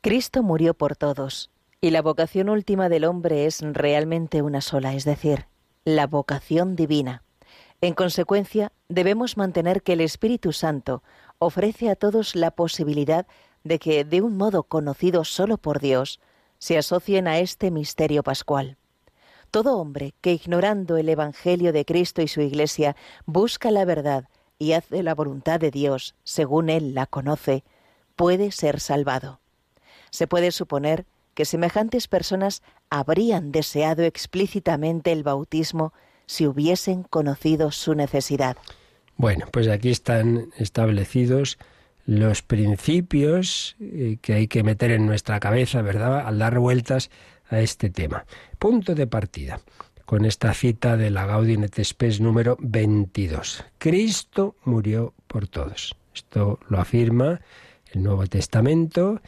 Cristo 0.00 0.44
murió 0.44 0.74
por 0.74 0.94
todos, 0.94 1.50
y 1.80 1.90
la 1.90 2.02
vocación 2.02 2.48
última 2.48 2.88
del 2.88 3.04
hombre 3.04 3.46
es 3.46 3.62
realmente 3.62 4.42
una 4.42 4.60
sola, 4.60 4.94
es 4.94 5.04
decir, 5.04 5.46
la 5.86 6.08
vocación 6.08 6.74
divina. 6.74 7.22
En 7.80 7.94
consecuencia, 7.94 8.72
debemos 8.88 9.36
mantener 9.36 9.82
que 9.82 9.92
el 9.92 10.00
Espíritu 10.00 10.52
Santo 10.52 11.04
ofrece 11.38 11.88
a 11.88 11.94
todos 11.94 12.34
la 12.34 12.50
posibilidad 12.50 13.28
de 13.62 13.78
que, 13.78 14.04
de 14.04 14.20
un 14.20 14.36
modo 14.36 14.64
conocido 14.64 15.22
solo 15.22 15.58
por 15.58 15.78
Dios, 15.78 16.18
se 16.58 16.76
asocien 16.76 17.28
a 17.28 17.38
este 17.38 17.70
misterio 17.70 18.24
pascual. 18.24 18.76
Todo 19.52 19.78
hombre 19.78 20.12
que 20.22 20.32
ignorando 20.32 20.96
el 20.96 21.08
Evangelio 21.08 21.72
de 21.72 21.84
Cristo 21.84 22.20
y 22.20 22.26
su 22.26 22.40
Iglesia 22.40 22.96
busca 23.24 23.70
la 23.70 23.84
verdad 23.84 24.28
y 24.58 24.72
hace 24.72 25.04
la 25.04 25.14
voluntad 25.14 25.60
de 25.60 25.70
Dios 25.70 26.16
según 26.24 26.68
él 26.68 26.94
la 26.94 27.06
conoce, 27.06 27.62
puede 28.16 28.50
ser 28.50 28.80
salvado. 28.80 29.38
Se 30.10 30.26
puede 30.26 30.50
suponer 30.50 31.06
que 31.36 31.44
semejantes 31.44 32.08
personas 32.08 32.62
habrían 32.90 33.52
deseado 33.52 34.02
explícitamente 34.02 35.12
el 35.12 35.22
bautismo 35.22 35.92
si 36.26 36.46
hubiesen 36.46 37.04
conocido 37.04 37.70
su 37.70 37.94
necesidad. 37.94 38.56
Bueno, 39.16 39.46
pues 39.52 39.68
aquí 39.68 39.90
están 39.90 40.48
establecidos 40.56 41.58
los 42.06 42.42
principios 42.42 43.76
eh, 43.80 44.16
que 44.22 44.32
hay 44.32 44.48
que 44.48 44.62
meter 44.62 44.90
en 44.92 45.06
nuestra 45.06 45.38
cabeza, 45.38 45.82
¿verdad?, 45.82 46.26
al 46.26 46.38
dar 46.38 46.58
vueltas 46.58 47.10
a 47.50 47.60
este 47.60 47.90
tema. 47.90 48.24
Punto 48.58 48.94
de 48.94 49.06
partida 49.06 49.60
con 50.06 50.24
esta 50.24 50.54
cita 50.54 50.96
de 50.96 51.10
la 51.10 51.26
Gaudium 51.26 51.64
et 51.64 51.84
Spes 51.84 52.20
número 52.20 52.56
22. 52.60 53.64
Cristo 53.78 54.56
murió 54.64 55.12
por 55.26 55.48
todos. 55.48 55.96
Esto 56.14 56.60
lo 56.68 56.80
afirma 56.80 57.40
el 57.92 58.04
Nuevo 58.04 58.26
Testamento, 58.26 59.20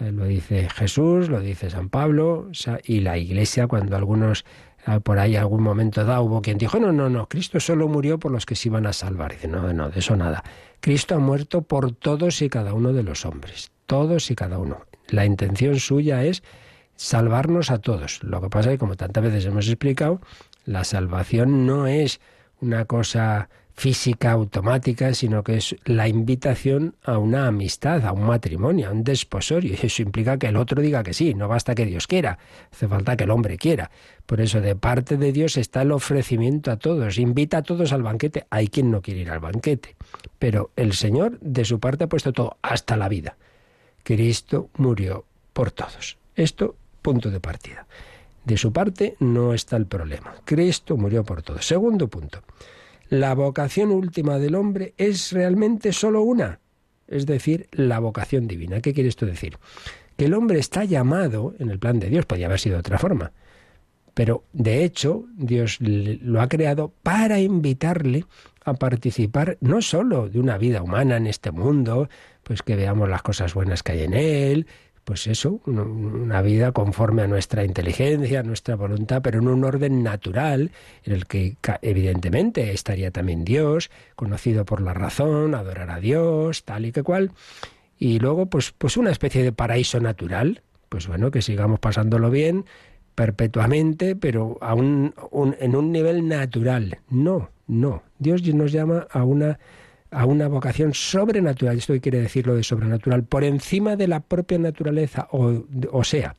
lo 0.00 0.24
dice 0.24 0.68
Jesús, 0.68 1.28
lo 1.28 1.40
dice 1.40 1.70
San 1.70 1.88
Pablo 1.88 2.50
y 2.84 3.00
la 3.00 3.16
Iglesia 3.18 3.66
cuando 3.66 3.96
algunos 3.96 4.44
ah, 4.84 5.00
por 5.00 5.18
ahí 5.18 5.36
algún 5.36 5.62
momento 5.62 6.04
dado 6.04 6.22
hubo 6.22 6.42
quien 6.42 6.58
dijo, 6.58 6.78
no, 6.78 6.92
no, 6.92 7.08
no, 7.08 7.28
Cristo 7.28 7.60
solo 7.60 7.88
murió 7.88 8.18
por 8.18 8.30
los 8.30 8.46
que 8.46 8.56
se 8.56 8.68
iban 8.68 8.86
a 8.86 8.92
salvar. 8.92 9.32
dice, 9.32 9.48
no, 9.48 9.72
no, 9.72 9.90
de 9.90 10.00
eso 10.00 10.16
nada. 10.16 10.44
Cristo 10.80 11.14
ha 11.14 11.18
muerto 11.18 11.62
por 11.62 11.92
todos 11.92 12.42
y 12.42 12.48
cada 12.48 12.74
uno 12.74 12.92
de 12.92 13.02
los 13.02 13.24
hombres, 13.24 13.70
todos 13.86 14.30
y 14.30 14.34
cada 14.34 14.58
uno. 14.58 14.84
La 15.08 15.24
intención 15.24 15.78
suya 15.78 16.24
es 16.24 16.42
salvarnos 16.96 17.70
a 17.70 17.78
todos. 17.78 18.22
Lo 18.22 18.40
que 18.40 18.50
pasa 18.50 18.70
es 18.70 18.74
que, 18.74 18.78
como 18.78 18.96
tantas 18.96 19.22
veces 19.22 19.46
hemos 19.46 19.66
explicado, 19.68 20.20
la 20.64 20.84
salvación 20.84 21.66
no 21.66 21.86
es 21.86 22.20
una 22.60 22.84
cosa 22.84 23.48
física 23.76 24.32
automática, 24.32 25.12
sino 25.12 25.44
que 25.44 25.58
es 25.58 25.76
la 25.84 26.08
invitación 26.08 26.94
a 27.04 27.18
una 27.18 27.46
amistad, 27.46 28.06
a 28.06 28.12
un 28.12 28.22
matrimonio, 28.22 28.88
a 28.88 28.92
un 28.92 29.04
desposorio. 29.04 29.76
Y 29.80 29.86
eso 29.86 30.02
implica 30.02 30.38
que 30.38 30.46
el 30.46 30.56
otro 30.56 30.80
diga 30.80 31.02
que 31.02 31.12
sí, 31.12 31.34
no 31.34 31.46
basta 31.46 31.74
que 31.74 31.84
Dios 31.84 32.06
quiera, 32.06 32.38
hace 32.72 32.88
falta 32.88 33.16
que 33.16 33.24
el 33.24 33.30
hombre 33.30 33.58
quiera. 33.58 33.90
Por 34.24 34.40
eso 34.40 34.62
de 34.62 34.76
parte 34.76 35.18
de 35.18 35.30
Dios 35.30 35.58
está 35.58 35.82
el 35.82 35.92
ofrecimiento 35.92 36.70
a 36.70 36.78
todos, 36.78 37.18
invita 37.18 37.58
a 37.58 37.62
todos 37.62 37.92
al 37.92 38.02
banquete. 38.02 38.46
Hay 38.48 38.68
quien 38.68 38.90
no 38.90 39.02
quiere 39.02 39.20
ir 39.20 39.30
al 39.30 39.40
banquete, 39.40 39.94
pero 40.38 40.70
el 40.76 40.94
Señor 40.94 41.38
de 41.40 41.66
su 41.66 41.78
parte 41.78 42.04
ha 42.04 42.08
puesto 42.08 42.32
todo, 42.32 42.56
hasta 42.62 42.96
la 42.96 43.10
vida. 43.10 43.36
Cristo 44.02 44.70
murió 44.78 45.26
por 45.52 45.70
todos. 45.70 46.16
Esto, 46.34 46.76
punto 47.02 47.30
de 47.30 47.40
partida. 47.40 47.86
De 48.44 48.56
su 48.56 48.72
parte 48.72 49.16
no 49.20 49.52
está 49.52 49.76
el 49.76 49.86
problema. 49.86 50.34
Cristo 50.44 50.96
murió 50.96 51.24
por 51.24 51.42
todos. 51.42 51.66
Segundo 51.66 52.08
punto 52.08 52.42
la 53.08 53.34
vocación 53.34 53.90
última 53.90 54.38
del 54.38 54.54
hombre 54.54 54.94
es 54.96 55.32
realmente 55.32 55.92
solo 55.92 56.22
una, 56.22 56.60
es 57.08 57.26
decir, 57.26 57.68
la 57.72 57.98
vocación 57.98 58.46
divina. 58.48 58.80
¿Qué 58.80 58.92
quiere 58.92 59.08
esto 59.08 59.26
decir? 59.26 59.58
Que 60.16 60.26
el 60.26 60.34
hombre 60.34 60.58
está 60.58 60.84
llamado 60.84 61.54
en 61.58 61.70
el 61.70 61.78
plan 61.78 62.00
de 62.00 62.08
Dios, 62.08 62.26
podría 62.26 62.46
haber 62.46 62.60
sido 62.60 62.76
de 62.76 62.80
otra 62.80 62.98
forma, 62.98 63.32
pero 64.14 64.44
de 64.52 64.84
hecho 64.84 65.26
Dios 65.36 65.78
lo 65.80 66.40
ha 66.40 66.48
creado 66.48 66.92
para 67.02 67.38
invitarle 67.38 68.24
a 68.64 68.74
participar 68.74 69.58
no 69.60 69.82
solo 69.82 70.28
de 70.28 70.40
una 70.40 70.58
vida 70.58 70.82
humana 70.82 71.18
en 71.18 71.26
este 71.26 71.52
mundo, 71.52 72.08
pues 72.42 72.62
que 72.62 72.76
veamos 72.76 73.08
las 73.08 73.22
cosas 73.22 73.54
buenas 73.54 73.82
que 73.82 73.92
hay 73.92 74.02
en 74.02 74.14
él, 74.14 74.66
pues 75.06 75.28
eso, 75.28 75.60
una 75.66 76.42
vida 76.42 76.72
conforme 76.72 77.22
a 77.22 77.28
nuestra 77.28 77.64
inteligencia, 77.64 78.40
a 78.40 78.42
nuestra 78.42 78.74
voluntad, 78.74 79.22
pero 79.22 79.38
en 79.38 79.46
un 79.46 79.62
orden 79.62 80.02
natural, 80.02 80.72
en 81.04 81.12
el 81.12 81.26
que 81.26 81.54
evidentemente 81.82 82.72
estaría 82.72 83.12
también 83.12 83.44
Dios, 83.44 83.88
conocido 84.16 84.64
por 84.64 84.80
la 84.80 84.94
razón, 84.94 85.54
adorar 85.54 85.90
a 85.90 86.00
Dios, 86.00 86.64
tal 86.64 86.86
y 86.86 86.90
que 86.90 87.04
cual. 87.04 87.30
Y 88.00 88.18
luego, 88.18 88.46
pues, 88.46 88.74
pues 88.76 88.96
una 88.96 89.12
especie 89.12 89.44
de 89.44 89.52
paraíso 89.52 90.00
natural, 90.00 90.62
pues 90.88 91.06
bueno, 91.06 91.30
que 91.30 91.40
sigamos 91.40 91.78
pasándolo 91.78 92.28
bien 92.28 92.64
perpetuamente, 93.14 94.16
pero 94.16 94.58
a 94.60 94.74
un, 94.74 95.14
en 95.60 95.76
un 95.76 95.92
nivel 95.92 96.26
natural. 96.26 96.98
No, 97.10 97.50
no. 97.68 98.02
Dios 98.18 98.42
nos 98.42 98.72
llama 98.72 99.06
a 99.12 99.22
una 99.22 99.60
a 100.10 100.26
una 100.26 100.48
vocación 100.48 100.94
sobrenatural. 100.94 101.78
Esto 101.78 101.98
quiere 102.00 102.20
decir 102.20 102.46
lo 102.46 102.54
de 102.54 102.62
sobrenatural, 102.62 103.24
por 103.24 103.44
encima 103.44 103.96
de 103.96 104.08
la 104.08 104.20
propia 104.20 104.58
naturaleza, 104.58 105.28
o, 105.30 105.64
o 105.92 106.04
sea, 106.04 106.34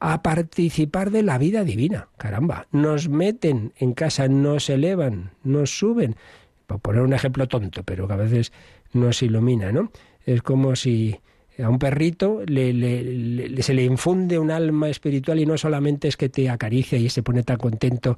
a 0.00 0.22
participar 0.22 1.10
de 1.10 1.22
la 1.22 1.38
vida 1.38 1.64
divina. 1.64 2.08
Caramba, 2.16 2.66
nos 2.72 3.08
meten 3.08 3.72
en 3.76 3.92
casa, 3.92 4.28
nos 4.28 4.68
elevan, 4.68 5.30
nos 5.44 5.78
suben. 5.78 6.16
Por 6.66 6.80
poner 6.80 7.02
un 7.02 7.12
ejemplo 7.12 7.46
tonto, 7.46 7.82
pero 7.84 8.08
que 8.08 8.14
a 8.14 8.16
veces 8.16 8.52
nos 8.92 9.22
ilumina, 9.22 9.70
¿no? 9.70 9.90
Es 10.24 10.42
como 10.42 10.74
si 10.74 11.20
a 11.58 11.68
un 11.68 11.78
perrito 11.78 12.42
le, 12.46 13.62
se 13.62 13.74
le 13.74 13.84
infunde 13.84 14.38
un 14.38 14.50
alma 14.50 14.88
espiritual 14.88 15.38
y 15.40 15.46
no 15.46 15.58
solamente 15.58 16.08
es 16.08 16.16
que 16.16 16.28
te 16.28 16.48
acaricia 16.48 16.98
y 16.98 17.08
se 17.08 17.22
pone 17.22 17.42
tan 17.42 17.58
contento 17.58 18.16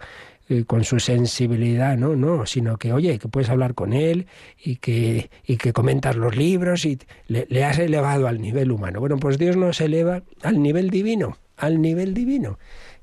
eh, 0.48 0.64
con 0.64 0.84
su 0.84 1.00
sensibilidad, 1.00 1.96
no, 1.96 2.14
no, 2.16 2.46
sino 2.46 2.76
que 2.76 2.92
oye, 2.92 3.18
que 3.18 3.28
puedes 3.28 3.50
hablar 3.50 3.74
con 3.74 3.92
él 3.92 4.26
y 4.62 4.76
que, 4.76 5.30
y 5.46 5.56
que 5.56 5.72
comentas 5.72 6.16
los 6.16 6.36
libros 6.36 6.84
y 6.84 6.98
le, 7.26 7.46
le 7.48 7.64
has 7.64 7.78
elevado 7.78 8.28
al 8.28 8.40
nivel 8.40 8.70
humano. 8.70 9.00
Bueno, 9.00 9.16
pues 9.18 9.38
Dios 9.38 9.56
nos 9.56 9.80
eleva 9.80 10.22
al 10.42 10.62
nivel 10.62 10.90
divino, 10.90 11.38
al 11.56 11.80
nivel 11.80 12.14
divino 12.14 12.58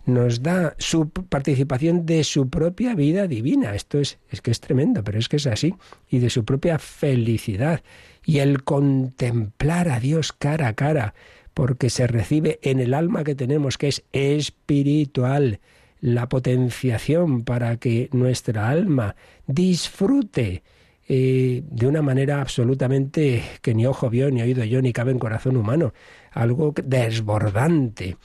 nos 0.06 0.42
da 0.42 0.76
su 0.80 1.10
participación 1.10 2.06
de 2.06 2.24
su 2.24 2.50
propia 2.50 2.96
vida 2.96 3.28
divina. 3.28 3.76
Esto 3.76 4.00
es, 4.00 4.18
es 4.30 4.42
que 4.42 4.52
es 4.52 4.60
tremendo, 4.60 5.04
pero 5.04 5.20
es 5.20 5.30
que 5.30 5.38
es 5.38 5.48
así. 5.48 5.76
Y 6.10 6.20
de 6.20 6.30
su 6.30 6.44
propia 6.44 6.80
felicidad 6.80 7.84
y 8.26 8.40
el 8.40 8.64
contemplar 8.64 9.90
a 9.90 10.00
Dios 10.00 10.34
cara 10.34 10.70
a 10.70 10.74
cara, 10.74 11.14
porque 11.54 11.90
se 11.90 12.08
recibe 12.08 12.60
en 12.62 12.80
el 12.80 12.94
alma 12.94 13.24
que 13.24 13.36
tenemos, 13.36 13.78
que 13.78 13.88
es 13.90 14.04
espiritual, 14.12 15.60
la 16.00 16.28
potenciación 16.30 17.44
para 17.44 17.78
que 17.78 18.10
nuestra 18.12 18.70
alma 18.70 19.16
disfrute 19.46 20.64
eh, 21.08 21.64
de 21.70 21.88
una 21.88 22.02
manera 22.02 22.42
absolutamente 22.42 23.44
que 23.62 23.74
ni 23.74 23.86
ojo 23.86 24.10
vio, 24.10 24.32
ni 24.32 24.42
oído 24.42 24.64
yo, 24.64 24.82
ni 24.82 24.94
cabe 24.94 25.12
en 25.12 25.20
corazón 25.20 25.58
humano, 25.58 25.94
algo 26.32 26.74
desbordante, 26.84 28.18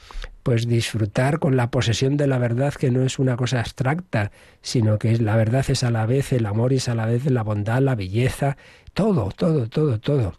pues 0.47 0.65
disfrutar 0.65 1.39
con 1.39 1.57
la 1.57 1.69
posesión 1.71 2.15
de 2.15 2.25
la 2.25 2.37
verdad 2.37 2.73
que 2.73 2.89
no 2.89 3.03
es 3.03 3.19
una 3.19 3.35
cosa 3.35 3.59
abstracta, 3.59 4.31
sino 4.61 4.97
que 4.97 5.17
la 5.17 5.35
verdad 5.35 5.65
es 5.67 5.83
a 5.83 5.91
la 5.91 6.05
vez 6.05 6.31
el 6.31 6.45
amor 6.45 6.71
y 6.71 6.77
es 6.77 6.87
a 6.87 6.95
la 6.95 7.05
vez 7.05 7.25
la 7.25 7.43
bondad, 7.43 7.81
la 7.81 7.95
belleza, 7.95 8.55
todo, 8.93 9.29
todo, 9.35 9.67
todo, 9.67 9.99
todo. 9.99 10.35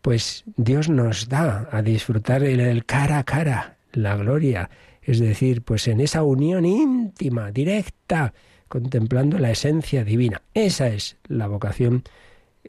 Pues 0.00 0.42
Dios 0.56 0.88
nos 0.88 1.28
da 1.28 1.68
a 1.70 1.80
disfrutar 1.80 2.42
el, 2.42 2.84
cara 2.86 3.18
a 3.18 3.22
cara, 3.22 3.76
la 3.92 4.16
gloria, 4.16 4.68
es 5.00 5.20
decir, 5.20 5.62
pues 5.62 5.86
en 5.86 6.00
esa 6.00 6.24
unión 6.24 6.64
íntima, 6.64 7.52
directa, 7.52 8.34
contemplando 8.66 9.38
la 9.38 9.52
esencia 9.52 10.02
divina. 10.02 10.42
Esa 10.54 10.88
es 10.88 11.18
la 11.28 11.46
vocación 11.46 12.02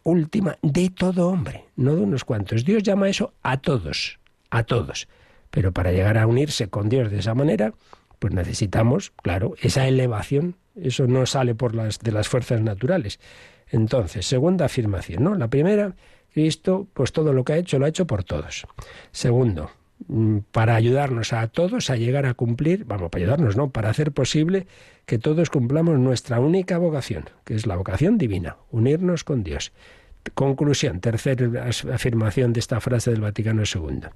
última 0.03 0.59
de 0.61 0.91
todo 0.91 1.29
hombre, 1.29 1.65
no 1.75 1.95
de 1.95 2.01
unos 2.01 2.23
cuantos. 2.23 2.63
Dios 2.63 2.83
llama 2.83 3.09
eso 3.09 3.33
a 3.41 3.57
todos, 3.57 4.19
a 4.51 4.61
todos. 4.61 5.07
Pero 5.53 5.71
para 5.71 5.91
llegar 5.91 6.17
a 6.17 6.25
unirse 6.25 6.67
con 6.67 6.89
Dios 6.89 7.11
de 7.11 7.19
esa 7.19 7.35
manera, 7.35 7.75
pues 8.17 8.33
necesitamos, 8.33 9.13
claro, 9.21 9.53
esa 9.61 9.87
elevación. 9.87 10.55
Eso 10.75 11.05
no 11.05 11.27
sale 11.27 11.53
por 11.53 11.75
las 11.75 11.99
de 11.99 12.11
las 12.11 12.27
fuerzas 12.27 12.59
naturales. 12.61 13.19
Entonces, 13.69 14.25
segunda 14.25 14.65
afirmación, 14.65 15.23
¿no? 15.23 15.35
La 15.35 15.49
primera, 15.49 15.95
Cristo, 16.33 16.87
pues 16.95 17.11
todo 17.11 17.33
lo 17.33 17.43
que 17.43 17.53
ha 17.53 17.57
hecho 17.57 17.77
lo 17.77 17.85
ha 17.85 17.89
hecho 17.89 18.07
por 18.07 18.23
todos. 18.23 18.65
Segundo, 19.11 19.69
mm, 20.07 20.39
para 20.51 20.73
ayudarnos 20.73 21.33
a 21.33 21.47
todos 21.49 21.91
a 21.91 21.97
llegar 21.97 22.25
a 22.25 22.33
cumplir, 22.33 22.85
vamos, 22.85 23.11
para 23.11 23.23
ayudarnos, 23.23 23.55
no, 23.55 23.69
para 23.69 23.91
hacer 23.91 24.11
posible 24.11 24.65
que 25.05 25.19
todos 25.19 25.51
cumplamos 25.51 25.99
nuestra 25.99 26.39
única 26.39 26.79
vocación, 26.79 27.29
que 27.43 27.53
es 27.53 27.67
la 27.67 27.75
vocación 27.75 28.17
divina, 28.17 28.57
unirnos 28.71 29.23
con 29.23 29.43
Dios. 29.43 29.71
Conclusión, 30.33 30.99
tercera 30.99 31.67
afirmación 31.93 32.53
de 32.53 32.59
esta 32.59 32.79
frase 32.79 33.11
del 33.11 33.21
Vaticano 33.21 33.61
II. 33.71 34.07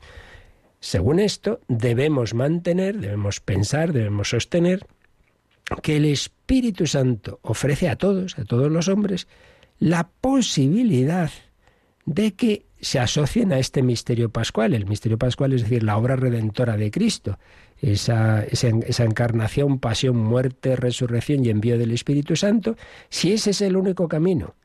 Según 0.79 1.19
esto, 1.19 1.59
debemos 1.67 2.33
mantener, 2.33 2.99
debemos 2.99 3.39
pensar, 3.39 3.93
debemos 3.93 4.29
sostener 4.29 4.85
que 5.81 5.97
el 5.97 6.05
Espíritu 6.05 6.87
Santo 6.87 7.39
ofrece 7.41 7.89
a 7.89 7.95
todos, 7.95 8.37
a 8.37 8.45
todos 8.45 8.71
los 8.71 8.87
hombres, 8.87 9.27
la 9.79 10.09
posibilidad 10.21 11.31
de 12.05 12.33
que 12.33 12.65
se 12.79 12.99
asocien 12.99 13.51
a 13.51 13.59
este 13.59 13.81
misterio 13.81 14.29
pascual. 14.29 14.73
El 14.73 14.85
misterio 14.85 15.17
pascual 15.17 15.53
es 15.53 15.63
decir, 15.63 15.83
la 15.83 15.97
obra 15.97 16.15
redentora 16.15 16.77
de 16.77 16.91
Cristo, 16.91 17.37
esa, 17.81 18.43
esa, 18.43 19.03
encarnación, 19.03 19.79
pasión, 19.79 20.17
muerte, 20.17 20.75
resurrección 20.75 21.45
y 21.45 21.49
envío 21.49 21.77
del 21.77 21.91
Espíritu 21.91 22.35
Santo, 22.35 22.75
si 23.09 23.33
ese 23.33 23.51
es 23.51 23.61
el 23.61 23.75
único 23.75 24.07
camino 24.07 24.55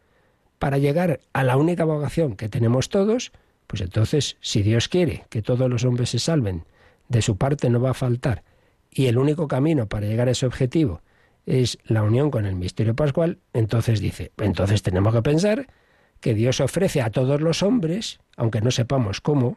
para 0.59 0.79
llegar 0.79 1.21
a 1.33 1.43
la 1.43 1.57
única 1.57 1.85
vocación 1.85 2.37
que 2.37 2.49
tenemos 2.49 2.89
todos, 2.89 3.33
pues 3.73 3.81
entonces, 3.81 4.37
si 4.43 4.63
Dios 4.63 4.87
quiere 4.87 5.25
que 5.31 5.41
todos 5.41 5.71
los 5.71 5.87
hombres 5.87 6.11
se 6.11 6.19
salven, 6.19 6.67
de 7.09 7.23
su 7.23 7.39
parte 7.39 7.71
no 7.71 7.81
va 7.81 7.93
a 7.93 7.95
faltar, 7.95 8.45
y 8.91 9.07
el 9.07 9.17
único 9.17 9.49
camino 9.49 9.89
para 9.89 10.07
llegar 10.07 10.29
a 10.29 10.33
ese 10.33 10.45
objetivo 10.45 11.01
es 11.47 11.79
la 11.87 12.03
unión 12.03 12.31
con 12.31 12.45
el 12.45 12.55
misterio 12.55 12.95
pascual, 12.95 13.39
entonces 13.55 14.01
dice, 14.01 14.31
entonces 14.37 14.83
tenemos 14.83 15.15
que 15.15 15.23
pensar 15.23 15.69
que 16.21 16.35
Dios 16.35 16.61
ofrece 16.61 17.01
a 17.01 17.09
todos 17.09 17.41
los 17.41 17.63
hombres, 17.63 18.21
aunque 18.37 18.61
no 18.61 18.71
sepamos 18.71 19.23
cómo, 19.23 19.57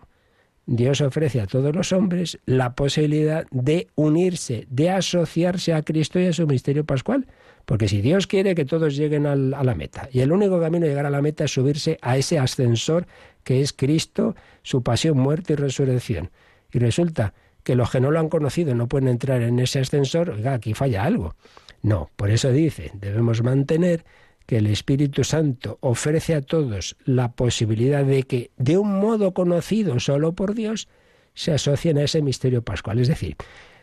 Dios 0.65 1.01
ofrece 1.01 1.41
a 1.41 1.45
todos 1.45 1.75
los 1.75 1.91
hombres 1.91 2.39
la 2.45 2.73
posibilidad 2.73 3.45
de 3.51 3.89
unirse, 3.95 4.65
de 4.69 4.91
asociarse 4.91 5.73
a 5.73 5.81
Cristo 5.81 6.21
y 6.21 6.27
a 6.27 6.31
su 6.31 6.47
misterio 6.47 6.85
pascual. 6.85 7.27
Porque 7.65 7.87
si 7.87 8.01
Dios 8.01 8.27
quiere 8.27 8.53
que 8.55 8.65
todos 8.65 8.95
lleguen 8.95 9.25
a 9.25 9.35
la 9.35 9.75
meta, 9.75 10.07
y 10.11 10.21
el 10.21 10.31
único 10.31 10.59
camino 10.59 10.85
de 10.85 10.91
llegar 10.91 11.05
a 11.05 11.09
la 11.09 11.21
meta 11.21 11.45
es 11.45 11.51
subirse 11.51 11.97
a 12.01 12.17
ese 12.17 12.37
ascensor 12.37 13.07
que 13.43 13.61
es 13.61 13.73
Cristo, 13.73 14.35
su 14.63 14.83
pasión, 14.83 15.17
muerte 15.17 15.53
y 15.53 15.55
resurrección. 15.55 16.31
Y 16.71 16.79
resulta 16.79 17.33
que 17.63 17.75
los 17.75 17.89
que 17.89 17.99
no 17.99 18.11
lo 18.11 18.19
han 18.19 18.29
conocido 18.29 18.75
no 18.75 18.87
pueden 18.87 19.07
entrar 19.07 19.41
en 19.41 19.59
ese 19.59 19.79
ascensor, 19.79 20.29
oiga, 20.29 20.53
aquí 20.53 20.73
falla 20.73 21.03
algo. 21.03 21.35
No, 21.81 22.11
por 22.15 22.29
eso 22.29 22.51
dice, 22.51 22.91
debemos 22.93 23.41
mantener 23.41 24.05
que 24.45 24.57
el 24.57 24.67
Espíritu 24.67 25.23
Santo 25.23 25.77
ofrece 25.81 26.35
a 26.35 26.41
todos 26.41 26.95
la 27.05 27.31
posibilidad 27.31 28.05
de 28.05 28.23
que, 28.23 28.51
de 28.57 28.77
un 28.77 28.99
modo 28.99 29.33
conocido 29.33 29.99
solo 29.99 30.33
por 30.33 30.53
Dios, 30.53 30.87
se 31.33 31.51
asocien 31.51 31.97
a 31.97 32.03
ese 32.03 32.21
misterio 32.21 32.61
pascual. 32.61 32.99
Es 32.99 33.07
decir, 33.07 33.35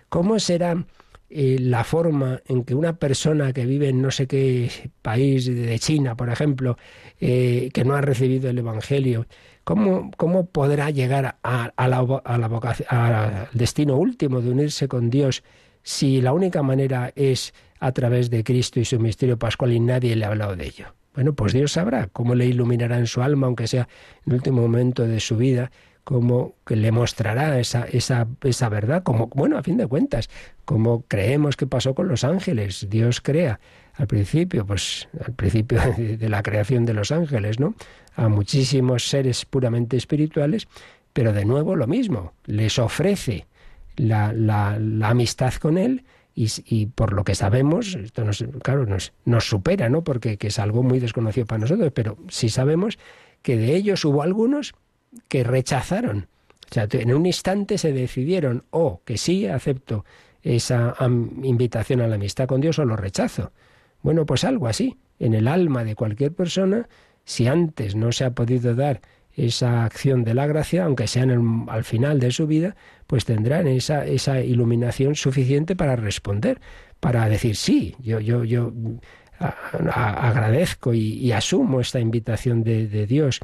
¿cómo 0.09 0.39
será 0.39 0.85
eh, 1.35 1.57
la 1.59 1.83
forma 1.85 2.41
en 2.47 2.65
que 2.65 2.75
una 2.75 2.97
persona 2.97 3.53
que 3.53 3.65
vive 3.65 3.89
en 3.89 4.03
no 4.03 4.11
sé 4.11 4.27
qué 4.27 4.71
país 5.01 5.47
de 5.47 5.79
China, 5.79 6.17
por 6.17 6.29
ejemplo, 6.29 6.77
eh, 7.21 7.71
que 7.73 7.85
no 7.85 7.95
ha 7.95 8.01
recibido 8.03 8.51
el 8.51 8.59
Evangelio, 8.59 9.27
¿cómo, 9.65 10.11
cómo 10.17 10.47
podrá 10.47 10.91
llegar 10.91 11.39
a, 11.43 11.73
a 11.75 11.89
la, 11.89 12.21
a 12.25 12.39
la 12.39 12.49
vocación, 12.49 12.87
al 12.91 13.49
destino 13.53 13.97
último 13.97 14.41
de 14.43 14.51
unirse 14.51 14.89
con 14.89 15.09
Dios 15.09 15.43
si 15.83 16.21
la 16.21 16.33
única 16.33 16.63
manera 16.63 17.13
es 17.17 17.55
a 17.81 17.93
través 17.93 18.31
de 18.31 18.45
Cristo 18.45 18.79
y 18.79 18.85
su 18.85 19.01
misterio 19.01 19.39
pascual 19.39 19.73
y 19.73 19.81
nadie 19.81 20.15
le 20.15 20.25
ha 20.25 20.29
hablado 20.29 20.55
de 20.55 20.67
ello. 20.67 20.95
Bueno, 21.15 21.35
pues 21.35 21.53
Dios 21.53 21.73
sabrá 21.73 22.09
cómo 22.13 22.35
le 22.35 22.47
iluminará 22.47 22.99
en 22.99 23.07
su 23.07 23.23
alma, 23.23 23.47
aunque 23.47 23.67
sea 23.67 23.89
en 24.25 24.33
el 24.33 24.35
último 24.35 24.63
momento 24.63 25.07
de 25.07 25.21
su 25.21 25.37
vida, 25.37 25.71
cómo 26.05 26.55
que 26.67 26.77
le 26.77 26.93
mostrará 26.93 27.59
esa, 27.59 27.85
esa, 27.85 28.27
esa 28.43 28.69
verdad, 28.69 29.03
como, 29.03 29.29
bueno, 29.29 29.59
a 29.59 29.63
fin 29.63 29.77
de 29.77 29.87
cuentas, 29.87 30.31
como 30.65 31.03
creemos 31.03 31.57
que 31.57 31.67
pasó 31.67 31.95
con 31.95 32.09
los 32.09 32.25
ángeles. 32.25 32.87
Dios 32.91 33.21
crea 33.21 33.61
al 33.95 34.07
principio, 34.07 34.67
pues 34.67 35.09
al 35.25 35.33
principio 35.35 35.81
de 35.97 36.29
la 36.29 36.43
creación 36.43 36.85
de 36.85 36.95
los 36.95 37.13
ángeles, 37.13 37.61
¿no? 37.61 37.75
A 38.17 38.29
muchísimos 38.29 39.09
seres 39.09 39.45
puramente 39.45 39.97
espirituales, 39.97 40.69
pero 41.13 41.33
de 41.33 41.45
nuevo 41.45 41.77
lo 41.77 41.87
mismo, 41.87 42.33
les 42.47 42.79
ofrece 42.79 43.47
la, 43.97 44.33
la, 44.33 44.79
la 44.79 45.11
amistad 45.11 45.55
con 45.55 45.79
Él, 45.79 46.05
y, 46.35 46.87
por 46.87 47.13
lo 47.13 47.25
que 47.25 47.35
sabemos, 47.35 47.95
esto 47.95 48.25
nos, 48.25 48.43
claro, 48.63 48.87
nos, 48.87 49.13
nos 49.27 49.45
supera, 49.45 49.91
¿no? 49.91 50.03
Porque 50.03 50.39
es 50.41 50.59
algo 50.59 50.83
muy 50.83 50.99
desconocido 50.99 51.47
para 51.47 51.59
nosotros, 51.59 51.93
pero 51.95 52.17
sí 52.29 52.49
sabemos 52.49 52.99
que 53.43 53.57
de 53.57 53.75
ellos 53.75 54.05
hubo 54.05 54.23
algunos 54.23 54.75
que 55.29 55.45
rechazaron. 55.45 56.29
O 56.71 56.75
sea, 56.75 56.89
en 56.91 57.13
un 57.15 57.27
instante 57.27 57.79
se 57.79 57.93
decidieron 57.93 58.65
o 58.71 59.03
que 59.05 59.19
sí 59.19 59.47
acepto 59.47 60.05
esa 60.43 60.95
invitación 61.43 62.01
a 62.01 62.07
la 62.07 62.17
amistad 62.17 62.47
con 62.47 62.61
Dios 62.61 62.79
o 62.79 62.85
lo 62.85 62.97
rechazo. 62.97 63.53
Bueno, 64.03 64.27
pues 64.27 64.45
algo 64.45 64.67
así. 64.67 64.97
En 65.19 65.35
el 65.35 65.47
alma 65.47 65.85
de 65.85 65.95
cualquier 65.95 66.33
persona, 66.33 66.89
si 67.25 67.47
antes 67.47 67.95
no 67.95 68.11
se 68.11 68.25
ha 68.25 68.31
podido 68.33 68.75
dar 68.75 69.01
esa 69.35 69.85
acción 69.85 70.25
de 70.25 70.35
la 70.35 70.47
gracia, 70.47 70.85
aunque 70.85 71.07
sea 71.07 71.25
al 71.69 71.85
final 71.85 72.21
de 72.21 72.33
su 72.33 72.47
vida, 72.47 72.77
pues 73.07 73.25
tendrán 73.25 73.67
esa, 73.67 74.05
esa 74.05 74.41
iluminación 74.41 75.15
suficiente 75.15 75.77
para 75.77 75.97
responder, 75.97 76.61
para 77.01 77.29
decir 77.29 77.57
sí, 77.57 77.97
yo, 78.01 78.21
yo, 78.21 78.45
yo 78.45 78.73
agradezco 79.39 80.95
y, 80.95 81.33
asumo 81.33 81.81
esta 81.81 82.01
invitación 82.01 82.63
de, 82.63 83.07
Dios 83.07 83.41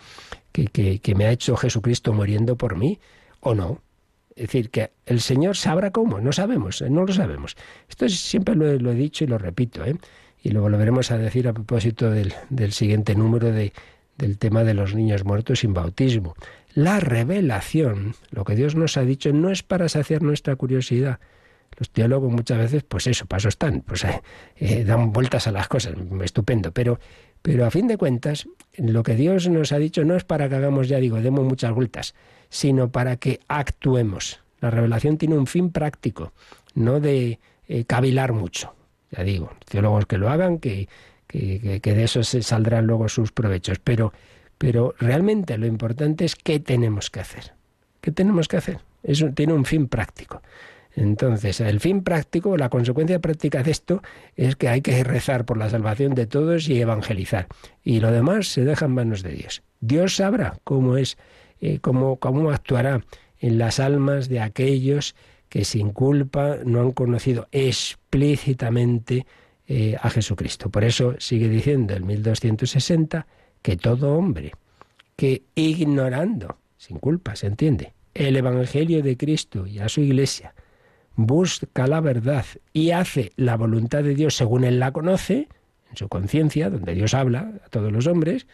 que, 0.66 1.14
me 1.14 1.26
ha 1.26 1.30
hecho 1.30 1.56
Jesucristo 1.56 2.12
muriendo 2.12 2.56
por 2.56 2.76
mí, 2.76 2.98
o 3.40 3.54
no. 3.54 3.82
Es 4.34 4.42
decir, 4.42 4.70
que 4.70 4.92
el 5.06 5.20
Señor 5.20 5.56
sabrá 5.56 5.90
cómo, 5.90 6.20
no 6.20 6.32
sabemos, 6.32 6.82
no 6.82 7.04
lo 7.04 7.12
sabemos. 7.12 7.56
Esto 7.88 8.09
siempre 8.09 8.54
lo 8.54 8.92
he, 8.92 8.94
dicho 8.94 9.24
y 9.24 9.26
lo 9.26 9.38
repito, 9.38 9.84
¿eh? 9.84 9.96
y 10.42 10.50
lo 10.50 10.62
volveremos 10.62 11.11
a 11.11 11.18
decir 11.18 11.48
a 11.48 11.52
propósito 11.52 12.11
del, 12.11 12.32
del 12.48 12.72
siguiente 12.72 13.16
número 13.16 13.50
de, 13.50 13.72
del 14.18 14.36
tema 14.38 14.64
de 14.64 14.74
los 14.74 14.94
niños 14.94 15.24
muertos 15.24 15.61
sin 15.61 15.72
bautismo. 15.72 16.34
La 16.74 17.00
revelación, 17.00 18.14
lo 18.30 18.44
que 18.44 18.54
Dios 18.54 18.74
nos 18.74 18.96
ha 18.96 19.02
dicho, 19.02 19.32
no 19.32 19.50
es 19.50 19.62
para 19.62 19.88
saciar 19.88 20.22
nuestra 20.22 20.56
curiosidad. 20.56 21.20
Los 21.78 21.90
teólogos 21.90 22.32
muchas 22.32 22.59
veces, 22.59 22.82
pues 22.82 23.06
eso, 23.06 23.26
paso 23.26 23.48
están, 23.48 23.82
pues 23.82 24.04
eh, 24.04 24.20
eh, 24.56 24.84
dan 24.84 25.12
vueltas 25.12 25.46
a 25.46 25.52
las 25.52 25.68
cosas, 25.68 25.94
estupendo, 26.22 26.72
pero, 26.72 26.98
pero 27.43 27.66
a 27.66 27.70
fin 27.70 27.86
de 27.86 27.97
cuentas, 27.97 28.49
lo 28.76 29.03
que 29.03 29.14
Dios 29.14 29.49
nos 29.49 29.72
ha 29.72 29.78
dicho 29.78 30.05
no 30.05 30.16
es 30.16 30.24
para 30.24 30.49
que 30.49 30.57
hagamos, 30.57 30.89
ya 30.89 30.99
digo, 30.99 31.20
demos 31.20 31.45
muchas 31.45 31.72
vueltas, 31.72 32.14
sino 32.49 32.91
para 32.91 33.16
que 33.16 33.41
actuemos. 33.49 34.41
La 34.61 34.70
revelación 34.70 35.18
tiene 35.18 35.36
un 35.36 35.47
fin 35.47 35.70
práctico, 35.70 36.32
no 36.74 37.01
de 37.01 37.39
eh, 37.68 37.84
cavilar 37.84 38.32
mucho. 38.32 38.74
Ya 39.11 39.22
digo, 39.22 39.53
teólogos 39.68 40.07
que 40.07 40.18
lo 40.18 40.28
hagan, 40.28 40.59
que, 40.59 40.89
que, 41.26 41.80
de 41.80 42.05
eso 42.05 42.22
se 42.22 42.43
saldrán 42.43 42.86
luego 42.86 43.09
sus 43.09 43.32
provechos. 43.32 43.78
Pero, 43.78 44.12
pero 44.59 44.95
realmente 44.99 45.57
lo 45.59 45.66
importante 45.66 46.24
es 46.24 46.34
qué 46.34 46.61
tenemos 46.61 47.11
que 47.11 47.20
hacer. 47.20 47.53
¿Qué 48.01 48.11
tenemos 48.11 48.49
que 48.49 48.57
hacer? 48.57 48.80
Eso 49.03 49.30
tiene 49.32 49.53
un 49.53 49.64
fin 49.64 49.89
práctico. 49.89 50.43
Entonces, 50.99 51.61
el 51.61 51.78
fin 51.78 52.03
práctico, 52.03 52.57
la 52.57 52.70
consecuencia 52.70 53.20
práctica 53.20 53.62
de 53.62 53.70
esto 53.70 54.03
es 54.34 54.57
que 54.57 54.68
hay 54.68 54.80
que 54.80 55.05
rezar 55.05 55.44
por 55.44 55.57
la 55.57 55.70
salvación 55.70 56.14
de 56.16 56.26
todos 56.26 56.68
y 56.68 56.80
evangelizar. 56.80 57.46
Y 57.84 58.01
lo 58.01 58.11
demás 58.11 58.49
se 58.49 58.64
deja 58.64 58.86
en 58.86 58.94
manos 58.94 59.22
de 59.22 59.30
Dios. 59.30 59.62
Dios 59.80 60.16
sabrá 60.16 60.59
cómo 60.64 60.96
es, 60.96 61.16
eh, 61.61 61.78
cómo, 61.80 62.16
cómo 62.16 62.51
actuará 62.51 63.05
en 63.38 63.59
las 63.59 63.78
almas 63.78 64.28
de 64.28 64.40
aquellos 64.40 65.14
que 65.49 65.64
sin 65.64 65.92
culpa 65.92 66.57
no 66.64 66.80
han 66.80 66.90
conocido 66.90 67.46
explícitamente 67.53 69.24
eh, 69.68 69.94
a 70.03 70.11
Jesucristo. 70.11 70.68
Por 70.68 70.82
eso 70.82 71.14
sigue 71.20 71.49
diciendo 71.49 71.94
el 71.94 72.03
1260 72.03 73.24
que 73.62 73.76
todo 73.76 74.16
hombre 74.16 74.53
que 75.14 75.42
ignorando, 75.55 76.59
sin 76.76 76.99
culpa, 76.99 77.36
se 77.36 77.46
entiende, 77.46 77.92
el 78.14 78.36
Evangelio 78.36 79.01
de 79.01 79.16
Cristo 79.16 79.64
y 79.64 79.78
a 79.78 79.88
su 79.88 80.01
iglesia, 80.01 80.55
busca 81.18 81.88
la 81.88 82.00
verdad 82.00 82.46
y 82.72 82.92
hace 82.92 83.32
la 83.34 83.56
voluntad 83.56 84.04
de 84.04 84.14
Dios 84.14 84.36
según 84.36 84.62
él 84.62 84.78
la 84.78 84.92
conoce, 84.92 85.48
en 85.90 85.96
su 85.96 86.08
conciencia, 86.08 86.70
donde 86.70 86.94
Dios 86.94 87.12
habla 87.12 87.54
a 87.66 87.68
todos 87.70 87.90
los 87.90 88.06
hombres, 88.06 88.46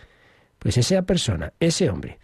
pues 0.59 0.79
esa 0.79 1.03
persona, 1.03 1.53
ese 1.61 1.91
hombre, 1.91 2.19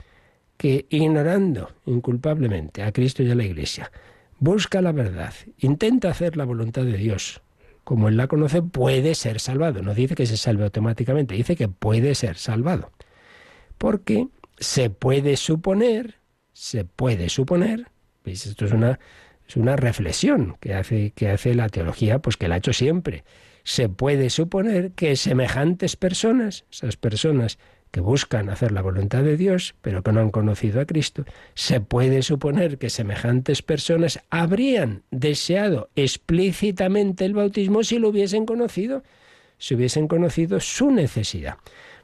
que 0.57 0.87
ignorando 0.89 1.75
inculpablemente 1.85 2.83
a 2.83 2.91
Cristo 2.91 3.23
y 3.23 3.31
a 3.31 3.35
la 3.35 3.45
Iglesia, 3.45 3.93
busca 4.39 4.81
la 4.81 4.93
verdad, 4.93 5.35
intenta 5.59 6.09
hacer 6.09 6.39
la 6.39 6.47
voluntad 6.47 6.85
de 6.85 6.97
Dios, 6.97 7.43
como 7.85 8.09
él 8.09 8.17
la 8.17 8.27
conoce, 8.27 8.63
puede 8.63 9.15
ser 9.15 9.41
salvado. 9.41 9.83
No 9.83 9.93
dice 9.93 10.15
que 10.15 10.25
se 10.25 10.39
salve 10.39 10.65
automáticamente, 10.65 11.35
dice 11.35 11.55
que 11.55 11.69
puede 11.69 12.15
ser 12.15 12.37
salvado. 12.37 12.93
Porque 13.77 14.29
se 14.59 14.89
puede 14.89 15.37
suponer, 15.37 16.15
se 16.53 16.85
puede 16.85 17.29
suponer, 17.29 17.89
¿veis? 18.25 18.47
Esto 18.47 18.65
es 18.65 18.73
una, 18.73 18.99
es 19.51 19.57
una 19.57 19.75
reflexión 19.75 20.57
que 20.61 20.75
hace, 20.75 21.11
que 21.11 21.29
hace 21.29 21.57
la 21.57 21.69
teología, 21.69 22.21
pues 22.21 22.37
que 22.37 22.47
la 22.47 22.55
ha 22.55 22.59
hecho 22.59 22.73
siempre. 22.73 23.25
Se 23.65 23.89
puede 23.89 24.31
suponer 24.31 24.93
que 24.93 25.17
semejantes 25.17 25.97
personas, 25.97 26.65
esas 26.71 26.97
personas 26.97 27.59
que 27.91 27.99
buscan 28.01 28.49
hacer 28.49 28.71
la 28.71 28.81
voluntad 28.81 29.25
de 29.25 29.37
Dios, 29.37 29.75
pero 29.83 30.05
que 30.05 30.13
no 30.13 30.21
han 30.21 30.31
conocido 30.31 30.81
a 30.81 30.85
Cristo, 30.85 31.25
se 31.55 31.81
puede 31.81 32.23
suponer 32.23 32.79
que 32.79 32.91
semejantes 32.91 33.63
personas 33.63 34.21
habrían 34.31 35.03
deseado 35.11 35.91
explícitamente 35.97 37.25
el 37.25 37.35
bautismo 37.35 37.83
si 37.83 37.99
lo 37.99 38.11
hubiesen 38.11 38.47
conocido, 38.47 39.03
si 39.59 39.75
hubiesen 39.75 40.07
conocido 40.07 40.61
su 40.61 40.93
necesidad. 40.93 41.57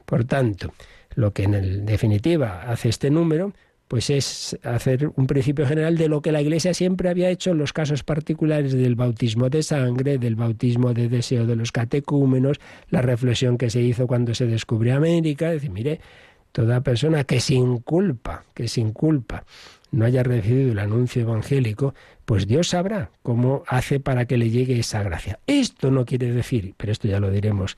Por 0.05 0.25
tanto, 0.25 0.73
lo 1.15 1.31
que 1.31 1.43
en 1.43 1.85
definitiva 1.85 2.63
hace 2.63 2.89
este 2.89 3.09
número 3.09 3.53
pues 3.87 4.09
es 4.09 4.57
hacer 4.63 5.11
un 5.15 5.27
principio 5.27 5.65
general 5.65 5.97
de 5.97 6.09
lo 6.09 6.21
que 6.21 6.31
la 6.31 6.41
Iglesia 6.41 6.73
siempre 6.73 7.09
había 7.09 7.29
hecho 7.29 7.51
en 7.51 7.57
los 7.57 7.71
casos 7.71 8.03
particulares 8.03 8.73
del 8.73 8.95
bautismo 8.95 9.49
de 9.49 9.63
sangre, 9.63 10.17
del 10.17 10.35
bautismo 10.35 10.93
de 10.93 11.07
deseo 11.07 11.45
de 11.45 11.55
los 11.55 11.71
catecúmenos, 11.71 12.59
la 12.89 13.01
reflexión 13.01 13.57
que 13.57 13.69
se 13.69 13.81
hizo 13.81 14.07
cuando 14.07 14.33
se 14.33 14.45
descubrió 14.45 14.95
América, 14.97 15.49
decir, 15.49 15.71
mire, 15.71 16.01
toda 16.51 16.81
persona 16.81 17.23
que 17.23 17.39
sin 17.39 17.77
culpa, 17.79 18.43
que 18.53 18.67
sin 18.67 18.91
culpa 18.91 19.45
no 19.91 20.05
haya 20.05 20.23
recibido 20.23 20.73
el 20.73 20.79
anuncio 20.79 21.21
evangélico, 21.21 21.93
pues 22.25 22.45
Dios 22.45 22.69
sabrá 22.69 23.11
cómo 23.23 23.63
hace 23.67 24.01
para 24.01 24.25
que 24.25 24.37
le 24.37 24.49
llegue 24.49 24.77
esa 24.77 25.01
gracia. 25.01 25.39
Esto 25.47 25.91
no 25.91 26.05
quiere 26.05 26.31
decir, 26.33 26.73
pero 26.75 26.91
esto 26.91 27.07
ya 27.07 27.21
lo 27.21 27.31
diremos 27.31 27.77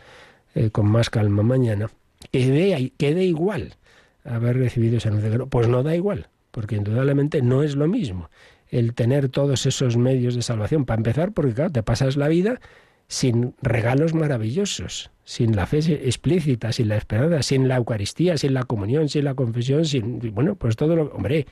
eh, 0.56 0.72
con 0.72 0.88
más 0.88 1.12
calma 1.12 1.44
mañana, 1.44 1.92
que 2.32 2.50
dé, 2.50 2.94
que 2.98 3.14
dé 3.14 3.26
igual 3.26 3.76
haber 4.24 4.58
recibido 4.58 4.98
ese 4.98 5.10
anuncio. 5.10 5.48
Pues 5.48 5.68
no 5.68 5.84
da 5.84 5.96
igual, 5.96 6.28
porque 6.52 6.76
indudablemente 6.76 7.42
no 7.42 7.64
es 7.64 7.76
lo 7.76 7.88
mismo 7.88 8.30
el 8.70 8.94
tener 8.94 9.30
todos 9.30 9.66
esos 9.66 9.98
medios 9.98 10.36
de 10.36 10.42
salvación. 10.42 10.86
Para 10.86 11.00
empezar, 11.00 11.32
porque 11.32 11.54
claro, 11.54 11.72
te 11.72 11.84
pasas 11.84 12.18
la 12.18 12.28
vida 12.28 12.60
sin 13.08 13.56
regalos 13.62 14.14
maravillosos, 14.14 15.10
sin 15.24 15.56
la 15.56 15.66
fe 15.66 15.80
explícita, 16.08 16.72
sin 16.72 16.90
la 16.90 16.98
esperanza, 16.98 17.42
sin 17.42 17.68
la 17.68 17.78
Eucaristía, 17.78 18.38
sin 18.38 18.54
la 18.54 18.64
comunión, 18.64 19.10
sin 19.10 19.26
la 19.26 19.34
confesión, 19.34 19.86
sin 19.86 20.20
bueno, 20.34 20.56
pues 20.56 20.76
todo 20.76 20.96
lo, 20.96 21.04
hombre, 21.14 21.48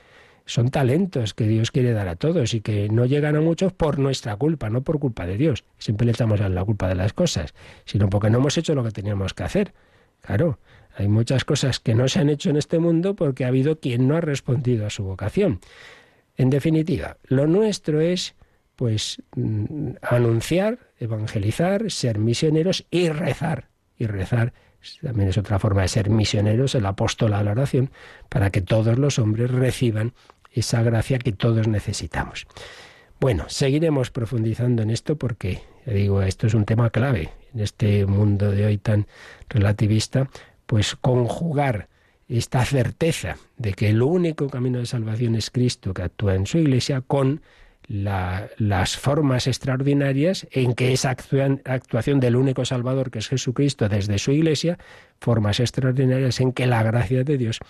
son 0.46 0.70
talentos 0.70 1.34
que 1.34 1.46
Dios 1.46 1.70
quiere 1.70 1.92
dar 1.92 2.08
a 2.08 2.16
todos 2.16 2.54
y 2.54 2.60
que 2.60 2.88
no 2.88 3.04
llegan 3.04 3.36
a 3.36 3.40
muchos 3.40 3.72
por 3.72 3.98
nuestra 3.98 4.36
culpa, 4.36 4.70
no 4.70 4.82
por 4.82 4.98
culpa 4.98 5.26
de 5.26 5.36
Dios. 5.36 5.64
Siempre 5.78 6.06
le 6.06 6.12
echamos 6.12 6.40
a 6.40 6.48
la 6.48 6.64
culpa 6.64 6.88
de 6.88 6.94
las 6.94 7.12
cosas, 7.12 7.52
sino 7.84 8.08
porque 8.08 8.30
no 8.30 8.38
hemos 8.38 8.56
hecho 8.56 8.74
lo 8.74 8.84
que 8.84 8.92
teníamos 8.92 9.34
que 9.34 9.42
hacer. 9.42 9.74
Claro, 10.22 10.58
hay 10.98 11.06
muchas 11.06 11.44
cosas 11.44 11.78
que 11.78 11.94
no 11.94 12.08
se 12.08 12.18
han 12.18 12.28
hecho 12.28 12.50
en 12.50 12.56
este 12.56 12.80
mundo 12.80 13.14
porque 13.14 13.44
ha 13.44 13.48
habido 13.48 13.78
quien 13.78 14.08
no 14.08 14.16
ha 14.16 14.20
respondido 14.20 14.84
a 14.84 14.90
su 14.90 15.04
vocación. 15.04 15.60
En 16.36 16.50
definitiva, 16.50 17.18
lo 17.22 17.46
nuestro 17.46 18.00
es 18.00 18.34
pues 18.74 19.22
mm, 19.36 19.90
anunciar, 20.02 20.90
evangelizar, 20.98 21.88
ser 21.92 22.18
misioneros 22.18 22.84
y 22.90 23.10
rezar, 23.10 23.68
y 23.96 24.06
rezar 24.06 24.52
también 25.00 25.28
es 25.28 25.38
otra 25.38 25.60
forma 25.60 25.82
de 25.82 25.88
ser 25.88 26.10
misioneros, 26.10 26.74
el 26.74 26.86
apóstol 26.86 27.34
a 27.34 27.44
la 27.44 27.52
oración, 27.52 27.90
para 28.28 28.50
que 28.50 28.60
todos 28.60 28.98
los 28.98 29.20
hombres 29.20 29.50
reciban 29.50 30.14
esa 30.52 30.82
gracia 30.82 31.18
que 31.18 31.32
todos 31.32 31.68
necesitamos. 31.68 32.46
Bueno, 33.20 33.46
seguiremos 33.48 34.10
profundizando 34.10 34.82
en 34.82 34.90
esto 34.90 35.16
porque, 35.16 35.60
digo, 35.86 36.22
esto 36.22 36.46
es 36.46 36.54
un 36.54 36.64
tema 36.64 36.90
clave 36.90 37.30
en 37.52 37.60
este 37.60 38.06
mundo 38.06 38.50
de 38.50 38.66
hoy 38.66 38.78
tan 38.78 39.06
relativista, 39.48 40.28
pues 40.68 40.96
conjugar 40.96 41.88
esta 42.28 42.62
certeza 42.62 43.38
de 43.56 43.72
que 43.72 43.88
el 43.88 44.02
único 44.02 44.48
camino 44.48 44.78
de 44.78 44.84
salvación 44.84 45.34
es 45.34 45.50
Cristo 45.50 45.94
que 45.94 46.02
actúa 46.02 46.34
en 46.34 46.44
su 46.44 46.58
iglesia 46.58 47.00
con 47.00 47.40
las 47.88 48.98
formas 48.98 49.46
extraordinarias 49.46 50.46
en 50.50 50.74
que 50.74 50.92
esa 50.92 51.08
actuación 51.08 52.20
del 52.20 52.36
único 52.36 52.66
Salvador 52.66 53.10
que 53.10 53.20
es 53.20 53.28
Jesucristo 53.28 53.88
desde 53.88 54.18
su 54.18 54.30
iglesia, 54.32 54.78
formas 55.18 55.58
extraordinarias 55.58 56.38
en 56.40 56.52
que 56.52 56.66
la 56.66 56.82
gracia 56.82 57.24
de 57.24 57.38
Dios 57.38 57.60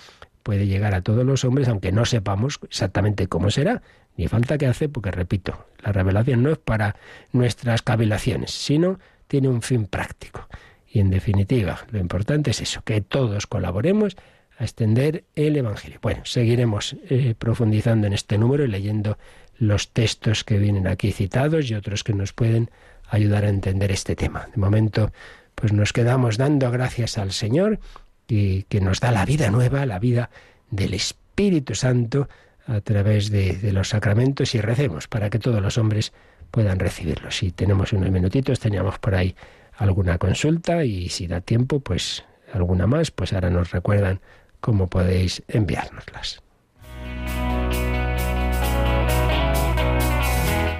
puede 0.43 0.67
llegar 0.67 0.93
a 0.93 1.03
todos 1.03 1.25
los 1.25 1.45
hombres, 1.45 1.69
aunque 1.69 1.93
no 1.93 2.05
sepamos 2.05 2.59
exactamente 2.65 3.29
cómo 3.29 3.53
será, 3.53 3.81
ni 4.17 4.27
falta 4.27 4.59
que 4.59 4.67
hace, 4.67 4.89
porque 4.89 5.13
repito, 5.13 5.67
la 5.85 5.93
revelación 5.93 6.43
no 6.43 6.51
es 6.51 6.59
para 6.59 6.97
nuestras 7.31 7.83
cavilaciones, 7.83 8.51
sino 8.51 8.99
tiene 9.29 9.47
un 9.47 9.63
fin 9.63 9.87
práctico. 9.87 10.49
Y 10.91 11.01
en 11.01 11.11
definitiva, 11.11 11.87
lo 11.91 11.99
importante 11.99 12.51
es 12.51 12.61
eso, 12.61 12.83
que 12.83 13.01
todos 13.01 13.47
colaboremos 13.47 14.17
a 14.59 14.65
extender 14.65 15.25
el 15.37 15.57
Evangelio. 15.57 15.99
Bueno, 16.03 16.23
seguiremos 16.25 16.97
eh, 17.09 17.35
profundizando 17.39 18.07
en 18.07 18.13
este 18.13 18.39
número 18.39 18.65
y 18.65 18.69
leyendo 18.69 19.19
los 19.59 19.91
textos 19.91 20.45
que 20.45 20.59
vienen 20.59 20.87
aquí 20.87 21.13
citados 21.13 21.71
y 21.71 21.75
otros 21.75 22.05
que 22.05 22.15
nos 22.15 22.33
pueden 22.33 22.71
ayudar 23.09 23.45
a 23.45 23.49
entender 23.49 23.93
este 23.93 24.17
tema. 24.17 24.49
De 24.55 24.61
momento, 24.61 25.13
pues 25.55 25.73
nos 25.73 25.93
quedamos 25.93 26.39
dando 26.39 26.71
gracias 26.71 27.19
al 27.19 27.33
Señor 27.33 27.79
y 28.27 28.65
que 28.65 28.81
nos 28.81 29.01
da 29.01 29.11
la 29.11 29.25
vida 29.25 29.51
nueva, 29.51 29.87
la 29.87 29.99
vida 29.99 30.31
del 30.71 30.95
Espíritu 30.95 31.75
Santo 31.75 32.29
a 32.67 32.81
través 32.81 33.31
de, 33.31 33.55
de 33.55 33.73
los 33.73 33.89
sacramentos 33.89 34.55
y 34.55 34.61
recemos 34.61 35.09
para 35.09 35.31
que 35.31 35.39
todos 35.39 35.63
los 35.63 35.79
hombres 35.79 36.13
puedan 36.51 36.79
recibirlos. 36.79 37.39
Si 37.39 37.51
tenemos 37.51 37.93
unos 37.93 38.11
minutitos, 38.11 38.61
teníamos 38.61 38.99
por 38.99 39.15
ahí 39.15 39.35
alguna 39.79 40.19
consulta 40.19 40.85
y 40.85 41.09
si 41.09 41.27
da 41.27 41.41
tiempo, 41.41 41.81
pues 41.81 42.25
alguna 42.53 42.87
más, 42.87 43.11
pues 43.11 43.33
ahora 43.33 43.49
nos 43.49 43.71
recuerdan 43.71 44.21
cómo 44.61 44.89
podéis 44.89 45.43
enviárnoslas. 45.49 46.43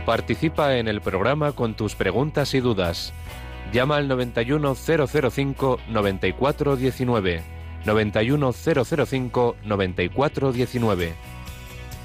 Participa 0.05 0.77
en 0.77 0.89
el 0.89 1.01
programa 1.01 1.53
con 1.53 1.75
tus 1.75 1.95
preguntas 1.95 2.55
y 2.55 2.61
dudas. 2.61 3.13
Llama 3.73 3.97
al 3.97 4.09
91005 4.09 5.79
9419. 5.89 7.43
91005 7.85 9.57
9419. 9.65 11.13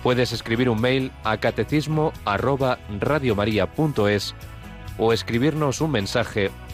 Puedes 0.03 0.33
escribir 0.33 0.69
un 0.69 0.81
mail 0.81 1.11
a 1.23 1.37
catecismo 1.37 2.11
o 4.97 5.13
escribirnos 5.13 5.79
un 5.79 5.91
mensaje 5.91 6.51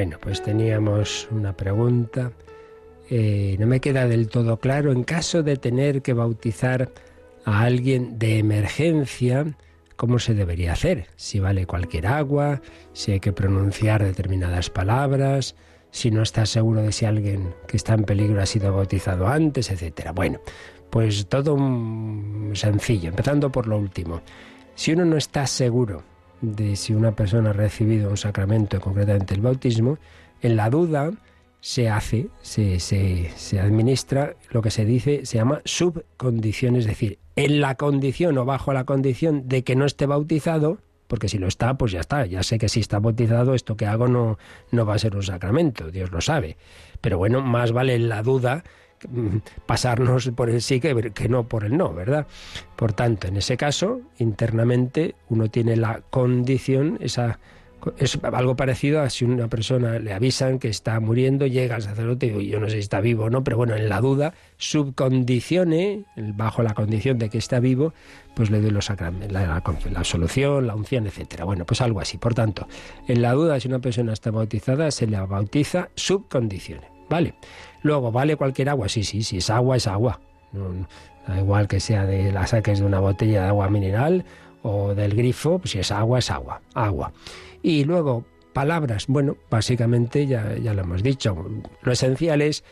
Bueno, 0.00 0.16
pues 0.18 0.42
teníamos 0.42 1.28
una 1.30 1.54
pregunta. 1.54 2.32
Eh, 3.10 3.56
no 3.58 3.66
me 3.66 3.80
queda 3.80 4.08
del 4.08 4.30
todo 4.30 4.56
claro. 4.56 4.92
En 4.92 5.04
caso 5.04 5.42
de 5.42 5.58
tener 5.58 6.00
que 6.00 6.14
bautizar 6.14 6.88
a 7.44 7.60
alguien 7.60 8.18
de 8.18 8.38
emergencia, 8.38 9.44
¿cómo 9.96 10.18
se 10.18 10.32
debería 10.32 10.72
hacer? 10.72 11.08
Si 11.16 11.38
vale 11.38 11.66
cualquier 11.66 12.06
agua, 12.06 12.62
si 12.94 13.12
hay 13.12 13.20
que 13.20 13.34
pronunciar 13.34 14.02
determinadas 14.02 14.70
palabras, 14.70 15.54
si 15.90 16.10
no 16.10 16.22
estás 16.22 16.48
seguro 16.48 16.80
de 16.80 16.92
si 16.92 17.04
alguien 17.04 17.54
que 17.68 17.76
está 17.76 17.92
en 17.92 18.04
peligro 18.04 18.40
ha 18.40 18.46
sido 18.46 18.74
bautizado 18.74 19.28
antes, 19.28 19.70
etcétera. 19.70 20.12
Bueno, 20.12 20.40
pues 20.88 21.26
todo 21.26 21.58
sencillo, 22.54 23.10
empezando 23.10 23.52
por 23.52 23.66
lo 23.66 23.76
último. 23.76 24.22
Si 24.74 24.94
uno 24.94 25.04
no 25.04 25.18
está 25.18 25.46
seguro 25.46 26.04
de 26.40 26.76
si 26.76 26.94
una 26.94 27.12
persona 27.12 27.50
ha 27.50 27.52
recibido 27.52 28.10
un 28.10 28.16
sacramento, 28.16 28.80
concretamente 28.80 29.34
el 29.34 29.40
bautismo, 29.40 29.98
en 30.40 30.56
la 30.56 30.70
duda 30.70 31.12
se 31.60 31.90
hace, 31.90 32.28
se, 32.40 32.80
se, 32.80 33.30
se, 33.36 33.60
administra 33.60 34.34
lo 34.50 34.62
que 34.62 34.70
se 34.70 34.84
dice, 34.84 35.26
se 35.26 35.36
llama 35.36 35.60
subcondición, 35.64 36.76
es 36.76 36.86
decir, 36.86 37.18
en 37.36 37.60
la 37.60 37.74
condición 37.74 38.38
o 38.38 38.44
bajo 38.44 38.72
la 38.72 38.84
condición 38.84 39.46
de 39.48 39.62
que 39.62 39.76
no 39.76 39.84
esté 39.84 40.06
bautizado, 40.06 40.78
porque 41.06 41.28
si 41.28 41.38
lo 41.38 41.48
está, 41.48 41.74
pues 41.74 41.92
ya 41.92 42.00
está, 42.00 42.24
ya 42.24 42.42
sé 42.42 42.58
que 42.58 42.68
si 42.68 42.80
está 42.80 42.98
bautizado, 42.98 43.54
esto 43.54 43.76
que 43.76 43.84
hago 43.84 44.08
no, 44.08 44.38
no 44.70 44.86
va 44.86 44.94
a 44.94 44.98
ser 44.98 45.16
un 45.16 45.22
sacramento, 45.22 45.90
Dios 45.90 46.12
lo 46.12 46.20
sabe. 46.20 46.56
Pero 47.00 47.18
bueno, 47.18 47.42
más 47.42 47.72
vale 47.72 47.98
la 47.98 48.22
duda 48.22 48.64
pasarnos 49.66 50.30
por 50.34 50.50
el 50.50 50.62
sí 50.62 50.80
que, 50.80 51.12
que 51.12 51.28
no 51.28 51.48
por 51.48 51.64
el 51.64 51.76
no, 51.76 51.92
¿verdad? 51.92 52.26
Por 52.76 52.92
tanto, 52.92 53.28
en 53.28 53.36
ese 53.36 53.56
caso, 53.56 54.00
internamente 54.18 55.14
uno 55.28 55.48
tiene 55.48 55.76
la 55.76 56.02
condición, 56.10 56.98
esa 57.00 57.38
es 57.96 58.18
algo 58.22 58.56
parecido 58.56 59.00
a 59.00 59.10
si 59.10 59.24
una 59.24 59.48
persona 59.48 59.98
le 59.98 60.12
avisan 60.12 60.58
que 60.58 60.68
está 60.68 61.00
muriendo, 61.00 61.46
llega 61.46 61.76
al 61.76 61.82
sacerdote 61.82 62.26
y 62.26 62.48
yo 62.48 62.60
no 62.60 62.66
sé 62.66 62.74
si 62.74 62.80
está 62.80 63.00
vivo 63.00 63.24
o 63.24 63.30
no, 63.30 63.42
pero 63.42 63.56
bueno, 63.56 63.74
en 63.74 63.88
la 63.88 64.00
duda, 64.00 64.34
subcondicione, 64.56 66.04
bajo 66.16 66.62
la 66.62 66.74
condición 66.74 67.18
de 67.18 67.30
que 67.30 67.38
está 67.38 67.60
vivo, 67.60 67.94
pues 68.34 68.50
le 68.50 68.60
doy 68.60 68.70
los 68.70 68.86
sacramentos, 68.86 69.32
la, 69.32 69.46
la, 69.46 69.62
la, 69.90 70.04
solución, 70.04 70.66
la 70.66 70.74
unción, 70.74 71.06
etcétera. 71.06 71.44
Bueno, 71.44 71.64
pues 71.64 71.80
algo 71.80 72.00
así. 72.00 72.18
Por 72.18 72.34
tanto, 72.34 72.68
en 73.08 73.22
la 73.22 73.32
duda, 73.32 73.58
si 73.60 73.68
una 73.68 73.80
persona 73.80 74.12
está 74.12 74.30
bautizada, 74.30 74.90
se 74.90 75.06
le 75.06 75.18
bautiza 75.20 75.88
subcondicione, 75.94 76.86
¿vale? 77.08 77.34
Luego, 77.82 78.12
¿vale 78.12 78.36
cualquier 78.36 78.68
agua? 78.68 78.88
Sí, 78.88 79.04
sí, 79.04 79.22
si 79.22 79.38
es 79.38 79.50
agua, 79.50 79.76
es 79.76 79.86
agua. 79.86 80.20
Da 81.26 81.38
igual 81.38 81.68
que 81.68 81.80
sea 81.80 82.06
de 82.06 82.32
la 82.32 82.46
saques 82.46 82.80
de 82.80 82.86
una 82.86 83.00
botella 83.00 83.42
de 83.42 83.48
agua 83.48 83.68
mineral 83.68 84.24
o 84.62 84.94
del 84.94 85.14
grifo, 85.14 85.58
pues 85.58 85.70
si 85.70 85.78
es 85.78 85.92
agua, 85.92 86.18
es 86.18 86.30
agua, 86.30 86.60
agua. 86.74 87.12
Y 87.62 87.84
luego, 87.84 88.24
palabras, 88.52 89.06
bueno, 89.06 89.36
básicamente 89.50 90.26
ya, 90.26 90.56
ya 90.56 90.74
lo 90.74 90.82
hemos 90.82 91.02
dicho, 91.02 91.46
lo 91.82 91.92
esencial 91.92 92.42
es 92.42 92.64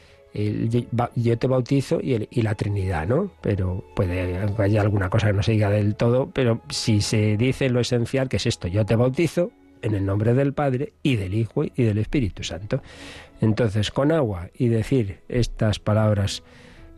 yo 1.16 1.38
te 1.38 1.46
bautizo 1.46 2.00
y, 2.00 2.42
la 2.42 2.54
Trinidad, 2.54 3.06
¿no? 3.06 3.30
Pero 3.40 3.84
puede 3.94 4.38
haya 4.58 4.80
alguna 4.80 5.08
cosa 5.08 5.28
que 5.28 5.32
no 5.32 5.42
se 5.42 5.52
diga 5.52 5.70
del 5.70 5.96
todo, 5.96 6.30
pero 6.30 6.60
si 6.68 7.00
se 7.00 7.36
dice 7.36 7.70
lo 7.70 7.80
esencial, 7.80 8.28
que 8.28 8.36
es 8.36 8.46
esto, 8.46 8.68
yo 8.68 8.84
te 8.84 8.94
bautizo 8.94 9.50
en 9.82 9.94
el 9.94 10.04
nombre 10.04 10.34
del 10.34 10.52
Padre 10.52 10.92
y 11.02 11.16
del 11.16 11.34
Hijo 11.34 11.64
y 11.64 11.82
del 11.82 11.98
Espíritu 11.98 12.42
Santo. 12.44 12.82
Entonces, 13.40 13.90
con 13.90 14.12
agua 14.12 14.50
y 14.54 14.68
decir 14.68 15.20
estas 15.28 15.78
palabras, 15.78 16.42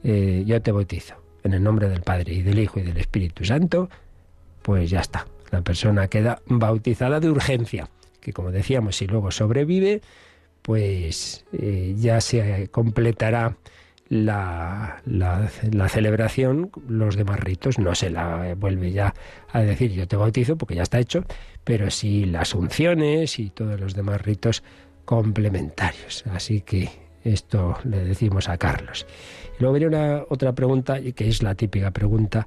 eh, 0.03 0.45
yo 0.47 0.61
te 0.63 0.73
bautizo 0.73 1.17
en 1.43 1.55
el 1.55 1.63
nombre 1.63 1.89
del 1.89 2.03
Padre 2.03 2.35
y 2.35 2.43
del 2.43 2.59
Hijo 2.59 2.81
y 2.81 2.83
del 2.83 2.97
Espíritu 2.97 3.45
Santo, 3.45 3.89
pues 4.63 4.91
ya 4.91 5.01
está. 5.01 5.27
La 5.51 5.63
persona 5.63 6.09
queda 6.09 6.41
bautizada 6.47 7.21
de 7.21 7.31
urgencia, 7.31 7.89
que 8.21 8.33
como 8.33 8.51
decíamos, 8.51 8.97
si 8.97 9.07
luego 9.07 9.31
sobrevive, 9.31 10.01
pues 10.63 11.45
eh, 11.53 11.95
ya 11.97 12.21
se 12.21 12.69
completará 12.69 13.57
la, 14.11 15.01
la, 15.07 15.89
celebración, 15.89 16.71
los 16.89 17.17
demás 17.17 17.39
ritos, 17.39 17.79
no 17.79 17.95
se 17.95 18.11
la 18.11 18.55
vuelve 18.57 18.91
ya 18.91 19.15
a 19.53 19.61
decir 19.61 19.93
yo 19.93 20.09
te 20.09 20.17
bautizo 20.17 20.57
porque 20.57 20.75
ya 20.75 20.83
está 20.83 20.99
hecho, 20.99 21.25
pero 21.63 21.91
sí 21.91 22.25
las 22.25 22.55
unciones 22.55 23.39
y 23.39 23.51
todos 23.51 23.79
los 23.79 23.95
demás 23.95 24.21
ritos 24.23 24.65
complementarios. 25.11 26.23
Así 26.33 26.61
que 26.61 26.89
esto 27.25 27.77
le 27.83 28.05
decimos 28.05 28.49
a 28.49 28.57
Carlos. 28.57 29.09
Y 29.59 29.61
luego 29.61 29.75
viene 29.75 29.89
una 29.89 30.23
otra 30.29 30.53
pregunta, 30.53 31.01
que 31.01 31.29
es 31.29 31.43
la 31.43 31.57
típica 31.57 31.91
pregunta 31.91 32.47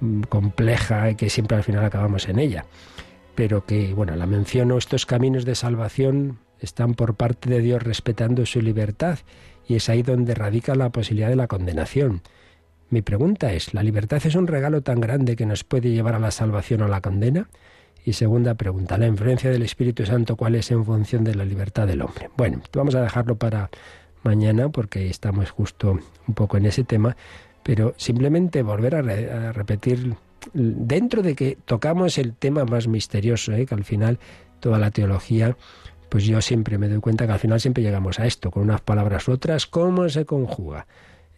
mm, 0.00 0.22
compleja, 0.22 1.12
que 1.14 1.28
siempre 1.28 1.58
al 1.58 1.64
final 1.64 1.84
acabamos 1.84 2.26
en 2.26 2.38
ella, 2.38 2.64
pero 3.34 3.66
que, 3.66 3.92
bueno, 3.92 4.16
la 4.16 4.24
menciono, 4.24 4.78
estos 4.78 5.04
caminos 5.04 5.44
de 5.44 5.54
salvación 5.54 6.38
están 6.60 6.94
por 6.94 7.14
parte 7.14 7.50
de 7.50 7.60
Dios 7.60 7.82
respetando 7.82 8.46
su 8.46 8.62
libertad 8.62 9.18
y 9.66 9.74
es 9.74 9.90
ahí 9.90 10.02
donde 10.02 10.34
radica 10.34 10.74
la 10.74 10.88
posibilidad 10.88 11.28
de 11.28 11.36
la 11.36 11.46
condenación. 11.46 12.22
Mi 12.88 13.02
pregunta 13.02 13.52
es, 13.52 13.74
¿la 13.74 13.82
libertad 13.82 14.22
es 14.24 14.34
un 14.34 14.46
regalo 14.46 14.80
tan 14.80 14.98
grande 14.98 15.36
que 15.36 15.44
nos 15.44 15.62
puede 15.62 15.90
llevar 15.90 16.14
a 16.14 16.18
la 16.18 16.30
salvación 16.30 16.80
o 16.80 16.86
a 16.86 16.88
la 16.88 17.02
condena? 17.02 17.50
Y 18.08 18.14
segunda 18.14 18.54
pregunta, 18.54 18.96
¿la 18.96 19.06
influencia 19.06 19.50
del 19.50 19.64
Espíritu 19.64 20.06
Santo 20.06 20.34
cuál 20.34 20.54
es 20.54 20.70
en 20.70 20.82
función 20.82 21.24
de 21.24 21.34
la 21.34 21.44
libertad 21.44 21.86
del 21.86 22.00
hombre? 22.00 22.30
Bueno, 22.38 22.62
vamos 22.72 22.94
a 22.94 23.02
dejarlo 23.02 23.36
para 23.36 23.68
mañana 24.22 24.70
porque 24.70 25.10
estamos 25.10 25.50
justo 25.50 25.98
un 26.26 26.34
poco 26.34 26.56
en 26.56 26.64
ese 26.64 26.84
tema, 26.84 27.18
pero 27.62 27.92
simplemente 27.98 28.62
volver 28.62 28.94
a, 28.94 29.52
repetir, 29.52 30.14
dentro 30.54 31.20
de 31.20 31.34
que 31.34 31.58
tocamos 31.66 32.16
el 32.16 32.32
tema 32.32 32.64
más 32.64 32.88
misterioso, 32.88 33.52
¿eh? 33.52 33.66
que 33.66 33.74
al 33.74 33.84
final 33.84 34.18
toda 34.58 34.78
la 34.78 34.90
teología 34.90 35.58
pues 36.08 36.24
yo 36.24 36.40
siempre 36.40 36.78
me 36.78 36.88
doy 36.88 37.00
cuenta 37.00 37.26
que 37.26 37.32
al 37.34 37.40
final 37.40 37.60
siempre 37.60 37.82
llegamos 37.82 38.18
a 38.20 38.24
esto, 38.24 38.50
con 38.50 38.62
unas 38.62 38.80
palabras 38.80 39.28
u 39.28 39.32
otras, 39.32 39.66
cómo 39.66 40.08
se 40.08 40.24
conjuga 40.24 40.86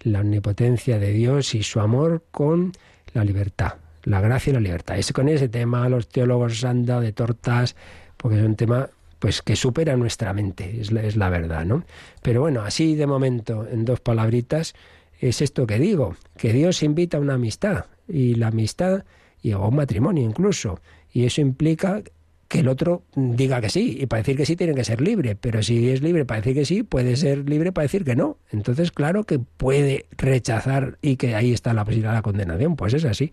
la 0.02 0.20
omnipotencia 0.20 1.00
de 1.00 1.10
Dios 1.10 1.52
y 1.56 1.64
su 1.64 1.80
amor 1.80 2.22
con 2.30 2.70
la 3.12 3.24
libertad, 3.24 3.72
la 4.04 4.20
gracia 4.20 4.50
y 4.50 4.54
la 4.54 4.60
libertad. 4.60 4.98
Es 4.98 5.12
con 5.12 5.28
ese 5.28 5.48
tema 5.48 5.88
los 5.88 6.08
teólogos 6.08 6.64
han 6.64 6.84
dado 6.84 7.00
de 7.00 7.12
tortas, 7.12 7.76
porque 8.16 8.38
es 8.38 8.44
un 8.44 8.56
tema 8.56 8.88
pues 9.18 9.42
que 9.42 9.54
supera 9.54 9.96
nuestra 9.96 10.32
mente, 10.32 10.80
es 10.80 10.92
la, 10.92 11.02
es 11.02 11.16
la 11.16 11.28
verdad, 11.28 11.66
¿no? 11.66 11.84
Pero 12.22 12.40
bueno, 12.40 12.62
así 12.62 12.94
de 12.94 13.06
momento, 13.06 13.68
en 13.70 13.84
dos 13.84 14.00
palabritas, 14.00 14.74
es 15.18 15.42
esto 15.42 15.66
que 15.66 15.78
digo, 15.78 16.16
que 16.38 16.54
Dios 16.54 16.82
invita 16.82 17.18
a 17.18 17.20
una 17.20 17.34
amistad, 17.34 17.84
y 18.08 18.34
la 18.36 18.48
amistad, 18.48 19.04
y 19.42 19.52
a 19.52 19.58
un 19.58 19.76
matrimonio 19.76 20.24
incluso, 20.24 20.80
y 21.12 21.26
eso 21.26 21.42
implica 21.42 22.02
que 22.50 22.58
el 22.58 22.68
otro 22.68 23.04
diga 23.14 23.60
que 23.60 23.70
sí. 23.70 23.96
Y 24.00 24.06
para 24.06 24.22
decir 24.22 24.36
que 24.36 24.44
sí 24.44 24.56
tiene 24.56 24.74
que 24.74 24.82
ser 24.82 25.00
libre. 25.00 25.36
Pero 25.36 25.62
si 25.62 25.88
es 25.88 26.02
libre 26.02 26.24
para 26.24 26.40
decir 26.40 26.54
que 26.54 26.64
sí, 26.64 26.82
puede 26.82 27.14
ser 27.14 27.48
libre 27.48 27.70
para 27.70 27.84
decir 27.84 28.04
que 28.04 28.16
no. 28.16 28.38
Entonces, 28.50 28.90
claro 28.90 29.22
que 29.22 29.38
puede 29.38 30.06
rechazar 30.18 30.98
y 31.00 31.14
que 31.14 31.36
ahí 31.36 31.52
está 31.52 31.72
la 31.74 31.84
posibilidad 31.84 32.10
de 32.10 32.16
la 32.16 32.22
condenación. 32.22 32.74
Pues 32.74 32.92
es 32.92 33.04
así. 33.04 33.32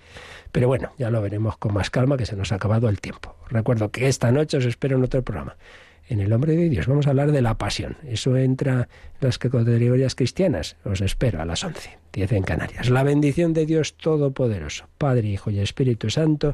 Pero 0.51 0.68
bueno, 0.68 0.91
ya 0.99 1.09
lo 1.09 1.20
veremos 1.20 1.57
con 1.57 1.74
más 1.74 1.89
calma 1.89 2.15
que 2.15 2.28
se 2.28 2.36
nos 2.36 2.51
ha 2.51 2.55
acabado 2.55 2.89
el 2.89 3.01
tiempo. 3.01 3.36
Recuerdo 3.49 3.89
que 3.89 4.07
esta 4.07 4.32
noche 4.32 4.57
os 4.57 4.65
espero 4.65 4.97
en 4.97 5.03
otro 5.03 5.24
programa. 5.24 5.57
En 6.07 6.20
el 6.20 6.30
nombre 6.30 6.55
de 6.55 6.70
Dios 6.70 6.86
vamos 6.86 7.07
a 7.07 7.09
hablar 7.09 7.32
de 7.32 7.41
la 7.41 7.57
pasión. 7.57 7.97
Eso 8.07 8.38
entra 8.38 8.88
en 9.20 9.28
las 9.28 9.39
categorías 9.39 10.13
cristianas. 10.13 10.78
Os 10.86 11.01
espero 11.01 11.41
a 11.41 11.45
las 11.45 11.63
11, 11.63 11.97
10 12.13 12.32
en 12.34 12.43
Canarias. 12.43 12.88
La 12.91 13.01
bendición 13.01 13.53
de 13.53 13.65
Dios 13.65 13.97
Todopoderoso, 13.97 14.86
Padre, 14.99 15.28
Hijo 15.28 15.49
y 15.49 15.59
Espíritu 15.59 16.11
Santo, 16.11 16.53